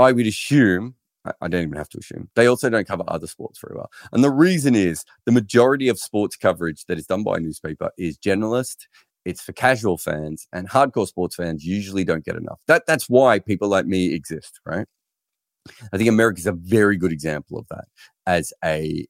I 0.00 0.12
would 0.12 0.26
assume 0.26 0.94
I, 1.24 1.48
don't 1.48 1.62
even 1.62 1.76
have 1.76 1.88
to 1.90 1.98
assume. 1.98 2.30
They 2.34 2.46
also 2.46 2.70
don't 2.70 2.88
cover 2.88 3.04
other 3.08 3.26
sports 3.26 3.60
very 3.60 3.76
well. 3.76 3.90
And 4.12 4.24
the 4.24 4.30
reason 4.30 4.74
is 4.74 5.04
the 5.26 5.32
majority 5.32 5.88
of 5.88 5.98
sports 5.98 6.36
coverage 6.36 6.86
that 6.86 6.98
is 6.98 7.06
done 7.06 7.22
by 7.22 7.36
a 7.36 7.40
newspaper 7.40 7.90
is 7.98 8.16
generalist. 8.16 8.86
It's 9.26 9.42
for 9.42 9.52
casual 9.52 9.98
fans 9.98 10.48
and 10.52 10.68
hardcore 10.68 11.06
sports 11.06 11.36
fans 11.36 11.64
usually 11.64 12.04
don't 12.04 12.24
get 12.24 12.36
enough. 12.36 12.58
That 12.68 12.84
that's 12.86 13.08
why 13.08 13.38
people 13.38 13.68
like 13.68 13.84
me 13.84 14.14
exist, 14.14 14.60
right? 14.64 14.86
I 15.92 15.98
think 15.98 16.08
America 16.08 16.38
is 16.38 16.46
a 16.46 16.52
very 16.52 16.96
good 16.96 17.12
example 17.12 17.58
of 17.58 17.66
that 17.68 17.84
as 18.26 18.52
a 18.64 19.06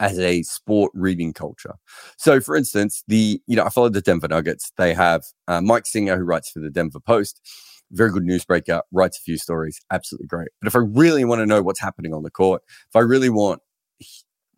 as 0.00 0.18
a 0.18 0.42
sport 0.42 0.90
reading 0.94 1.32
culture. 1.32 1.74
So, 2.16 2.40
for 2.40 2.56
instance, 2.56 3.04
the 3.06 3.40
you 3.46 3.54
know 3.54 3.64
I 3.64 3.68
follow 3.68 3.88
the 3.88 4.00
Denver 4.00 4.26
Nuggets. 4.26 4.72
They 4.76 4.92
have 4.92 5.22
uh, 5.46 5.60
Mike 5.60 5.86
Singer 5.86 6.16
who 6.16 6.24
writes 6.24 6.50
for 6.50 6.58
the 6.58 6.70
Denver 6.70 7.00
Post, 7.00 7.40
very 7.90 8.10
good 8.10 8.24
newsbreaker, 8.24 8.82
writes 8.92 9.18
a 9.18 9.22
few 9.22 9.38
stories, 9.38 9.80
absolutely 9.90 10.26
great. 10.26 10.48
But 10.60 10.68
if 10.68 10.76
I 10.76 10.80
really 10.80 11.24
want 11.24 11.40
to 11.40 11.46
know 11.46 11.62
what's 11.62 11.80
happening 11.80 12.12
on 12.12 12.22
the 12.22 12.30
court, 12.30 12.62
if 12.88 12.96
I 12.96 13.00
really 13.00 13.30
want 13.30 13.60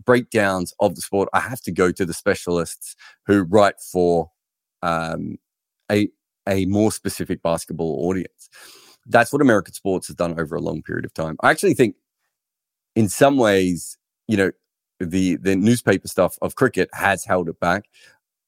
breakdowns 0.05 0.73
of 0.81 0.95
the 0.95 1.01
sport, 1.03 1.29
I 1.33 1.41
have 1.41 1.61
to 1.63 1.73
go 1.73 1.93
to 1.93 2.05
the 2.05 2.15
specialists 2.15 2.97
who 3.27 3.43
write 3.43 3.81
for 3.93 4.31
um, 4.83 5.37
a 5.91 6.09
a 6.49 6.65
more 6.67 6.91
specific 6.91 7.43
basketball 7.43 8.09
audience. 8.09 8.49
That's 9.07 9.33
what 9.33 9.43
American 9.43 9.75
sports 9.75 10.09
has 10.09 10.17
done 10.17 10.39
over 10.39 10.57
a 10.57 10.61
long 10.61 10.83
period 10.83 11.05
of 11.05 11.15
time. 11.15 11.37
I 11.43 11.51
actually 11.51 11.75
think, 11.75 11.97
in 12.97 13.09
some 13.09 13.37
ways, 13.37 13.97
you 14.27 14.37
know, 14.37 14.51
the 14.99 15.37
the 15.37 15.57
newspaper 15.57 16.09
stuff 16.09 16.37
of 16.43 16.55
cricket 16.55 16.89
has 16.93 17.25
held 17.25 17.49
it 17.49 17.61
back. 17.61 17.85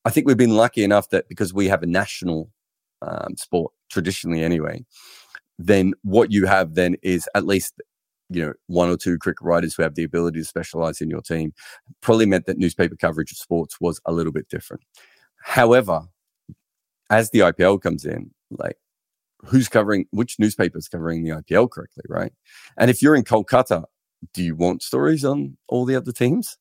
I 0.04 0.10
think 0.10 0.26
we've 0.26 0.36
been 0.36 0.56
lucky 0.56 0.82
enough 0.82 1.10
that 1.10 1.28
because 1.28 1.54
we 1.54 1.68
have 1.68 1.82
a 1.82 1.86
national 1.86 2.50
um, 3.02 3.36
sport 3.36 3.72
traditionally 3.92 4.42
anyway, 4.42 4.84
then 5.58 5.94
what 6.02 6.32
you 6.32 6.46
have 6.46 6.74
then 6.74 6.96
is 7.02 7.28
at 7.34 7.46
least 7.46 7.80
you 8.30 8.44
know 8.44 8.54
one 8.66 8.88
or 8.88 8.96
two 8.96 9.18
cricket 9.18 9.42
writers 9.42 9.74
who 9.74 9.82
have 9.82 9.94
the 9.94 10.04
ability 10.04 10.40
to 10.40 10.44
specialize 10.44 11.00
in 11.00 11.10
your 11.10 11.22
team. 11.22 11.52
Probably 12.00 12.26
meant 12.26 12.46
that 12.46 12.58
newspaper 12.58 12.96
coverage 12.96 13.30
of 13.30 13.38
sports 13.38 13.80
was 13.80 14.00
a 14.06 14.12
little 14.12 14.32
bit 14.32 14.48
different. 14.48 14.82
However, 15.44 16.02
as 17.10 17.30
the 17.30 17.40
IPL 17.40 17.80
comes 17.80 18.04
in, 18.04 18.30
like 18.50 18.76
who's 19.44 19.68
covering 19.68 20.06
which 20.10 20.38
newspapers 20.38 20.88
covering 20.88 21.22
the 21.22 21.30
IPL 21.30 21.70
correctly, 21.70 22.04
right? 22.08 22.32
And 22.78 22.90
if 22.90 23.02
you're 23.02 23.16
in 23.16 23.24
Kolkata 23.24 23.84
do 24.32 24.42
you 24.42 24.54
want 24.54 24.82
stories 24.82 25.24
on 25.24 25.56
all 25.68 25.84
the 25.84 25.96
other 25.96 26.12
teams? 26.12 26.58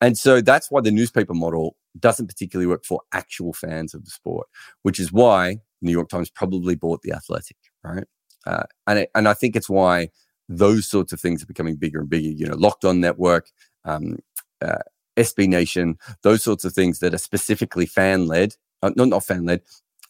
And 0.00 0.16
so 0.16 0.40
that's 0.40 0.70
why 0.70 0.80
the 0.80 0.90
newspaper 0.90 1.34
model 1.34 1.76
doesn't 1.98 2.28
particularly 2.28 2.66
work 2.66 2.84
for 2.84 3.00
actual 3.12 3.52
fans 3.52 3.94
of 3.94 4.04
the 4.04 4.10
sport, 4.10 4.46
which 4.82 5.00
is 5.00 5.12
why 5.12 5.58
New 5.80 5.92
York 5.92 6.08
Times 6.08 6.30
probably 6.30 6.74
bought 6.74 7.02
the 7.02 7.12
Athletic, 7.12 7.56
right? 7.82 8.04
Uh, 8.46 8.64
and 8.86 9.00
it, 9.00 9.10
and 9.14 9.28
I 9.28 9.34
think 9.34 9.56
it's 9.56 9.68
why 9.68 10.10
those 10.48 10.88
sorts 10.88 11.12
of 11.12 11.20
things 11.20 11.42
are 11.42 11.46
becoming 11.46 11.76
bigger 11.76 12.00
and 12.00 12.08
bigger. 12.08 12.28
You 12.28 12.46
know, 12.46 12.56
Locked 12.56 12.84
On 12.84 13.00
Network, 13.00 13.50
um, 13.84 14.18
uh, 14.62 14.78
SB 15.16 15.48
Nation, 15.48 15.98
those 16.22 16.42
sorts 16.42 16.64
of 16.64 16.72
things 16.72 17.00
that 17.00 17.14
are 17.14 17.18
specifically 17.18 17.86
fan 17.86 18.26
led, 18.26 18.54
uh, 18.82 18.90
not 18.96 19.08
not 19.08 19.24
fan 19.24 19.44
led, 19.44 19.62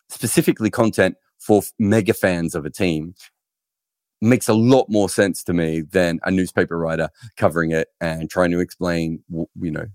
specifically 0.08 0.70
content 0.70 1.16
for 1.38 1.62
mega 1.78 2.14
fans 2.14 2.54
of 2.54 2.64
a 2.64 2.70
team 2.70 3.14
makes 4.20 4.48
a 4.48 4.54
lot 4.54 4.86
more 4.88 5.08
sense 5.08 5.44
to 5.44 5.52
me 5.52 5.80
than 5.80 6.18
a 6.24 6.30
newspaper 6.30 6.76
writer 6.78 7.08
covering 7.36 7.70
it 7.70 7.88
and 8.00 8.28
trying 8.28 8.50
to 8.50 8.58
explain, 8.58 9.22
you 9.30 9.70
know, 9.70 9.86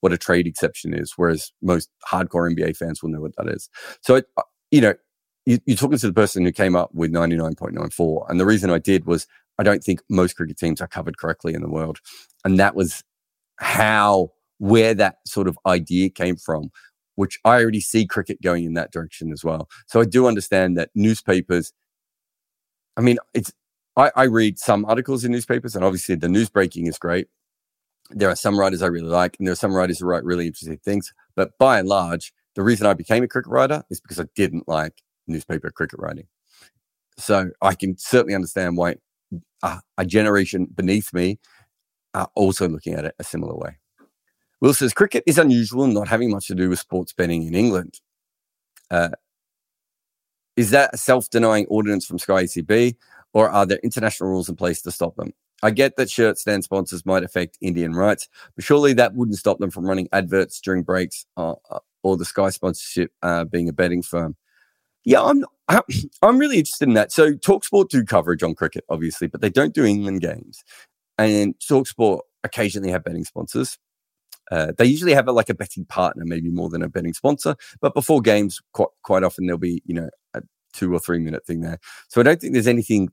what 0.00 0.12
a 0.12 0.18
trade 0.18 0.46
exception 0.46 0.92
is, 0.92 1.14
whereas 1.16 1.52
most 1.62 1.90
hardcore 2.06 2.54
NBA 2.54 2.76
fans 2.76 3.02
will 3.02 3.08
know 3.08 3.22
what 3.22 3.34
that 3.38 3.48
is. 3.48 3.70
So, 4.02 4.16
it, 4.16 4.26
uh, 4.36 4.42
you 4.74 4.80
know, 4.80 4.94
you, 5.46 5.58
are 5.68 5.74
talking 5.74 5.98
to 5.98 6.06
the 6.06 6.12
person 6.12 6.44
who 6.44 6.52
came 6.52 6.74
up 6.74 6.94
with 6.94 7.12
99.94. 7.12 8.30
And 8.30 8.40
the 8.40 8.46
reason 8.46 8.70
I 8.70 8.78
did 8.78 9.04
was 9.04 9.26
I 9.58 9.62
don't 9.62 9.84
think 9.84 10.00
most 10.08 10.36
cricket 10.36 10.58
teams 10.58 10.80
are 10.80 10.88
covered 10.88 11.18
correctly 11.18 11.54
in 11.54 11.62
the 11.62 11.68
world. 11.68 11.98
And 12.44 12.58
that 12.58 12.74
was 12.74 13.04
how, 13.56 14.32
where 14.58 14.94
that 14.94 15.16
sort 15.26 15.46
of 15.46 15.58
idea 15.66 16.08
came 16.10 16.36
from, 16.36 16.70
which 17.14 17.38
I 17.44 17.60
already 17.60 17.80
see 17.80 18.06
cricket 18.06 18.42
going 18.42 18.64
in 18.64 18.74
that 18.74 18.90
direction 18.90 19.32
as 19.32 19.44
well. 19.44 19.68
So 19.86 20.00
I 20.00 20.04
do 20.04 20.26
understand 20.26 20.76
that 20.78 20.90
newspapers 20.94 21.72
I 22.96 23.00
mean, 23.00 23.18
it's 23.32 23.52
I, 23.96 24.10
I 24.16 24.24
read 24.24 24.58
some 24.58 24.84
articles 24.84 25.24
in 25.24 25.32
newspapers, 25.32 25.74
and 25.74 25.84
obviously 25.84 26.14
the 26.14 26.28
news 26.28 26.48
breaking 26.48 26.86
is 26.86 26.98
great. 26.98 27.28
There 28.10 28.28
are 28.28 28.36
some 28.36 28.58
writers 28.58 28.82
I 28.82 28.86
really 28.86 29.08
like, 29.08 29.36
and 29.38 29.46
there 29.46 29.52
are 29.52 29.56
some 29.56 29.74
writers 29.74 29.98
who 29.98 30.06
write 30.06 30.24
really 30.24 30.46
interesting 30.46 30.78
things. 30.78 31.12
But 31.36 31.56
by 31.58 31.78
and 31.78 31.88
large, 31.88 32.32
the 32.54 32.62
reason 32.62 32.86
I 32.86 32.94
became 32.94 33.22
a 33.22 33.28
cricket 33.28 33.50
writer 33.50 33.84
is 33.90 34.00
because 34.00 34.20
I 34.20 34.26
didn't 34.34 34.68
like 34.68 35.02
newspaper 35.26 35.70
cricket 35.70 35.98
writing. 35.98 36.26
So 37.18 37.50
I 37.60 37.74
can 37.74 37.96
certainly 37.98 38.34
understand 38.34 38.76
why 38.76 38.96
a, 39.62 39.80
a 39.98 40.04
generation 40.04 40.66
beneath 40.74 41.12
me 41.12 41.38
are 42.12 42.28
also 42.34 42.68
looking 42.68 42.94
at 42.94 43.04
it 43.04 43.14
a 43.18 43.24
similar 43.24 43.54
way. 43.54 43.78
Will 44.60 44.74
says 44.74 44.92
cricket 44.92 45.24
is 45.26 45.38
unusual 45.38 45.86
not 45.86 46.08
having 46.08 46.30
much 46.30 46.46
to 46.46 46.54
do 46.54 46.68
with 46.68 46.78
sports 46.78 47.12
betting 47.12 47.46
in 47.46 47.54
England. 47.54 48.00
Uh, 48.90 49.10
is 50.56 50.70
that 50.70 50.90
a 50.94 50.96
self 50.96 51.28
denying 51.30 51.66
ordinance 51.66 52.06
from 52.06 52.18
Sky 52.18 52.44
ECB, 52.44 52.96
or 53.32 53.50
are 53.50 53.66
there 53.66 53.80
international 53.82 54.30
rules 54.30 54.48
in 54.48 54.56
place 54.56 54.80
to 54.82 54.92
stop 54.92 55.16
them? 55.16 55.32
I 55.62 55.70
get 55.70 55.96
that 55.96 56.10
shirt 56.10 56.38
stand 56.38 56.62
sponsors 56.62 57.04
might 57.06 57.24
affect 57.24 57.58
Indian 57.60 57.94
rights, 57.94 58.28
but 58.54 58.64
surely 58.64 58.92
that 58.94 59.14
wouldn't 59.14 59.38
stop 59.38 59.58
them 59.58 59.70
from 59.70 59.84
running 59.84 60.08
adverts 60.12 60.60
during 60.60 60.82
breaks 60.82 61.26
uh, 61.36 61.54
uh 61.70 61.80
or 62.04 62.16
the 62.16 62.24
Sky 62.24 62.50
sponsorship 62.50 63.10
uh, 63.22 63.44
being 63.44 63.68
a 63.68 63.72
betting 63.72 64.02
firm. 64.02 64.36
Yeah, 65.04 65.22
I'm 65.22 65.44
I'm 66.22 66.38
really 66.38 66.58
interested 66.58 66.86
in 66.88 66.94
that. 66.94 67.10
So 67.10 67.32
Talksport 67.32 67.88
do 67.88 68.04
coverage 68.04 68.42
on 68.42 68.54
cricket, 68.54 68.84
obviously, 68.88 69.26
but 69.26 69.40
they 69.40 69.50
don't 69.50 69.74
do 69.74 69.84
England 69.84 70.20
games, 70.20 70.62
and 71.18 71.54
Talksport 71.58 72.20
occasionally 72.44 72.90
have 72.90 73.02
betting 73.04 73.24
sponsors. 73.24 73.78
Uh, 74.50 74.72
they 74.76 74.84
usually 74.84 75.14
have 75.14 75.26
a, 75.26 75.32
like 75.32 75.48
a 75.48 75.54
betting 75.54 75.86
partner, 75.86 76.22
maybe 76.26 76.50
more 76.50 76.68
than 76.68 76.82
a 76.82 76.88
betting 76.88 77.14
sponsor. 77.14 77.56
But 77.80 77.94
before 77.94 78.20
games, 78.20 78.60
quite 78.72 78.88
quite 79.02 79.24
often 79.24 79.46
there'll 79.46 79.58
be 79.58 79.82
you 79.86 79.94
know 79.94 80.10
a 80.34 80.42
two 80.72 80.92
or 80.94 81.00
three 81.00 81.18
minute 81.18 81.46
thing 81.46 81.60
there. 81.60 81.78
So 82.08 82.20
I 82.20 82.24
don't 82.24 82.40
think 82.40 82.52
there's 82.52 82.68
anything. 82.68 83.10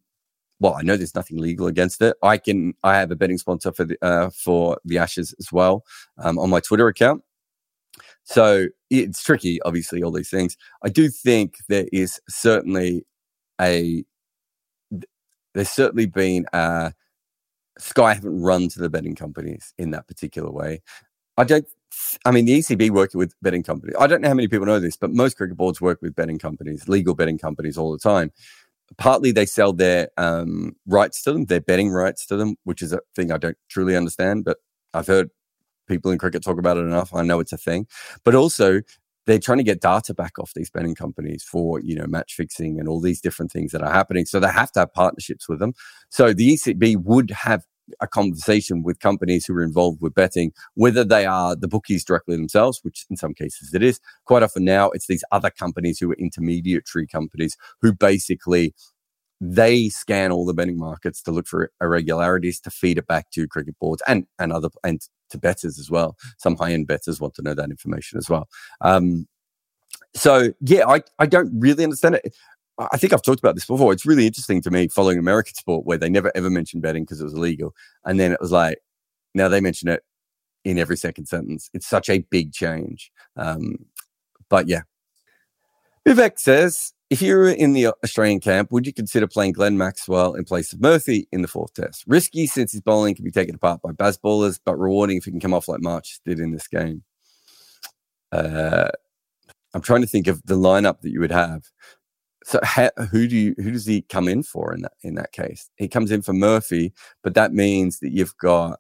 Well, 0.59 0.75
I 0.75 0.83
know 0.83 0.95
there's 0.95 1.15
nothing 1.15 1.39
legal 1.39 1.65
against 1.65 2.01
it. 2.01 2.15
I 2.21 2.37
can 2.37 2.73
I 2.83 2.97
have 2.97 3.11
a 3.11 3.15
betting 3.15 3.37
sponsor 3.37 3.71
for 3.71 3.85
the 3.85 3.97
uh, 4.01 4.29
for 4.29 4.77
the 4.85 4.97
Ashes 4.97 5.33
as 5.39 5.51
well 5.51 5.83
um, 6.17 6.37
on 6.37 6.49
my 6.49 6.59
Twitter 6.59 6.87
account. 6.87 7.23
So 8.23 8.67
it's 8.91 9.23
tricky, 9.23 9.61
obviously, 9.63 10.03
all 10.03 10.11
these 10.11 10.29
things. 10.29 10.57
I 10.83 10.89
do 10.89 11.09
think 11.09 11.55
there 11.69 11.87
is 11.91 12.19
certainly 12.29 13.05
a 13.59 14.03
there's 15.53 15.69
certainly 15.69 16.05
been 16.05 16.45
uh 16.53 16.91
Sky 17.77 18.13
haven't 18.13 18.41
run 18.41 18.67
to 18.69 18.79
the 18.79 18.89
betting 18.89 19.15
companies 19.15 19.73
in 19.77 19.91
that 19.91 20.07
particular 20.07 20.51
way. 20.51 20.81
I 21.37 21.43
don't. 21.43 21.65
I 22.25 22.31
mean, 22.31 22.45
the 22.45 22.59
ECB 22.59 22.91
working 22.91 23.17
with 23.17 23.33
betting 23.41 23.63
companies. 23.63 23.95
I 23.99 24.07
don't 24.07 24.21
know 24.21 24.27
how 24.27 24.33
many 24.33 24.47
people 24.47 24.65
know 24.65 24.79
this, 24.79 24.97
but 24.97 25.11
most 25.11 25.35
cricket 25.37 25.57
boards 25.57 25.81
work 25.81 26.01
with 26.01 26.15
betting 26.15 26.37
companies, 26.37 26.87
legal 26.87 27.15
betting 27.15 27.37
companies, 27.37 27.77
all 27.77 27.91
the 27.91 27.97
time. 27.97 28.31
Partly, 28.97 29.31
they 29.31 29.45
sell 29.45 29.73
their 29.73 30.09
um, 30.17 30.75
rights 30.85 31.23
to 31.23 31.33
them, 31.33 31.45
their 31.45 31.61
betting 31.61 31.89
rights 31.89 32.25
to 32.27 32.37
them, 32.37 32.55
which 32.65 32.81
is 32.81 32.93
a 32.93 32.99
thing 33.15 33.31
I 33.31 33.37
don't 33.37 33.57
truly 33.69 33.95
understand. 33.95 34.43
But 34.43 34.57
I've 34.93 35.07
heard 35.07 35.31
people 35.91 36.11
in 36.11 36.17
cricket 36.17 36.43
talk 36.43 36.57
about 36.57 36.77
it 36.77 36.81
enough. 36.81 37.13
I 37.13 37.21
know 37.21 37.39
it's 37.39 37.53
a 37.53 37.57
thing. 37.57 37.87
But 38.23 38.35
also, 38.35 38.81
they're 39.27 39.39
trying 39.39 39.59
to 39.59 39.63
get 39.63 39.81
data 39.81 40.13
back 40.13 40.39
off 40.39 40.53
these 40.55 40.69
betting 40.69 40.95
companies 40.95 41.43
for 41.43 41.79
you 41.79 41.95
know 41.95 42.07
match 42.07 42.33
fixing 42.33 42.79
and 42.79 42.87
all 42.87 42.99
these 42.99 43.21
different 43.21 43.51
things 43.51 43.71
that 43.71 43.83
are 43.83 43.93
happening 43.93 44.25
so 44.25 44.39
they 44.39 44.47
have 44.47 44.71
to 44.71 44.79
have 44.79 44.93
partnerships 44.93 45.47
with 45.47 45.59
them 45.59 45.73
so 46.09 46.33
the 46.33 46.53
ecb 46.53 46.97
would 47.03 47.29
have 47.29 47.63
a 47.99 48.07
conversation 48.07 48.83
with 48.83 48.99
companies 48.99 49.45
who 49.45 49.53
are 49.53 49.63
involved 49.63 50.01
with 50.01 50.13
betting, 50.13 50.53
whether 50.75 51.03
they 51.03 51.25
are 51.25 51.55
the 51.55 51.67
bookies 51.67 52.03
directly 52.05 52.35
themselves, 52.35 52.79
which 52.83 53.05
in 53.09 53.17
some 53.17 53.33
cases 53.33 53.73
it 53.73 53.83
is. 53.83 53.99
Quite 54.25 54.43
often 54.43 54.63
now, 54.63 54.89
it's 54.91 55.07
these 55.07 55.23
other 55.31 55.49
companies 55.49 55.99
who 55.99 56.11
are 56.11 56.15
intermediary 56.15 57.07
companies 57.11 57.57
who 57.81 57.93
basically 57.93 58.73
they 59.43 59.89
scan 59.89 60.31
all 60.31 60.45
the 60.45 60.53
betting 60.53 60.77
markets 60.77 61.21
to 61.23 61.31
look 61.31 61.47
for 61.47 61.71
irregularities 61.81 62.59
to 62.59 62.69
feed 62.69 62.99
it 62.99 63.07
back 63.07 63.31
to 63.31 63.47
cricket 63.47 63.75
boards 63.79 64.03
and 64.07 64.27
and 64.37 64.53
other 64.53 64.69
and 64.83 65.01
to 65.31 65.37
betters 65.39 65.79
as 65.79 65.89
well. 65.89 66.15
Some 66.37 66.55
high 66.55 66.73
end 66.73 66.87
betters 66.87 67.19
want 67.19 67.33
to 67.35 67.41
know 67.41 67.55
that 67.55 67.71
information 67.71 68.19
as 68.19 68.29
well. 68.29 68.47
Um, 68.81 69.27
so 70.13 70.53
yeah, 70.61 70.87
I, 70.87 71.01
I 71.17 71.25
don't 71.25 71.51
really 71.59 71.83
understand 71.83 72.15
it. 72.15 72.35
I 72.77 72.97
think 72.97 73.13
I've 73.13 73.23
talked 73.23 73.39
about 73.39 73.55
this 73.55 73.65
before. 73.65 73.91
It's 73.93 74.05
really 74.05 74.27
interesting 74.27 74.61
to 74.61 74.71
me 74.71 74.87
following 74.87 75.17
American 75.17 75.55
sport 75.55 75.85
where 75.85 75.97
they 75.97 76.09
never 76.09 76.31
ever 76.35 76.49
mentioned 76.49 76.83
betting 76.83 77.03
because 77.03 77.19
it 77.19 77.25
was 77.25 77.33
illegal. 77.33 77.73
And 78.05 78.19
then 78.19 78.31
it 78.31 78.39
was 78.39 78.51
like, 78.51 78.77
now 79.33 79.47
they 79.47 79.59
mention 79.59 79.89
it 79.89 80.03
in 80.63 80.77
every 80.77 80.97
second 80.97 81.25
sentence. 81.25 81.69
It's 81.73 81.87
such 81.87 82.09
a 82.09 82.19
big 82.29 82.53
change. 82.53 83.11
Um, 83.35 83.85
but 84.49 84.67
yeah. 84.67 84.81
Vivek 86.07 86.39
says, 86.39 86.93
if 87.11 87.21
you 87.21 87.35
were 87.35 87.49
in 87.49 87.73
the 87.73 87.87
Australian 88.05 88.39
camp, 88.39 88.71
would 88.71 88.87
you 88.87 88.93
consider 88.93 89.27
playing 89.27 89.51
Glenn 89.51 89.77
Maxwell 89.77 90.33
in 90.33 90.45
place 90.45 90.71
of 90.71 90.79
Murphy 90.79 91.27
in 91.33 91.41
the 91.41 91.47
fourth 91.49 91.73
test? 91.73 92.05
Risky 92.07 92.47
since 92.47 92.71
his 92.71 92.79
bowling 92.79 93.15
can 93.15 93.25
be 93.25 93.31
taken 93.31 93.53
apart 93.53 93.81
by 93.81 93.91
Bazballers, 93.91 94.61
but 94.63 94.79
rewarding 94.79 95.17
if 95.17 95.25
he 95.25 95.31
can 95.31 95.41
come 95.41 95.53
off 95.53 95.67
like 95.67 95.81
Marsh 95.81 96.19
did 96.25 96.39
in 96.39 96.53
this 96.53 96.69
game. 96.69 97.03
Uh, 98.31 98.89
I'm 99.73 99.81
trying 99.81 99.99
to 99.99 100.07
think 100.07 100.27
of 100.27 100.41
the 100.45 100.55
lineup 100.55 101.01
that 101.01 101.11
you 101.11 101.19
would 101.19 101.33
have. 101.33 101.63
so 102.45 102.61
ha, 102.63 102.89
who 103.11 103.27
do 103.27 103.35
you 103.35 103.55
who 103.57 103.71
does 103.71 103.85
he 103.85 104.03
come 104.03 104.29
in 104.29 104.41
for 104.41 104.73
in 104.73 104.81
that 104.83 104.93
in 105.03 105.15
that 105.15 105.33
case? 105.33 105.69
He 105.75 105.89
comes 105.89 106.11
in 106.11 106.21
for 106.21 106.31
Murphy, 106.31 106.93
but 107.23 107.33
that 107.33 107.51
means 107.51 107.99
that 107.99 108.13
you've 108.13 108.37
got 108.37 108.79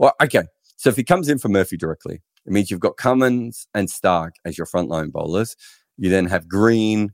well, 0.00 0.14
okay. 0.20 0.42
So 0.76 0.90
if 0.90 0.96
he 0.96 1.04
comes 1.04 1.28
in 1.28 1.38
for 1.38 1.48
Murphy 1.48 1.76
directly, 1.76 2.20
it 2.46 2.52
means 2.52 2.68
you've 2.68 2.80
got 2.80 2.96
Cummins 2.96 3.68
and 3.74 3.86
Starc 3.86 4.32
as 4.44 4.58
your 4.58 4.66
frontline 4.66 5.12
bowlers. 5.12 5.54
You 5.98 6.10
then 6.10 6.26
have 6.26 6.48
Green 6.48 7.12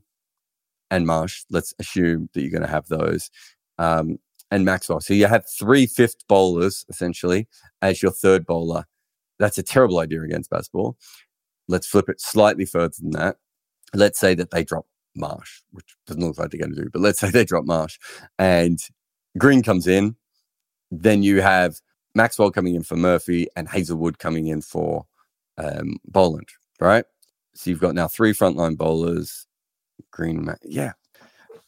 and 0.91 1.05
Marsh. 1.05 1.43
Let's 1.49 1.73
assume 1.79 2.29
that 2.33 2.41
you're 2.41 2.51
going 2.51 2.61
to 2.61 2.67
have 2.67 2.87
those. 2.87 3.29
Um, 3.77 4.17
and 4.51 4.63
Maxwell. 4.63 5.01
So 5.01 5.13
you 5.13 5.27
have 5.27 5.45
three 5.59 5.85
fifth 5.85 6.27
bowlers 6.27 6.85
essentially 6.89 7.47
as 7.81 8.01
your 8.01 8.11
third 8.11 8.45
bowler. 8.45 8.85
That's 9.39 9.57
a 9.57 9.63
terrible 9.63 9.99
idea 9.99 10.21
against 10.21 10.49
Bazball. 10.49 10.95
Let's 11.67 11.87
flip 11.87 12.09
it 12.09 12.21
slightly 12.21 12.65
further 12.65 12.93
than 12.99 13.11
that. 13.11 13.37
Let's 13.93 14.19
say 14.19 14.35
that 14.35 14.51
they 14.51 14.63
drop 14.63 14.85
Marsh, 15.15 15.61
which 15.71 15.95
doesn't 16.05 16.21
look 16.21 16.37
like 16.37 16.51
they're 16.51 16.59
going 16.59 16.75
to 16.75 16.83
do, 16.83 16.89
but 16.89 17.01
let's 17.01 17.19
say 17.19 17.29
they 17.29 17.45
drop 17.45 17.65
Marsh 17.65 17.99
and 18.39 18.79
Green 19.37 19.61
comes 19.61 19.87
in. 19.87 20.15
Then 20.91 21.23
you 21.23 21.41
have 21.41 21.81
Maxwell 22.15 22.51
coming 22.51 22.75
in 22.75 22.83
for 22.83 22.95
Murphy 22.95 23.47
and 23.55 23.67
Hazlewood 23.67 24.19
coming 24.19 24.47
in 24.47 24.61
for 24.61 25.05
um, 25.57 25.97
Boland, 26.05 26.47
right? 26.79 27.05
So 27.55 27.69
you've 27.69 27.81
got 27.81 27.95
now 27.95 28.07
three 28.07 28.33
frontline 28.33 28.77
bowlers. 28.77 29.46
Green, 30.11 30.49
yeah. 30.63 30.93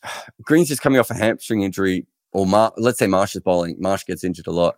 Green's 0.42 0.68
just 0.68 0.82
coming 0.82 1.00
off 1.00 1.12
a 1.12 1.16
hamstring 1.16 1.64
injury, 1.64 2.06
or 2.32 2.46
Mar- 2.46 2.74
let's 2.78 3.00
say 3.00 3.08
Marsh 3.08 3.36
is 3.36 3.42
bowling. 3.42 3.76
Marsh 3.80 4.06
gets 4.06 4.24
injured 4.24 4.48
a 4.48 4.52
lot. 4.52 4.76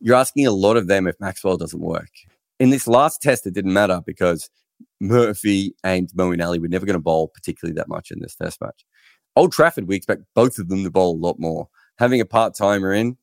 You're 0.00 0.16
asking 0.16 0.46
a 0.46 0.52
lot 0.52 0.76
of 0.76 0.88
them 0.88 1.06
if 1.06 1.18
Maxwell 1.20 1.56
doesn't 1.56 1.80
work. 1.80 2.10
In 2.58 2.70
this 2.70 2.86
last 2.86 3.22
test, 3.22 3.46
it 3.46 3.54
didn't 3.54 3.72
matter 3.72 4.00
because 4.04 4.50
Murphy 5.00 5.74
and 5.84 6.08
Moeen 6.10 6.44
Ali 6.44 6.58
were 6.58 6.68
never 6.68 6.86
going 6.86 6.94
to 6.94 7.02
bowl 7.02 7.28
particularly 7.28 7.74
that 7.74 7.88
much 7.88 8.10
in 8.10 8.20
this 8.20 8.34
test 8.34 8.60
match. 8.60 8.84
Old 9.36 9.52
Trafford, 9.52 9.88
we 9.88 9.96
expect 9.96 10.22
both 10.34 10.58
of 10.58 10.68
them 10.68 10.84
to 10.84 10.90
bowl 10.90 11.16
a 11.16 11.24
lot 11.24 11.38
more. 11.38 11.68
Having 11.98 12.20
a 12.20 12.26
part 12.26 12.54
timer 12.56 12.92
in, 12.92 13.16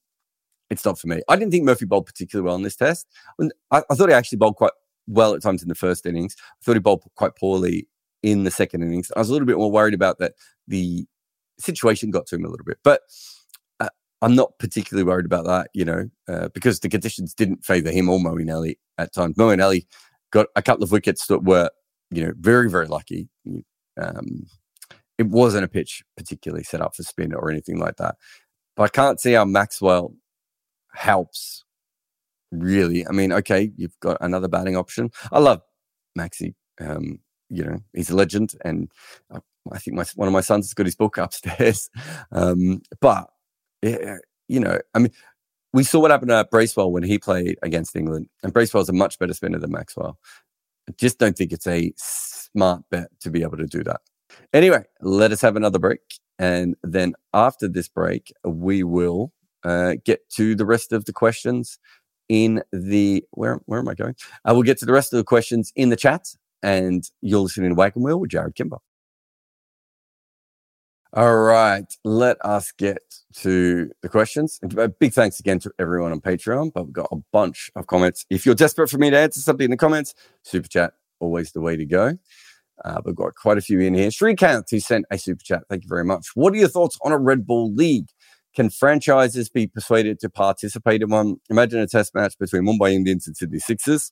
it's 0.70 0.86
not 0.86 1.00
for 1.00 1.08
me. 1.08 1.22
I 1.28 1.36
didn't 1.36 1.52
think 1.52 1.66
Murphy 1.66 1.86
bowled 1.86 2.06
particularly 2.06 2.46
well 2.46 2.56
in 2.56 2.64
this 2.64 2.76
test. 2.76 3.08
I, 3.72 3.84
I, 3.90 3.96
thought 3.96 4.10
he 4.10 4.16
actually 4.16 4.38
bowled 4.38 4.56
quite 4.56 4.72
well 5.08 5.34
at 5.34 5.42
times 5.42 5.62
in 5.62 5.70
the 5.70 5.76
first 5.76 6.06
innings. 6.06 6.36
I 6.40 6.64
thought 6.64 6.76
he 6.76 6.80
bowled 6.80 7.04
quite 7.16 7.36
poorly 7.36 7.88
in 8.24 8.44
the 8.44 8.52
second 8.52 8.84
innings. 8.84 9.12
I 9.16 9.20
was 9.20 9.30
a 9.30 9.34
little 9.34 9.48
bit 9.48 9.58
more 9.58 9.72
worried 9.72 9.94
about 9.94 10.20
that 10.20 10.34
the 10.68 11.06
situation 11.60 12.12
got 12.12 12.26
to 12.28 12.36
him 12.36 12.46
a 12.46 12.50
little 12.50 12.66
bit, 12.66 12.78
but 12.84 13.02
uh, 13.80 13.90
I'm 14.22 14.36
not 14.36 14.58
particularly 14.60 15.06
worried 15.06 15.26
about 15.26 15.46
that, 15.46 15.70
you 15.74 15.86
know, 15.86 16.10
uh, 16.28 16.50
because 16.50 16.80
the 16.80 16.90
conditions 16.90 17.34
didn't 17.34 17.66
favour 17.66 17.92
him 17.92 18.10
or 18.10 18.20
Moeen 18.20 18.54
Ali 18.54 18.80
at 18.98 19.14
times. 19.14 19.36
Moeen 19.36 19.64
Ali 19.64 19.88
got 20.32 20.48
a 20.56 20.62
couple 20.62 20.84
of 20.84 20.92
wickets 20.92 21.28
that 21.28 21.44
were, 21.44 21.70
you 22.12 22.26
know, 22.26 22.34
very, 22.40 22.70
very 22.70 22.88
lucky. 22.88 23.30
Um, 24.02 24.48
it 25.18 25.28
wasn't 25.28 25.66
a 25.66 25.68
pitch 25.68 26.04
particularly 26.16 26.64
set 26.64 26.82
up 26.82 26.96
for 26.96 27.04
spin 27.04 27.34
or 27.34 27.52
anything 27.52 27.78
like 27.78 27.98
that. 27.98 28.16
But 28.76 28.84
I 28.84 28.88
can't 28.88 29.20
see 29.20 29.34
how 29.34 29.44
Maxwell 29.44 30.14
helps 30.94 31.66
really. 32.52 33.06
I 33.08 33.12
mean, 33.12 33.34
okay, 33.34 33.72
you've 33.76 34.00
got 34.00 34.18
another 34.22 34.48
batting 34.48 34.78
option. 34.78 35.12
I 35.32 35.40
love 35.40 35.62
Maxi. 36.18 36.54
Um, 36.80 37.20
you 37.50 37.64
know, 37.64 37.80
he's 37.94 38.10
a 38.10 38.16
legend, 38.16 38.56
and 38.64 38.92
I, 39.32 39.40
I 39.72 39.78
think 39.80 39.96
my, 39.96 40.06
one 40.16 40.28
of 40.28 40.34
my 40.34 40.42
sons 40.42 40.68
has 40.68 40.74
got 40.74 40.86
his 40.86 40.96
book 40.96 41.18
upstairs. 41.18 41.90
Um, 42.32 42.82
but 43.02 43.30
you 43.82 44.60
know, 44.60 44.80
I 44.94 45.00
mean, 45.00 45.12
we 45.74 45.84
saw 45.84 46.00
what 46.00 46.12
happened 46.12 46.30
to 46.30 46.48
Bracewell 46.50 46.92
when 46.92 47.04
he 47.04 47.18
played 47.18 47.58
against 47.62 47.96
England, 47.96 48.28
and 48.44 48.54
Bracewell's 48.54 48.90
a 48.90 48.94
much 48.94 49.20
better 49.20 49.34
spinner 49.34 49.60
than 49.60 49.72
Maxwell. 49.72 50.18
I 50.90 50.94
just 50.98 51.20
don't 51.20 51.38
think 51.38 51.52
it's 51.52 51.68
a 51.68 51.94
smart 51.98 52.84
bet 52.90 53.08
to 53.22 53.30
be 53.30 53.42
able 53.42 53.58
to 53.58 53.68
do 53.68 53.84
that. 53.84 54.02
Anyway, 54.54 54.84
let 55.02 55.32
us 55.32 55.42
have 55.42 55.56
another 55.56 55.80
break. 55.80 56.02
And 56.40 56.76
then 56.84 57.14
after 57.34 57.68
this 57.68 57.88
break, 57.88 58.34
we 58.44 58.84
will 58.84 59.32
uh, 59.64 59.96
get 60.04 60.28
to 60.32 60.56
the 60.56 60.66
rest 60.66 60.92
of 60.92 61.06
the 61.06 61.14
questions 61.14 61.78
in 62.30 62.64
the 62.72 63.24
where 63.32 63.60
where 63.66 63.80
am 63.80 63.88
I 63.88 63.96
going? 63.96 64.16
I 64.46 64.52
uh, 64.52 64.54
will 64.54 64.64
get 64.64 64.78
to 64.80 64.86
the 64.86 64.94
rest 64.94 65.14
of 65.14 65.18
the 65.18 65.24
questions 65.24 65.74
in 65.76 65.90
the 65.90 65.96
chat, 65.96 66.36
and 66.62 67.04
you're 67.22 67.42
listening 67.42 67.70
to 67.70 67.76
Wagon 67.76 68.04
Wheel 68.04 68.20
with 68.20 68.32
Jarrod 68.32 68.56
Kimber. 68.56 68.78
All 71.12 71.38
right, 71.38 71.92
let 72.04 72.38
us 72.46 72.72
get 72.72 73.02
to 73.38 73.90
the 74.04 74.10
questions. 74.10 74.60
And 74.62 74.78
a 74.78 74.90
big 74.90 75.12
thanks 75.12 75.40
again 75.40 75.58
to 75.60 75.72
everyone 75.80 76.12
on 76.12 76.22
Patreon. 76.22 76.72
But 76.72 76.86
we've 76.86 76.94
got 76.94 77.08
a 77.12 77.18
bunch 77.34 77.72
of 77.76 77.88
comments. 77.88 78.26
If 78.30 78.46
you're 78.46 78.54
desperate 78.54 78.90
for 78.90 79.00
me 79.00 79.10
to 79.10 79.18
answer 79.18 79.40
something 79.40 79.66
in 79.66 79.72
the 79.72 79.78
comments, 79.78 80.14
super 80.44 80.68
chat 80.68 80.94
always 81.20 81.52
the 81.52 81.62
way 81.62 81.76
to 81.76 81.86
go. 81.86 82.18
Uh, 82.86 83.02
we've 83.04 83.16
got 83.16 83.34
quite 83.36 83.58
a 83.58 83.62
few 83.62 83.80
in 83.80 83.96
here. 83.96 84.10
Shrikant, 84.10 84.70
who 84.70 84.80
sent 84.80 85.06
a 85.12 85.18
super 85.18 85.44
chat. 85.44 85.64
Thank 85.68 85.84
you 85.84 85.90
very 85.90 86.06
much. 86.06 86.28
What 86.36 86.54
are 86.54 86.58
your 86.58 86.70
thoughts 86.70 86.98
on 87.02 87.12
a 87.12 87.18
red 87.18 87.46
ball 87.46 87.74
League? 87.74 88.10
Can 88.56 88.70
franchises 88.70 89.50
be 89.50 89.68
persuaded 89.68 90.20
to 90.20 90.30
participate 90.30 91.02
in 91.02 91.10
one? 91.10 91.38
Imagine 91.50 91.80
a 91.80 91.88
test 91.88 92.16
match 92.16 92.38
between 92.40 92.64
Mumbai 92.64 92.94
Indians 92.94 93.28
and 93.28 93.36
Sydney 93.36 93.60
Sixers. 93.60 94.12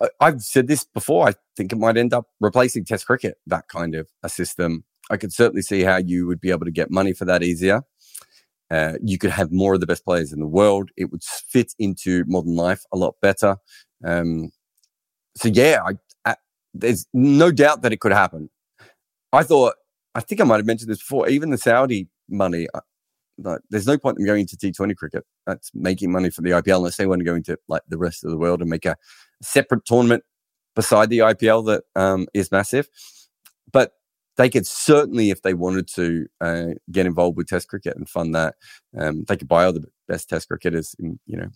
I, 0.00 0.08
I've 0.20 0.42
said 0.42 0.68
this 0.68 0.84
before. 0.84 1.28
I 1.28 1.34
think 1.56 1.72
it 1.72 1.76
might 1.76 1.96
end 1.96 2.14
up 2.14 2.26
replacing 2.40 2.84
Test 2.84 3.06
cricket, 3.06 3.36
that 3.46 3.68
kind 3.68 3.94
of 3.94 4.08
a 4.22 4.28
system 4.28 4.84
I 5.10 5.16
could 5.16 5.32
certainly 5.32 5.62
see 5.62 5.82
how 5.82 5.96
you 5.96 6.26
would 6.26 6.40
be 6.40 6.50
able 6.50 6.66
to 6.66 6.70
get 6.70 6.90
money 6.90 7.12
for 7.12 7.24
that 7.24 7.42
easier. 7.42 7.82
Uh, 8.70 8.94
you 9.02 9.16
could 9.16 9.30
have 9.30 9.50
more 9.50 9.74
of 9.74 9.80
the 9.80 9.86
best 9.86 10.04
players 10.04 10.32
in 10.32 10.40
the 10.40 10.46
world. 10.46 10.90
It 10.96 11.10
would 11.10 11.24
fit 11.24 11.72
into 11.78 12.24
modern 12.26 12.56
life 12.56 12.82
a 12.92 12.98
lot 12.98 13.14
better. 13.22 13.56
Um, 14.04 14.50
so 15.36 15.48
yeah, 15.48 15.80
I, 15.86 15.92
I, 16.30 16.36
there's 16.74 17.06
no 17.14 17.50
doubt 17.50 17.82
that 17.82 17.92
it 17.92 18.00
could 18.00 18.12
happen. 18.12 18.50
I 19.32 19.42
thought, 19.42 19.74
I 20.14 20.20
think 20.20 20.40
I 20.40 20.44
might 20.44 20.56
have 20.56 20.66
mentioned 20.66 20.90
this 20.90 20.98
before. 20.98 21.28
Even 21.28 21.50
the 21.50 21.58
Saudi 21.58 22.08
money, 22.28 22.66
uh, 22.74 22.80
like, 23.38 23.60
there's 23.70 23.86
no 23.86 23.96
point 23.96 24.18
in 24.18 24.26
going 24.26 24.40
into 24.40 24.56
T20 24.56 24.96
cricket. 24.96 25.24
That's 25.46 25.70
making 25.72 26.12
money 26.12 26.28
for 26.28 26.42
the 26.42 26.50
IPL 26.50 26.78
unless 26.78 26.96
they 26.96 27.06
want 27.06 27.20
to 27.20 27.24
go 27.24 27.34
into 27.34 27.58
like 27.68 27.82
the 27.88 27.98
rest 27.98 28.24
of 28.24 28.30
the 28.30 28.36
world 28.36 28.60
and 28.60 28.68
make 28.68 28.84
a 28.84 28.96
separate 29.42 29.84
tournament 29.84 30.24
beside 30.74 31.10
the 31.10 31.18
IPL 31.18 31.66
that 31.66 31.84
um, 31.96 32.26
is 32.34 32.52
massive. 32.52 32.88
But 33.72 33.92
they 34.36 34.48
could 34.48 34.66
certainly, 34.66 35.30
if 35.30 35.42
they 35.42 35.54
wanted 35.54 35.88
to, 35.88 36.26
uh, 36.40 36.66
get 36.90 37.06
involved 37.06 37.36
with 37.36 37.48
Test 37.48 37.68
cricket 37.68 37.96
and 37.96 38.08
fund 38.08 38.34
that. 38.34 38.54
Um, 38.96 39.24
they 39.26 39.36
could 39.36 39.48
buy 39.48 39.64
all 39.64 39.72
the 39.72 39.84
best 40.06 40.28
Test 40.28 40.48
cricketers. 40.48 40.94
In, 40.98 41.18
you 41.26 41.36
know, 41.36 41.48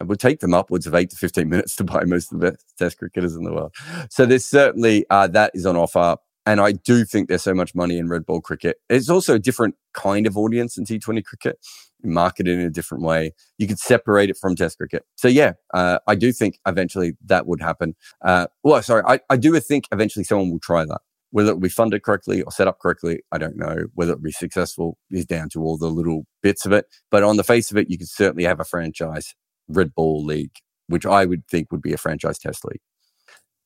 it 0.00 0.06
would 0.06 0.20
take 0.20 0.40
them 0.40 0.54
upwards 0.54 0.86
of 0.86 0.94
eight 0.94 1.10
to 1.10 1.16
fifteen 1.16 1.48
minutes 1.48 1.76
to 1.76 1.84
buy 1.84 2.04
most 2.04 2.32
of 2.32 2.40
the 2.40 2.50
best 2.50 2.64
Test 2.78 2.98
cricketers 2.98 3.36
in 3.36 3.44
the 3.44 3.52
world. 3.52 3.74
So 4.10 4.26
there's 4.26 4.46
certainly 4.46 5.04
uh, 5.10 5.26
that 5.28 5.52
is 5.54 5.66
on 5.66 5.76
offer. 5.76 6.16
And 6.46 6.60
I 6.60 6.72
do 6.72 7.04
think 7.04 7.28
there's 7.28 7.42
so 7.42 7.54
much 7.54 7.74
money 7.74 7.98
in 7.98 8.08
red 8.08 8.24
ball 8.24 8.40
cricket. 8.40 8.76
It's 8.88 9.10
also 9.10 9.34
a 9.34 9.38
different 9.38 9.74
kind 9.94 10.28
of 10.28 10.38
audience 10.38 10.78
in 10.78 10.84
T20 10.84 11.24
cricket, 11.24 11.58
marketed 12.04 12.56
in 12.56 12.64
a 12.64 12.70
different 12.70 13.02
way. 13.02 13.34
You 13.58 13.66
could 13.66 13.80
separate 13.80 14.30
it 14.30 14.36
from 14.36 14.54
Test 14.54 14.78
cricket. 14.78 15.04
So 15.16 15.26
yeah, 15.26 15.54
uh, 15.74 15.98
I 16.06 16.14
do 16.14 16.32
think 16.32 16.60
eventually 16.64 17.16
that 17.26 17.48
would 17.48 17.60
happen. 17.60 17.96
Uh, 18.24 18.46
well, 18.62 18.80
sorry, 18.82 19.02
I, 19.06 19.18
I 19.28 19.36
do 19.36 19.58
think 19.58 19.88
eventually 19.90 20.24
someone 20.24 20.52
will 20.52 20.60
try 20.60 20.84
that. 20.84 21.00
Whether 21.30 21.50
it 21.50 21.54
will 21.54 21.62
be 21.62 21.68
funded 21.68 22.04
correctly 22.04 22.42
or 22.42 22.52
set 22.52 22.68
up 22.68 22.78
correctly, 22.78 23.22
I 23.32 23.38
don't 23.38 23.56
know. 23.56 23.86
Whether 23.94 24.12
it 24.12 24.18
will 24.18 24.22
be 24.22 24.32
successful 24.32 24.96
is 25.10 25.26
down 25.26 25.48
to 25.50 25.62
all 25.62 25.76
the 25.76 25.88
little 25.88 26.26
bits 26.42 26.64
of 26.64 26.72
it. 26.72 26.86
But 27.10 27.24
on 27.24 27.36
the 27.36 27.44
face 27.44 27.72
of 27.72 27.76
it, 27.76 27.90
you 27.90 27.98
could 27.98 28.08
certainly 28.08 28.44
have 28.44 28.60
a 28.60 28.64
franchise 28.64 29.34
red 29.68 29.92
ball 29.96 30.24
League, 30.24 30.54
which 30.86 31.04
I 31.04 31.24
would 31.26 31.46
think 31.48 31.72
would 31.72 31.82
be 31.82 31.92
a 31.92 31.98
franchise 31.98 32.38
test 32.38 32.64
league. 32.64 32.80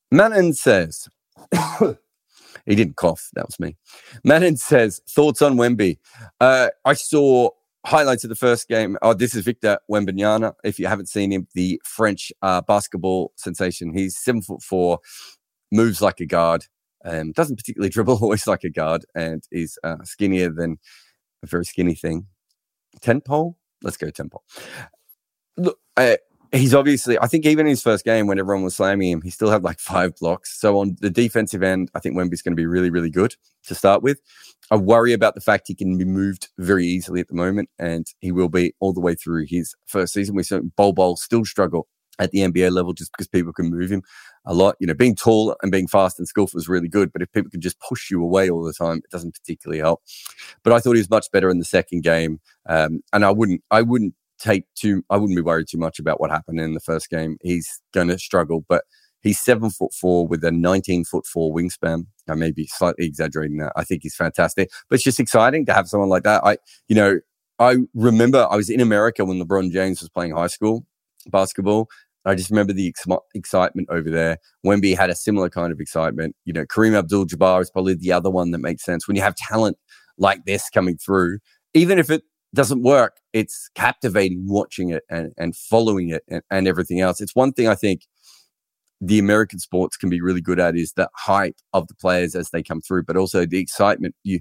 Manon 0.09 0.53
says, 0.53 1.07
he 2.65 2.75
didn't 2.75 2.95
cough. 2.95 3.29
That 3.33 3.45
was 3.45 3.59
me. 3.59 3.75
Manon 4.23 4.57
says, 4.57 5.01
thoughts 5.09 5.41
on 5.41 5.57
Wemby? 5.57 5.97
Uh, 6.39 6.69
I 6.85 6.93
saw 6.93 7.49
highlights 7.85 8.23
of 8.23 8.29
the 8.29 8.35
first 8.35 8.67
game. 8.67 8.97
Oh, 9.01 9.13
this 9.13 9.35
is 9.35 9.43
Victor 9.43 9.79
Wembanyama. 9.89 10.53
If 10.63 10.79
you 10.79 10.87
haven't 10.87 11.09
seen 11.09 11.31
him, 11.31 11.47
the 11.53 11.81
French 11.83 12.31
uh, 12.41 12.61
basketball 12.61 13.33
sensation. 13.35 13.93
He's 13.93 14.17
seven 14.17 14.41
foot 14.41 14.61
four, 14.61 14.99
moves 15.71 16.01
like 16.01 16.19
a 16.19 16.25
guard, 16.25 16.65
um, 17.05 17.31
doesn't 17.31 17.57
particularly 17.57 17.89
dribble, 17.91 18.19
always 18.21 18.47
like 18.47 18.63
a 18.63 18.69
guard, 18.69 19.05
and 19.15 19.43
is 19.51 19.77
uh, 19.83 20.03
skinnier 20.03 20.49
than 20.49 20.77
a 21.43 21.47
very 21.47 21.65
skinny 21.65 21.95
thing. 21.95 22.27
Ten 23.01 23.21
pole? 23.21 23.57
Let's 23.81 23.97
go 23.97 24.09
ten 24.09 24.29
pole. 24.29 24.43
Look, 25.57 25.79
uh, 25.97 26.17
he's 26.51 26.73
obviously, 26.73 27.17
I 27.19 27.27
think 27.27 27.45
even 27.45 27.65
in 27.65 27.71
his 27.71 27.81
first 27.81 28.03
game 28.03 28.27
when 28.27 28.39
everyone 28.39 28.63
was 28.63 28.75
slamming 28.75 29.09
him, 29.09 29.21
he 29.21 29.29
still 29.29 29.49
had 29.49 29.63
like 29.63 29.79
five 29.79 30.15
blocks. 30.17 30.59
So 30.59 30.79
on 30.79 30.97
the 30.99 31.09
defensive 31.09 31.63
end, 31.63 31.89
I 31.95 31.99
think 31.99 32.15
Wemby's 32.15 32.41
going 32.41 32.53
to 32.53 32.61
be 32.61 32.65
really, 32.65 32.89
really 32.89 33.09
good 33.09 33.35
to 33.67 33.75
start 33.75 34.03
with. 34.03 34.19
I 34.69 34.75
worry 34.77 35.13
about 35.13 35.35
the 35.35 35.41
fact 35.41 35.67
he 35.67 35.75
can 35.75 35.97
be 35.97 36.05
moved 36.05 36.49
very 36.57 36.85
easily 36.85 37.19
at 37.19 37.27
the 37.27 37.35
moment, 37.35 37.69
and 37.77 38.07
he 38.19 38.31
will 38.31 38.49
be 38.49 38.73
all 38.79 38.93
the 38.93 39.01
way 39.01 39.15
through 39.15 39.45
his 39.47 39.75
first 39.85 40.13
season. 40.13 40.35
We 40.35 40.43
saw 40.43 40.61
Bol 40.77 40.93
Bol 40.93 41.17
still 41.17 41.43
struggle 41.43 41.87
at 42.19 42.31
the 42.31 42.39
NBA 42.39 42.71
level 42.71 42.93
just 42.93 43.11
because 43.11 43.27
people 43.27 43.51
can 43.51 43.69
move 43.69 43.91
him 43.91 44.03
a 44.45 44.53
lot. 44.53 44.75
You 44.79 44.87
know, 44.87 44.93
being 44.93 45.15
tall 45.15 45.55
and 45.61 45.71
being 45.71 45.87
fast 45.87 46.19
and 46.19 46.27
skillful 46.27 46.59
is 46.59 46.69
really 46.69 46.87
good, 46.87 47.11
but 47.11 47.21
if 47.21 47.31
people 47.33 47.51
can 47.51 47.61
just 47.61 47.79
push 47.81 48.09
you 48.09 48.23
away 48.23 48.49
all 48.49 48.63
the 48.63 48.73
time, 48.73 48.97
it 48.97 49.09
doesn't 49.09 49.33
particularly 49.33 49.79
help. 49.79 50.01
But 50.63 50.73
I 50.73 50.79
thought 50.79 50.93
he 50.93 51.01
was 51.01 51.09
much 51.09 51.31
better 51.31 51.49
in 51.49 51.59
the 51.59 51.65
second 51.65 52.03
game, 52.03 52.39
um, 52.69 53.01
and 53.11 53.25
I 53.25 53.31
wouldn't, 53.31 53.61
I 53.71 53.81
wouldn't 53.81 54.15
take 54.41 54.65
too, 54.75 55.03
I 55.09 55.17
wouldn't 55.17 55.37
be 55.37 55.41
worried 55.41 55.67
too 55.69 55.77
much 55.77 55.99
about 55.99 56.19
what 56.19 56.31
happened 56.31 56.59
in 56.59 56.73
the 56.73 56.79
first 56.79 57.09
game. 57.09 57.37
He's 57.41 57.81
going 57.93 58.07
to 58.09 58.17
struggle, 58.17 58.65
but 58.67 58.83
He's 59.21 59.39
seven 59.39 59.69
foot 59.69 59.93
four 59.93 60.27
with 60.27 60.43
a 60.43 60.51
19 60.51 61.05
foot 61.05 61.25
four 61.25 61.53
wingspan. 61.53 62.05
I 62.27 62.35
may 62.35 62.51
be 62.51 62.67
slightly 62.67 63.05
exaggerating 63.05 63.57
that. 63.57 63.71
I 63.75 63.83
think 63.83 64.01
he's 64.03 64.15
fantastic, 64.15 64.69
but 64.89 64.95
it's 64.95 65.03
just 65.03 65.19
exciting 65.19 65.65
to 65.67 65.73
have 65.73 65.87
someone 65.87 66.09
like 66.09 66.23
that. 66.23 66.43
I, 66.43 66.57
you 66.87 66.95
know, 66.95 67.19
I 67.59 67.77
remember 67.93 68.47
I 68.49 68.55
was 68.55 68.69
in 68.69 68.79
America 68.79 69.23
when 69.23 69.39
LeBron 69.39 69.71
James 69.71 70.01
was 70.01 70.09
playing 70.09 70.35
high 70.35 70.47
school 70.47 70.85
basketball. 71.27 71.87
I 72.25 72.35
just 72.35 72.49
remember 72.49 72.73
the 72.73 72.87
ex- 72.87 73.05
excitement 73.33 73.89
over 73.91 74.09
there. 74.09 74.37
Wemby 74.65 74.97
had 74.97 75.09
a 75.09 75.15
similar 75.15 75.49
kind 75.49 75.71
of 75.71 75.79
excitement. 75.79 76.35
You 76.45 76.53
know, 76.53 76.65
Kareem 76.65 76.97
Abdul 76.97 77.25
Jabbar 77.25 77.61
is 77.61 77.69
probably 77.69 77.95
the 77.95 78.11
other 78.11 78.29
one 78.29 78.51
that 78.51 78.59
makes 78.59 78.83
sense. 78.83 79.07
When 79.07 79.15
you 79.15 79.23
have 79.23 79.35
talent 79.35 79.77
like 80.17 80.45
this 80.45 80.69
coming 80.69 80.97
through, 80.97 81.39
even 81.73 81.99
if 81.99 82.09
it 82.09 82.23
doesn't 82.53 82.83
work, 82.83 83.17
it's 83.33 83.69
captivating 83.75 84.45
watching 84.47 84.89
it 84.89 85.03
and, 85.09 85.33
and 85.37 85.55
following 85.55 86.09
it 86.09 86.23
and, 86.27 86.41
and 86.51 86.67
everything 86.67 86.99
else. 86.99 87.21
It's 87.21 87.35
one 87.35 87.53
thing 87.53 87.67
I 87.67 87.75
think 87.75 88.01
the 88.99 89.19
American 89.19 89.59
sports 89.59 89.97
can 89.97 90.09
be 90.09 90.21
really 90.21 90.41
good 90.41 90.59
at 90.59 90.75
is 90.75 90.93
the 90.93 91.09
hype 91.15 91.57
of 91.73 91.87
the 91.87 91.95
players 91.95 92.35
as 92.35 92.51
they 92.51 92.61
come 92.61 92.81
through, 92.81 93.03
but 93.03 93.17
also 93.17 93.45
the 93.45 93.59
excitement 93.59 94.15
you 94.23 94.39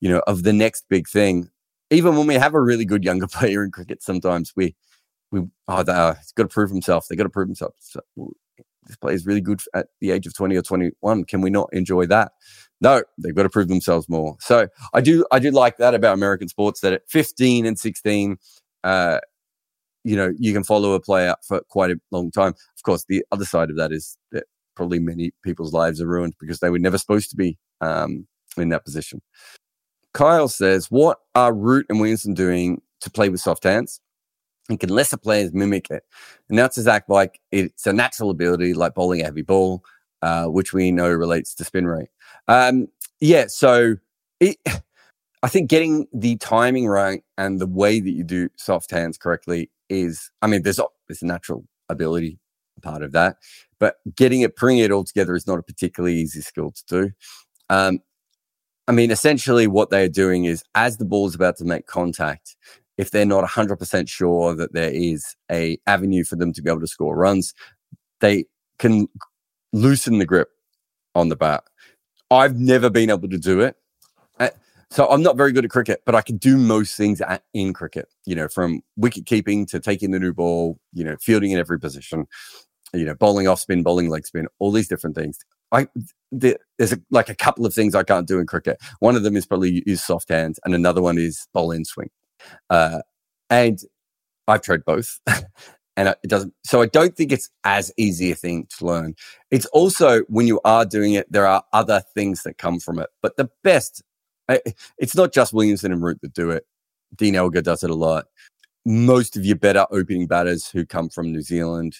you 0.00 0.08
know 0.08 0.22
of 0.26 0.42
the 0.42 0.52
next 0.52 0.84
big 0.88 1.08
thing. 1.08 1.48
Even 1.90 2.16
when 2.16 2.26
we 2.26 2.34
have 2.34 2.54
a 2.54 2.60
really 2.60 2.84
good 2.84 3.04
younger 3.04 3.26
player 3.32 3.62
in 3.64 3.70
cricket, 3.70 4.02
sometimes 4.02 4.52
we 4.56 4.74
we 5.30 5.42
oh 5.68 5.82
they, 5.82 6.14
he's 6.18 6.32
got 6.32 6.44
to 6.44 6.48
prove 6.48 6.70
himself. 6.70 7.06
They 7.08 7.16
got 7.16 7.24
to 7.24 7.30
prove 7.30 7.48
himself. 7.48 7.74
So, 7.78 8.00
this 8.86 8.96
player 8.96 9.14
is 9.14 9.26
really 9.26 9.40
good 9.40 9.60
at 9.74 9.88
the 10.00 10.10
age 10.10 10.26
of 10.26 10.34
twenty 10.34 10.56
or 10.56 10.62
twenty 10.62 10.90
one. 11.00 11.24
Can 11.24 11.40
we 11.40 11.50
not 11.50 11.68
enjoy 11.72 12.06
that? 12.06 12.32
No, 12.80 13.02
they've 13.18 13.34
got 13.34 13.44
to 13.44 13.50
prove 13.50 13.68
themselves 13.68 14.08
more. 14.08 14.36
So 14.40 14.68
I 14.92 15.00
do 15.00 15.24
I 15.30 15.38
do 15.38 15.50
like 15.50 15.76
that 15.78 15.94
about 15.94 16.14
American 16.14 16.48
sports 16.48 16.80
that 16.80 16.92
at 16.92 17.02
fifteen 17.08 17.66
and 17.66 17.78
sixteen. 17.78 18.38
Uh, 18.84 19.20
you 20.04 20.16
know, 20.16 20.32
you 20.38 20.52
can 20.52 20.64
follow 20.64 20.94
a 20.94 21.00
player 21.00 21.34
for 21.46 21.60
quite 21.68 21.90
a 21.90 22.00
long 22.10 22.30
time. 22.30 22.54
Of 22.76 22.82
course, 22.84 23.04
the 23.08 23.24
other 23.30 23.44
side 23.44 23.70
of 23.70 23.76
that 23.76 23.92
is 23.92 24.16
that 24.32 24.44
probably 24.74 24.98
many 24.98 25.32
people's 25.44 25.72
lives 25.72 26.00
are 26.00 26.06
ruined 26.06 26.34
because 26.40 26.58
they 26.58 26.70
were 26.70 26.78
never 26.78 26.98
supposed 26.98 27.30
to 27.30 27.36
be 27.36 27.58
um, 27.80 28.26
in 28.56 28.70
that 28.70 28.84
position. 28.84 29.20
Kyle 30.14 30.48
says, 30.48 30.90
What 30.90 31.18
are 31.34 31.54
Root 31.54 31.86
and 31.88 32.00
Williamson 32.00 32.34
doing 32.34 32.82
to 33.00 33.10
play 33.10 33.28
with 33.28 33.40
soft 33.40 33.64
hands? 33.64 34.00
And 34.68 34.78
can 34.78 34.90
lesser 34.90 35.16
players 35.16 35.52
mimic 35.52 35.90
it? 35.90 36.04
And 36.48 36.58
that's 36.58 36.84
act 36.86 37.10
like 37.10 37.40
it's 37.50 37.86
a 37.86 37.92
natural 37.92 38.30
ability, 38.30 38.74
like 38.74 38.94
bowling 38.94 39.20
a 39.20 39.24
heavy 39.24 39.42
ball, 39.42 39.84
uh, 40.22 40.46
which 40.46 40.72
we 40.72 40.92
know 40.92 41.10
relates 41.10 41.54
to 41.56 41.64
spin 41.64 41.86
rate. 41.86 42.08
Um, 42.48 42.88
yeah, 43.20 43.46
so 43.48 43.96
it, 44.40 44.56
I 45.44 45.48
think 45.48 45.68
getting 45.68 46.06
the 46.12 46.36
timing 46.36 46.86
right 46.86 47.24
and 47.36 47.60
the 47.60 47.66
way 47.66 47.98
that 47.98 48.10
you 48.10 48.22
do 48.22 48.48
soft 48.56 48.92
hands 48.92 49.18
correctly 49.18 49.70
is, 49.88 50.30
I 50.40 50.46
mean, 50.46 50.62
there's, 50.62 50.78
there's 51.08 51.22
a 51.22 51.26
natural 51.26 51.64
ability 51.88 52.38
part 52.80 53.02
of 53.02 53.12
that, 53.12 53.36
but 53.80 53.96
getting 54.14 54.42
it, 54.42 54.54
bringing 54.54 54.84
it 54.84 54.92
all 54.92 55.02
together 55.02 55.34
is 55.34 55.46
not 55.46 55.58
a 55.58 55.62
particularly 55.62 56.16
easy 56.16 56.40
skill 56.40 56.70
to 56.70 56.84
do. 56.86 57.10
Um, 57.70 58.00
I 58.88 58.92
mean, 58.92 59.10
essentially 59.10 59.66
what 59.66 59.90
they're 59.90 60.08
doing 60.08 60.44
is 60.44 60.64
as 60.74 60.96
the 60.96 61.04
ball 61.04 61.26
is 61.26 61.34
about 61.34 61.56
to 61.58 61.64
make 61.64 61.86
contact, 61.86 62.56
if 62.98 63.10
they're 63.10 63.26
not 63.26 63.44
100% 63.44 64.08
sure 64.08 64.54
that 64.54 64.72
there 64.72 64.90
is 64.90 65.36
a 65.50 65.78
avenue 65.86 66.24
for 66.24 66.36
them 66.36 66.52
to 66.52 66.62
be 66.62 66.70
able 66.70 66.80
to 66.80 66.86
score 66.86 67.16
runs, 67.16 67.54
they 68.20 68.44
can 68.78 69.08
loosen 69.72 70.18
the 70.18 70.26
grip 70.26 70.48
on 71.14 71.28
the 71.28 71.36
bat. 71.36 71.64
I've 72.30 72.58
never 72.58 72.90
been 72.90 73.10
able 73.10 73.28
to 73.28 73.38
do 73.38 73.60
it. 73.60 73.76
So 74.92 75.08
I'm 75.08 75.22
not 75.22 75.38
very 75.38 75.52
good 75.52 75.64
at 75.64 75.70
cricket, 75.70 76.02
but 76.04 76.14
I 76.14 76.20
can 76.20 76.36
do 76.36 76.58
most 76.58 76.98
things 76.98 77.22
at, 77.22 77.42
in 77.54 77.72
cricket, 77.72 78.10
you 78.26 78.34
know, 78.34 78.46
from 78.46 78.82
wicket 78.96 79.24
keeping 79.24 79.64
to 79.66 79.80
taking 79.80 80.10
the 80.10 80.18
new 80.18 80.34
ball, 80.34 80.78
you 80.92 81.02
know, 81.02 81.16
fielding 81.18 81.50
in 81.50 81.58
every 81.58 81.80
position, 81.80 82.26
you 82.92 83.06
know, 83.06 83.14
bowling 83.14 83.48
off 83.48 83.58
spin, 83.58 83.82
bowling 83.82 84.10
leg 84.10 84.26
spin, 84.26 84.48
all 84.58 84.70
these 84.70 84.88
different 84.88 85.16
things. 85.16 85.38
I, 85.72 85.88
there's 86.30 86.92
a, 86.92 87.00
like 87.10 87.30
a 87.30 87.34
couple 87.34 87.64
of 87.64 87.72
things 87.72 87.94
I 87.94 88.02
can't 88.02 88.28
do 88.28 88.38
in 88.38 88.46
cricket. 88.46 88.82
One 88.98 89.16
of 89.16 89.22
them 89.22 89.34
is 89.34 89.46
probably 89.46 89.82
use 89.86 90.04
soft 90.04 90.28
hands, 90.28 90.60
and 90.66 90.74
another 90.74 91.00
one 91.00 91.16
is 91.16 91.48
bowl 91.54 91.70
in 91.70 91.86
swing. 91.86 92.10
Uh, 92.70 93.00
and 93.50 93.80
I've 94.48 94.62
tried 94.62 94.84
both, 94.84 95.20
and 95.96 96.08
it 96.08 96.18
doesn't. 96.26 96.54
So 96.64 96.82
I 96.82 96.86
don't 96.86 97.16
think 97.16 97.32
it's 97.32 97.50
as 97.64 97.92
easy 97.96 98.32
a 98.32 98.34
thing 98.34 98.66
to 98.78 98.86
learn. 98.86 99.14
It's 99.50 99.66
also 99.66 100.22
when 100.28 100.46
you 100.46 100.60
are 100.64 100.84
doing 100.84 101.14
it, 101.14 101.30
there 101.30 101.46
are 101.46 101.62
other 101.72 102.02
things 102.14 102.42
that 102.42 102.58
come 102.58 102.80
from 102.80 102.98
it. 102.98 103.08
But 103.20 103.36
the 103.36 103.50
best 103.62 104.02
it's 104.98 105.14
not 105.14 105.32
just 105.32 105.52
Williamson 105.52 105.92
and 105.92 106.02
Root 106.02 106.20
that 106.22 106.34
do 106.34 106.50
it. 106.50 106.66
Dean 107.16 107.34
Elgar 107.36 107.62
does 107.62 107.82
it 107.82 107.90
a 107.90 107.94
lot. 107.94 108.26
Most 108.84 109.36
of 109.36 109.44
your 109.44 109.56
better 109.56 109.86
opening 109.90 110.26
batters 110.26 110.68
who 110.68 110.84
come 110.84 111.08
from 111.08 111.32
New 111.32 111.42
Zealand, 111.42 111.96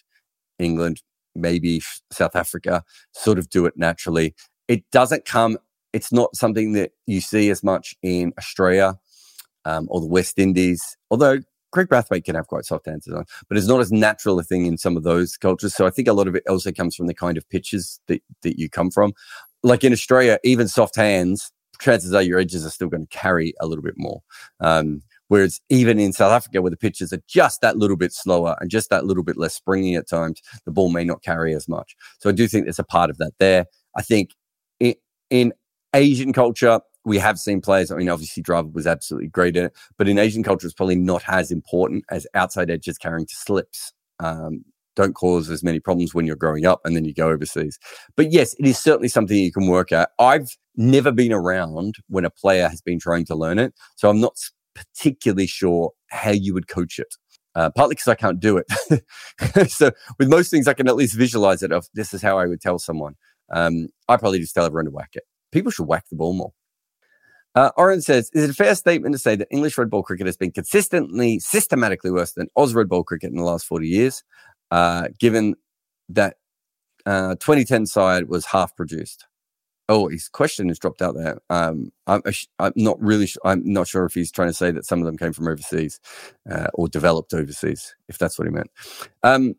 England, 0.59 1.03
maybe 1.34 1.82
South 2.11 2.34
Africa, 2.34 2.82
sort 3.12 3.38
of 3.38 3.49
do 3.51 3.66
it 3.66 3.74
naturally. 3.76 4.34
It 4.68 4.84
doesn't 4.90 5.24
come, 5.24 5.59
it's 5.93 6.12
not 6.12 6.34
something 6.34 6.72
that 6.72 6.93
you 7.07 7.20
see 7.20 7.51
as 7.51 7.62
much 7.62 7.95
in 8.03 8.32
Australia 8.38 8.99
um, 9.65 9.87
or 9.91 10.01
the 10.01 10.07
West 10.07 10.39
Indies, 10.39 10.97
although 11.11 11.39
Kraigg 11.73 11.89
Brathwaite 11.89 12.25
can 12.25 12.35
have 12.35 12.49
quite 12.49 12.65
soft 12.65 12.87
answers 12.87 13.15
on, 13.15 13.25
but 13.49 13.57
it's 13.57 13.67
not 13.67 13.81
as 13.81 13.91
natural 13.91 14.39
a 14.39 14.43
thing 14.43 14.67
in 14.67 14.77
some 14.77 14.97
of 14.97 15.05
those 15.05 15.37
cultures. 15.37 15.75
So 15.75 15.87
I 15.87 15.91
think 15.91 16.07
a 16.07 16.13
lot 16.13 16.29
of 16.29 16.35
it 16.35 16.43
also 16.49 16.71
comes 16.71 16.95
from 16.95 17.07
the 17.07 17.15
kind 17.15 17.39
of 17.39 17.49
pitches 17.49 17.99
that, 18.09 18.23
that 18.43 18.59
you 18.59 18.69
come 18.69 18.91
from. 18.91 19.15
Like 19.63 19.83
in 19.85 19.93
Australia, 19.93 20.39
even 20.45 20.69
soft 20.69 20.97
hands 20.97 21.51
chances 21.83 22.15
are 22.15 22.23
your 22.23 22.39
edges 22.39 22.65
are 22.65 22.71
still 22.71 22.89
going 22.89 23.07
to 23.07 23.17
carry 23.19 23.55
a 23.61 23.67
little 23.67 23.83
bit 23.83 23.95
more. 23.97 24.23
Um, 24.61 25.03
whereas 25.29 25.61
even 25.69 25.99
in 25.99 26.13
South 26.13 26.33
Africa, 26.33 26.63
where 26.63 26.71
the 26.71 26.77
pitches 26.77 27.13
are 27.13 27.23
just 27.29 27.61
that 27.61 27.77
little 27.77 27.97
bit 27.97 28.13
slower 28.13 28.57
and 28.61 28.71
just 28.71 28.91
that 28.91 29.05
little 29.05 29.25
bit 29.25 29.37
less 29.37 29.55
springy 29.55 29.97
at 29.97 30.09
times, 30.09 30.41
the 30.65 30.73
ball 30.73 30.91
may 30.91 31.05
not 31.05 31.23
carry 31.23 31.55
as 31.55 31.69
much. 31.69 31.97
So 32.21 32.31
I 32.31 32.33
do 32.33 32.47
think 32.49 32.65
there's 32.65 32.79
a 32.79 32.85
part 32.85 33.11
of 33.11 33.19
that 33.19 33.33
there. 33.39 33.67
I 33.97 34.03
think 34.03 34.31
in, 34.81 34.95
in 35.31 35.53
Asian 35.95 36.33
culture, 36.33 36.81
we 37.05 37.18
have 37.18 37.38
seen 37.38 37.61
players. 37.61 37.90
I 37.90 37.96
mean, 37.96 38.09
obviously, 38.09 38.42
Dravid 38.42 38.74
was 38.74 38.86
absolutely 38.86 39.28
great 39.28 39.57
at 39.57 39.64
it, 39.64 39.76
but 39.98 40.09
in 40.09 40.18
Asian 40.18 40.42
culture, 40.42 40.66
it's 40.66 40.74
probably 40.74 40.96
not 40.96 41.22
as 41.28 41.50
important 41.50 42.05
as 42.11 42.26
outside 42.34 42.70
edges 42.70 42.98
carrying 42.98 43.26
to 43.26 43.34
slips. 43.34 43.92
Um, 44.20 44.64
don't 44.94 45.14
cause 45.14 45.48
as 45.48 45.62
many 45.62 45.80
problems 45.80 46.14
when 46.14 46.26
you're 46.26 46.36
growing 46.36 46.66
up 46.66 46.80
and 46.84 46.94
then 46.94 47.05
you 47.05 47.14
go 47.14 47.30
overseas. 47.30 47.78
But 48.16 48.30
yes, 48.30 48.55
it 48.59 48.66
is 48.66 48.78
certainly 48.78 49.09
something 49.09 49.36
you 49.36 49.53
can 49.53 49.66
work 49.66 49.90
at. 49.90 50.11
I've 50.18 50.57
never 50.76 51.11
been 51.11 51.32
around 51.32 51.96
when 52.09 52.24
a 52.24 52.30
player 52.30 52.68
has 52.68 52.82
been 52.82 52.98
trying 52.98 53.24
to 53.26 53.34
learn 53.34 53.59
it. 53.59 53.72
So 53.96 54.11
I'm 54.11 54.20
not 54.20 54.36
particularly 54.74 55.46
sure 55.46 55.92
how 56.09 56.30
you 56.30 56.55
would 56.55 56.68
coach 56.68 56.98
it. 56.98 57.14
Uh, 57.55 57.68
partly 57.68 57.94
because 57.94 58.09
I 58.09 58.14
can't 58.14 58.40
do 58.40 58.57
it. 58.59 59.70
so 59.70 59.90
with 60.18 60.30
most 60.30 60.50
things, 60.50 60.66
I 60.66 60.72
can 60.72 60.88
at 60.88 60.96
least 60.96 61.14
visualize 61.14 61.62
it 61.62 61.70
of 61.70 61.86
this 61.92 62.14
is 62.14 62.22
how 62.22 62.38
I 62.38 62.46
would 62.46 62.62
tell 62.62 62.78
someone. 62.78 63.14
Um, 63.53 63.88
I 64.09 64.16
probably 64.16 64.38
just 64.38 64.55
tell 64.55 64.64
everyone 64.64 64.86
to 64.86 64.90
whack 64.90 65.11
it. 65.12 65.24
People 65.53 65.70
should 65.70 65.86
whack 65.86 66.05
the 66.09 66.16
ball 66.16 66.32
more. 66.32 66.53
Uh, 67.55 67.70
Oren 67.76 68.00
says, 68.00 68.30
is 68.32 68.44
it 68.44 68.50
a 68.50 68.55
fair 68.55 68.74
statement 68.74 69.14
to 69.14 69.18
say 69.18 69.36
that 69.36 69.48
English 69.50 69.76
red 69.76 69.90
ball 69.90 70.03
cricket 70.03 70.26
has 70.26 70.36
been 70.36 70.53
consistently, 70.53 71.38
systematically 71.38 72.11
worse 72.11 72.32
than 72.32 72.48
Oz 72.57 72.74
red 72.74 72.88
ball 72.88 73.05
cricket 73.05 73.30
in 73.30 73.36
the 73.36 73.44
last 73.44 73.66
40 73.66 73.88
years, 73.88 74.24
uh, 74.70 75.09
given 75.18 75.55
that 76.09 76.36
uh, 77.05 77.34
2010 77.34 77.86
side 77.86 78.28
was 78.28 78.46
half 78.46 78.74
produced? 78.74 79.26
Oh, 79.88 80.09
his 80.09 80.28
question 80.28 80.68
has 80.68 80.78
dropped 80.78 81.03
out 81.03 81.16
there. 81.16 81.40
Um, 81.50 81.92
I'm, 82.07 82.22
I'm, 82.59 82.72
not 82.76 83.03
really. 83.03 83.26
Sh- 83.26 83.36
I'm 83.44 83.62
not 83.70 83.88
sure 83.88 84.05
if 84.05 84.14
he's 84.14 84.30
trying 84.32 84.48
to 84.48 84.55
say 84.55 84.70
that 84.70 84.86
some 84.86 85.00
of 85.00 85.05
them 85.05 85.18
came 85.18 85.32
from 85.32 85.48
overseas 85.48 86.00
uh, 86.50 86.68
or 86.74 86.88
developed 86.88 87.34
overseas, 87.34 87.94
if 88.09 88.16
that's 88.16 88.38
what 88.38 88.46
he 88.46 88.55
meant. 88.55 88.70
Um, 89.22 89.57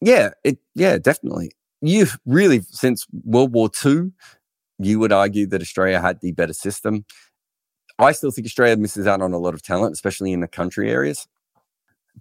yeah, 0.00 0.30
it. 0.44 0.58
Yeah, 0.74 0.98
definitely. 0.98 1.52
You've 1.80 2.18
really 2.26 2.60
since 2.70 3.06
World 3.24 3.52
War 3.52 3.70
II, 3.84 4.10
you 4.78 4.98
would 4.98 5.12
argue 5.12 5.46
that 5.46 5.62
Australia 5.62 6.00
had 6.00 6.20
the 6.20 6.32
better 6.32 6.52
system. 6.52 7.04
I 7.98 8.12
still 8.12 8.30
think 8.30 8.46
Australia 8.46 8.76
misses 8.76 9.06
out 9.06 9.20
on 9.20 9.32
a 9.32 9.38
lot 9.38 9.54
of 9.54 9.62
talent, 9.62 9.92
especially 9.92 10.32
in 10.32 10.40
the 10.40 10.48
country 10.48 10.90
areas, 10.90 11.26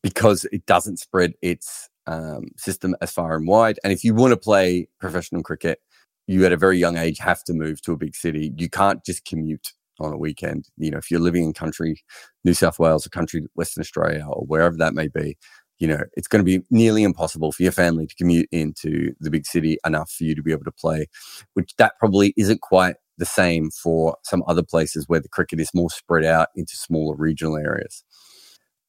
because 0.02 0.45
it 0.52 0.66
doesn't 0.66 0.97
spread 0.97 1.34
its 1.41 1.89
um, 2.08 2.45
system 2.58 2.95
as 3.02 3.12
far 3.12 3.36
and 3.36 3.47
wide. 3.47 3.80
And 3.84 3.93
if 3.93 4.04
you 4.04 4.14
want 4.14 4.32
to 4.32 4.38
play 4.38 4.88
professional 4.99 5.43
cricket, 5.43 5.80
you 6.28 6.45
at 6.45 6.52
a 6.52 6.58
very 6.58 6.78
young 6.78 6.97
age 6.97 7.20
have 7.20 7.43
to 7.45 7.54
move 7.54 7.82
to 7.82 7.93
a 7.93 7.97
big 7.97 8.16
city. 8.16 8.54
You 8.58 8.70
can't 8.70 9.04
just 9.04 9.26
commute 9.26 9.74
on 9.99 10.14
a 10.14 10.18
weekend. 10.18 10.68
You 10.78 10.91
know, 10.91 10.97
if 10.97 11.12
you're 11.12 11.20
living 11.20 11.43
in 11.43 11.54
country, 11.54 12.04
New 12.43 12.54
South 12.54 12.80
Wales 12.80 13.06
or 13.06 13.10
country, 13.10 13.43
Western 13.56 13.82
Australia 13.82 14.26
or 14.28 14.45
wherever 14.45 14.76
that 14.78 14.93
may 14.93 15.08
be, 15.08 15.38
you 15.82 15.88
know, 15.88 16.04
it's 16.14 16.28
going 16.28 16.46
to 16.46 16.60
be 16.60 16.64
nearly 16.70 17.04
impossible 17.04 17.52
for 17.52 17.64
your 17.64 17.72
family 17.72 18.06
to 18.06 18.16
commute 18.16 18.48
into 18.52 19.14
the 19.20 19.32
big 19.32 19.46
city 19.46 19.78
enough 19.86 20.12
for 20.12 20.24
you 20.24 20.36
to 20.36 20.44
be 20.44 20.52
able 20.52 20.64
to 20.64 20.72
play, 20.72 21.08
which 21.56 21.76
that 21.78 21.94
probably 22.00 22.34
isn't 22.38 22.62
quite 22.62 22.96
the 23.18 23.26
same 23.26 23.72
for 23.72 24.16
some 24.24 24.44
other 24.48 24.64
places 24.64 25.06
where 25.08 25.20
the 25.20 25.30
cricket 25.30 25.60
is 25.60 25.74
more 25.74 25.90
spread 25.90 26.24
out 26.24 26.50
into 26.56 26.76
smaller 26.76 27.16
regional 27.16 27.58
areas. 27.58 28.04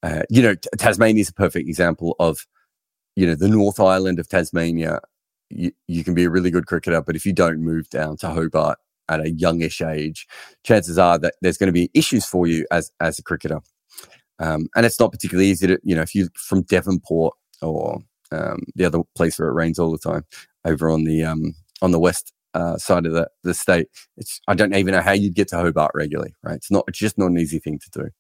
Uh, 0.03 0.23
you 0.29 0.43
know, 0.43 0.55
Tasmania 0.77 1.23
is 1.23 1.31
a 1.31 1.35
perfect 1.35 1.69
example 1.69 2.15
of, 2.19 2.47
you 3.17 3.27
know, 3.27 3.35
the 3.35 3.49
North 3.49 3.81
Island 3.81 4.19
of 4.19 4.29
Tasmania 4.29 5.01
you, 5.53 5.73
you 5.87 6.05
can 6.05 6.15
be 6.15 6.25
a 6.25 6.31
really 6.31 6.51
good 6.51 6.67
cricketer, 6.67 7.03
but 7.03 7.17
if 7.17 7.25
you 7.25 7.33
don't 7.33 7.61
move 7.61 7.89
down 7.91 8.17
to 8.19 8.29
Hobart 8.29 8.79
at 9.09 9.21
a 9.21 9.31
youngish 9.31 9.81
age, 9.83 10.27
chances 10.65 10.99
are 10.99 11.19
that 11.19 11.35
there's 11.43 11.59
going 11.59 11.69
to 11.69 11.73
be 11.73 11.91
issues 11.95 12.25
for 12.25 12.47
you 12.47 12.67
as 12.71 12.91
as 13.01 13.19
a 13.19 13.23
cricketer. 13.23 13.61
Um, 14.43 14.69
and 14.75 14.85
it's 14.85 15.01
not 15.01 15.13
particularly 15.13 15.49
easy 15.49 15.69
to, 15.69 15.79
you 15.85 15.95
know, 15.95 16.03
if 16.03 16.15
you're 16.15 16.29
from 16.35 16.63
Devonport 16.63 17.35
or 17.63 18.01
um, 18.33 18.61
the 18.75 18.85
other 18.85 19.01
place 19.15 19.39
where 19.39 19.49
it 19.49 19.55
rains 19.55 19.79
all 19.79 19.93
the 19.93 19.99
time, 19.99 20.25
over 20.65 20.91
on 20.91 21.05
the 21.05 21.23
um, 21.25 21.55
on 21.81 21.91
the 21.91 21.99
west 21.99 22.33
uh, 22.55 22.77
side 22.77 23.07
of 23.07 23.13
the, 23.13 23.29
the 23.45 23.55
state. 23.55 23.89
It's 24.17 24.41
I 24.49 24.55
don't 24.55 24.75
even 24.75 24.95
know 24.95 25.01
how 25.01 25.13
you'd 25.13 25.35
get 25.35 25.49
to 25.49 25.57
Hobart 25.57 25.93
regularly, 25.95 26.35
right? 26.43 26.57
It's 26.57 26.71
not 26.71 26.85
it's 26.89 26.99
just 26.99 27.19
not 27.19 27.31
an 27.31 27.39
easy 27.39 27.59
thing 27.59 27.79
to 27.79 28.03
do. 28.03 28.11